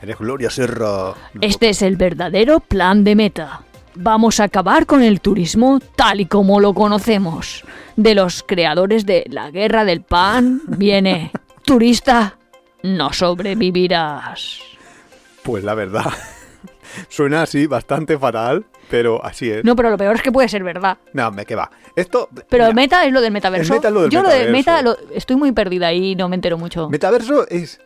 Eres 0.00 0.16
Gloria 0.18 0.48
Serra. 0.50 1.12
Este 1.40 1.70
es 1.70 1.82
el 1.82 1.96
verdadero 1.96 2.60
plan 2.60 3.04
de 3.04 3.14
meta. 3.16 3.62
Vamos 3.96 4.40
a 4.40 4.44
acabar 4.44 4.86
con 4.86 5.02
el 5.02 5.20
turismo 5.20 5.80
tal 5.94 6.20
y 6.20 6.26
como 6.26 6.58
lo 6.60 6.74
conocemos. 6.74 7.64
De 7.96 8.14
los 8.14 8.42
creadores 8.42 9.06
de 9.06 9.24
La 9.30 9.50
Guerra 9.50 9.84
del 9.84 10.02
Pan 10.02 10.62
viene, 10.66 11.30
turista, 11.64 12.36
no 12.82 13.12
sobrevivirás. 13.12 14.58
Pues 15.44 15.62
la 15.62 15.74
verdad, 15.74 16.06
suena 17.08 17.42
así 17.42 17.66
bastante 17.68 18.18
fatal, 18.18 18.64
pero 18.90 19.24
así 19.24 19.50
es. 19.50 19.64
No, 19.64 19.76
pero 19.76 19.90
lo 19.90 19.96
peor 19.96 20.16
es 20.16 20.22
que 20.22 20.32
puede 20.32 20.48
ser 20.48 20.64
verdad. 20.64 20.98
No, 21.12 21.30
me 21.30 21.46
que 21.46 21.54
va. 21.54 21.70
Esto. 21.94 22.28
Pero 22.48 22.66
el 22.66 22.74
meta 22.74 23.04
es 23.06 23.12
lo 23.12 23.20
del 23.20 23.32
metaverso. 23.32 23.74
El 23.74 23.78
meta 23.78 23.88
es 23.88 23.94
lo 23.94 24.02
del 24.02 24.10
Yo 24.10 24.22
lo 24.22 24.28
del 24.28 24.50
meta 24.50 24.82
lo- 24.82 24.96
estoy 25.14 25.36
muy 25.36 25.52
perdida 25.52 25.86
ahí, 25.86 26.16
no 26.16 26.28
me 26.28 26.34
entero 26.34 26.58
mucho. 26.58 26.88
Metaverso 26.90 27.46
es 27.48 27.80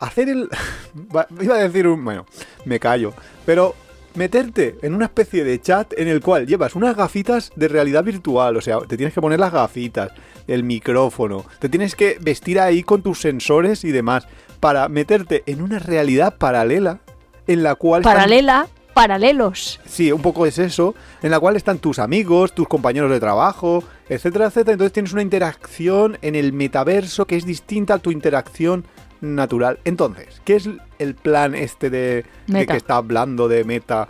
hacer 0.00 0.30
el. 0.30 0.48
Iba 1.40 1.54
a 1.56 1.58
decir 1.58 1.86
un. 1.86 2.02
Bueno, 2.02 2.24
me 2.64 2.80
callo. 2.80 3.12
Pero 3.44 3.74
meterte 4.14 4.76
en 4.82 4.94
una 4.94 5.06
especie 5.06 5.44
de 5.44 5.60
chat 5.60 5.92
en 5.98 6.08
el 6.08 6.20
cual 6.20 6.46
llevas 6.46 6.74
unas 6.74 6.96
gafitas 6.96 7.50
de 7.56 7.68
realidad 7.68 8.04
virtual. 8.04 8.56
O 8.56 8.60
sea, 8.60 8.78
te 8.80 8.96
tienes 8.96 9.14
que 9.14 9.20
poner 9.20 9.40
las 9.40 9.52
gafitas, 9.52 10.10
el 10.46 10.62
micrófono, 10.64 11.44
te 11.58 11.68
tienes 11.68 11.94
que 11.94 12.18
vestir 12.20 12.60
ahí 12.60 12.82
con 12.82 13.02
tus 13.02 13.20
sensores 13.20 13.84
y 13.84 13.92
demás. 13.92 14.26
Para 14.60 14.88
meterte 14.88 15.42
en 15.46 15.60
una 15.62 15.78
realidad 15.78 16.36
paralela 16.38 17.00
en 17.46 17.62
la 17.62 17.74
cual. 17.74 18.00
están- 18.02 18.14
Paralela, 18.14 18.66
paralelos. 18.94 19.80
Sí, 19.84 20.10
un 20.12 20.22
poco 20.22 20.46
es 20.46 20.58
eso, 20.58 20.94
en 21.22 21.30
la 21.30 21.38
cual 21.40 21.56
están 21.56 21.78
tus 21.78 21.98
amigos, 21.98 22.54
tus 22.54 22.66
compañeros 22.68 23.10
de 23.10 23.20
trabajo, 23.20 23.84
etcétera, 24.08 24.46
etcétera. 24.46 24.72
Entonces 24.74 24.92
tienes 24.92 25.12
una 25.12 25.22
interacción 25.22 26.16
en 26.22 26.34
el 26.34 26.52
metaverso 26.54 27.26
que 27.26 27.36
es 27.36 27.44
distinta 27.44 27.94
a 27.94 27.98
tu 27.98 28.10
interacción 28.10 28.86
natural. 29.20 29.78
Entonces, 29.84 30.40
¿qué 30.44 30.56
es 30.56 30.68
el 31.04 31.14
plan 31.14 31.54
este 31.54 31.90
de, 31.90 32.24
que 32.46 32.76
está 32.76 32.96
hablando 32.96 33.48
de 33.48 33.64
meta? 33.64 34.08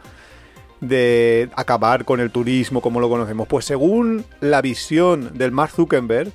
De 0.80 1.48
acabar 1.56 2.04
con 2.04 2.20
el 2.20 2.30
turismo 2.30 2.80
como 2.80 3.00
lo 3.00 3.08
conocemos. 3.08 3.46
Pues 3.48 3.64
según 3.64 4.24
la 4.40 4.60
visión 4.60 5.36
del 5.36 5.50
Mark 5.50 5.72
Zuckerberg, 5.72 6.30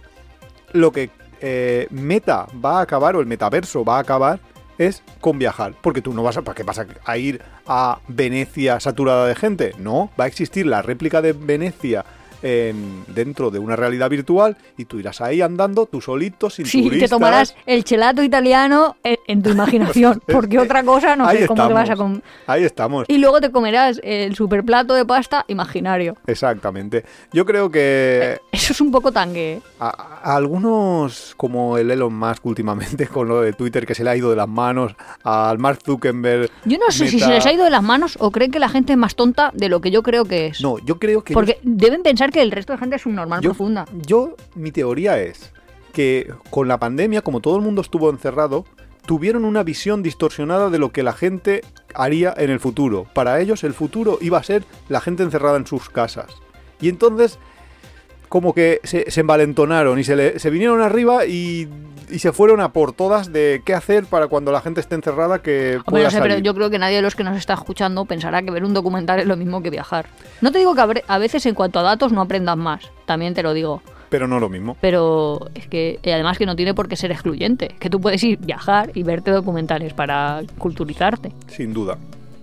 lo 0.74 0.92
que 0.92 1.12
eh, 1.42 1.88
Meta 1.92 2.48
va 2.64 2.80
a 2.80 2.82
acabar, 2.82 3.16
o 3.16 3.20
el 3.20 3.28
metaverso 3.28 3.86
va 3.86 3.98
a 3.98 4.02
acabar, 4.02 4.40
es 4.78 5.04
con 5.22 5.38
viajar. 5.38 5.76
Porque 5.82 6.02
tú 6.02 6.14
no 6.14 6.24
vas 6.24 6.38
a. 6.38 6.42
¿Para 6.42 6.56
qué 6.56 6.64
vas 6.64 6.80
a, 6.80 6.88
a 7.06 7.18
ir 7.18 7.42
a 7.68 8.00
Venecia 8.08 8.80
saturada 8.80 9.28
de 9.28 9.36
gente? 9.36 9.74
No, 9.78 10.10
va 10.20 10.24
a 10.24 10.28
existir 10.28 10.66
la 10.66 10.82
réplica 10.82 11.22
de 11.22 11.34
Venecia 11.34 12.06
en- 12.42 13.04
dentro 13.08 13.52
de 13.52 13.60
una 13.60 13.76
realidad 13.76 14.10
virtual 14.10 14.58
y 14.78 14.86
tú 14.86 15.00
irás 15.00 15.22
ahí 15.22 15.42
andando, 15.42 15.86
tú 15.86 16.02
solito, 16.02 16.50
sin 16.50 16.66
Sí, 16.66 16.84
turistas. 16.84 17.10
te 17.10 17.16
tomarás 17.16 17.56
el 17.66 17.84
chelato 17.84 18.24
italiano 18.24 18.98
en, 19.04 19.18
en 19.28 19.44
tu 19.44 19.50
imaginación, 19.50 20.22
porque 20.28 20.60
otra 20.60 20.84
cosa 20.84 21.16
no 21.16 21.26
Ahí 21.28 21.40
sé 21.40 21.48
cómo 21.48 21.68
te 21.68 21.74
vas 21.74 21.90
a 21.90 21.94
estamos. 21.94 22.20
com- 22.20 22.22
Ahí 22.48 22.64
estamos. 22.64 23.06
Y 23.08 23.18
luego 23.18 23.42
te 23.42 23.52
comerás 23.52 24.00
el 24.04 24.36
superplato 24.36 24.94
de 24.94 25.06
pasta 25.06 25.46
imaginario. 25.48 26.16
Exactamente. 26.28 27.04
Yo 27.34 27.46
creo 27.46 27.70
que 27.70 28.40
Eso 28.52 28.74
es 28.74 28.82
un 28.82 28.92
poco 28.92 29.12
tangue. 29.12 29.54
¿eh? 29.54 29.62
a, 29.80 29.88
a 30.24 30.36
algunos, 30.36 31.34
como 31.38 31.78
el 31.78 31.90
Elon 31.92 32.14
Musk 32.14 32.46
últimamente, 32.46 33.08
con 33.14 33.28
lo 33.28 33.42
de 33.42 33.54
Twitter 33.54 33.86
que 33.86 33.96
se 33.96 34.04
le 34.04 34.10
ha 34.10 34.16
ido 34.16 34.30
de 34.30 34.36
las 34.36 34.48
manos, 34.48 34.94
al 35.24 35.58
Mark 35.60 35.80
Zuckerberg. 35.86 36.50
Yo 36.66 36.78
no 36.78 36.92
sé 36.92 37.08
si 37.08 37.20
se 37.20 37.30
les 37.30 37.46
ha 37.46 37.54
ido 37.54 37.64
de 37.64 37.70
las 37.70 37.84
manos 37.84 38.18
o 38.20 38.32
creen 38.32 38.52
que 38.52 38.60
la 38.60 38.70
gente 38.70 38.94
es 38.94 38.98
más 38.98 39.16
tonta 39.16 39.52
de 39.54 39.70
lo 39.70 39.82
que 39.82 39.92
yo 39.92 40.04
creo 40.04 40.26
que 40.26 40.48
es. 40.48 40.62
No, 40.62 40.78
yo 40.80 41.00
creo 41.00 41.24
que. 41.24 41.34
Porque 41.34 41.60
deben 41.64 42.04
pensar 42.04 42.29
que 42.32 42.42
el 42.42 42.52
resto 42.52 42.74
de 42.74 42.80
gente 42.80 42.96
es 42.96 43.06
un 43.06 43.16
normal 43.16 43.42
yo, 43.42 43.52
profunda. 43.52 43.86
yo, 43.94 44.36
mi 44.56 44.72
teoría 44.72 45.20
es 45.22 45.52
que 45.94 46.32
con 46.50 46.68
la 46.68 46.80
pandemia, 46.80 47.22
como 47.22 47.42
todo 47.42 47.56
el 47.56 47.62
mundo 47.62 47.82
estuvo 47.82 48.10
encerrado, 48.10 48.66
tuvieron 49.06 49.44
una 49.44 49.64
visión 49.64 50.04
distorsionada 50.04 50.70
de 50.70 50.78
lo 50.78 50.92
que 50.92 51.04
la 51.04 51.14
gente 51.14 51.62
haría 51.96 52.34
en 52.38 52.52
el 52.52 52.60
futuro. 52.60 53.06
Para 53.14 53.40
ellos 53.42 53.64
el 53.64 53.74
futuro 53.74 54.20
iba 54.22 54.38
a 54.38 54.44
ser 54.44 54.64
la 54.88 55.02
gente 55.02 55.24
encerrada 55.24 55.58
en 55.58 55.66
sus 55.66 55.90
casas. 55.90 56.28
Y 56.80 56.90
entonces 56.90 57.40
como 58.30 58.54
que 58.54 58.80
se, 58.84 59.10
se 59.12 59.22
envalentonaron 59.22 60.00
y 60.00 60.04
se, 60.04 60.16
le- 60.16 60.40
se 60.40 60.50
vinieron 60.50 60.82
arriba 60.82 61.26
y, 61.26 61.68
y 62.10 62.20
se 62.20 62.32
fueron 62.32 62.62
a 62.62 62.72
por 62.72 62.94
todas 62.94 63.34
de 63.34 63.62
qué 63.66 63.74
hacer 63.74 64.06
para 64.06 64.28
cuando 64.28 64.52
la 64.52 64.62
gente 64.62 64.80
esté 64.82 64.96
encerrada 64.96 65.42
que 65.42 65.80
pueda 65.86 66.06
no 66.06 66.12
sé, 66.12 66.22
pero 66.22 66.38
yo 66.38 66.54
creo 66.56 66.70
que 66.70 66.80
nadie 66.80 66.96
de 66.98 67.02
los 67.02 67.16
que 67.16 67.24
nos 67.24 67.36
está 67.38 67.54
escuchando 67.56 68.06
pensará 68.06 68.42
que 68.42 68.52
ver 68.52 68.64
un 68.64 68.74
documental 68.74 69.20
es 69.20 69.26
lo 69.26 69.36
mismo 69.36 69.62
que 69.62 69.70
viajar. 69.70 70.06
No 70.42 70.52
te 70.52 70.60
digo 70.60 70.74
que 70.76 71.04
a 71.08 71.18
veces 71.18 71.46
en 71.46 71.56
cuanto 71.56 71.80
a 71.80 71.84
datos 71.84 72.12
no 72.12 72.22
aprendas 72.22 72.56
más, 72.58 72.90
también 73.06 73.34
te 73.34 73.44
lo 73.44 73.54
digo. 73.54 73.82
Pero 74.10 74.28
no 74.28 74.40
lo 74.40 74.50
mismo. 74.50 74.76
Pero 74.82 75.50
es 75.54 75.68
que, 75.68 76.00
y 76.02 76.10
además 76.10 76.38
que 76.40 76.48
no 76.48 76.56
tiene 76.56 76.74
por 76.74 76.88
qué 76.88 76.96
ser 76.96 77.12
excluyente, 77.12 77.76
que 77.80 77.92
tú 77.92 78.02
puedes 78.02 78.24
ir 78.24 78.40
viajar 78.40 78.90
y 78.96 79.04
verte 79.04 79.30
documentales 79.30 79.94
para 79.94 80.42
culturizarte. 80.58 81.32
Sin 81.48 81.74
duda. 81.74 81.98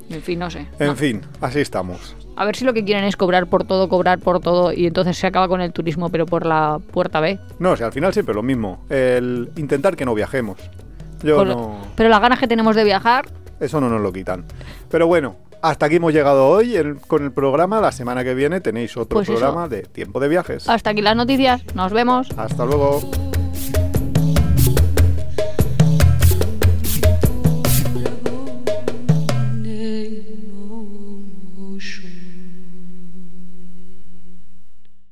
En 0.08 0.22
fin, 0.22 0.38
no 0.38 0.48
sé. 0.48 0.66
En 0.78 0.86
No. 0.86 0.94
fin, 0.94 1.22
así 1.40 1.58
estamos. 1.60 2.14
A 2.36 2.44
ver 2.44 2.54
si 2.56 2.64
lo 2.64 2.74
que 2.74 2.84
quieren 2.84 3.04
es 3.04 3.16
cobrar 3.16 3.46
por 3.46 3.64
todo, 3.64 3.88
cobrar 3.88 4.18
por 4.18 4.40
todo 4.40 4.72
y 4.72 4.86
entonces 4.86 5.16
se 5.16 5.26
acaba 5.26 5.48
con 5.48 5.60
el 5.62 5.72
turismo, 5.72 6.10
pero 6.10 6.26
por 6.26 6.44
la 6.46 6.78
puerta 6.92 7.20
B. 7.20 7.38
No, 7.58 7.70
o 7.72 7.76
sea, 7.76 7.86
al 7.86 7.92
final 7.92 8.12
siempre 8.12 8.34
lo 8.34 8.42
mismo. 8.42 8.84
El 8.90 9.50
intentar 9.56 9.96
que 9.96 10.04
no 10.04 10.14
viajemos. 10.14 10.58
Yo 11.22 11.36
Por- 11.38 11.46
no... 11.46 11.76
Pero 11.96 12.08
las 12.10 12.20
ganas 12.20 12.38
que 12.38 12.46
tenemos 12.46 12.76
de 12.76 12.84
viajar, 12.84 13.24
Eso 13.58 13.80
no 13.80 13.88
nos 13.88 14.02
lo 14.02 14.12
quitan. 14.12 14.44
Pero 14.90 15.06
bueno, 15.06 15.36
hasta 15.62 15.86
aquí 15.86 15.96
hemos 15.96 16.12
llegado 16.12 16.46
hoy 16.46 16.76
el- 16.76 16.96
con 17.00 17.24
el 17.24 17.32
programa. 17.32 17.80
La 17.80 17.90
semana 17.90 18.22
que 18.22 18.34
viene 18.34 18.60
tenéis 18.60 18.94
otro 18.98 19.16
Pues 19.16 19.28
eso. 19.30 19.38
programa 19.38 19.66
de 19.68 19.82
tiempo 19.84 20.20
de 20.20 20.28
viajes. 20.28 20.68
hasta 20.68 20.90
aquí 20.90 21.00
las 21.00 21.16
noticias. 21.16 21.62
Nos 21.74 21.90
vemos. 21.92 22.28
Hasta 22.36 22.66
luego. 22.66 23.00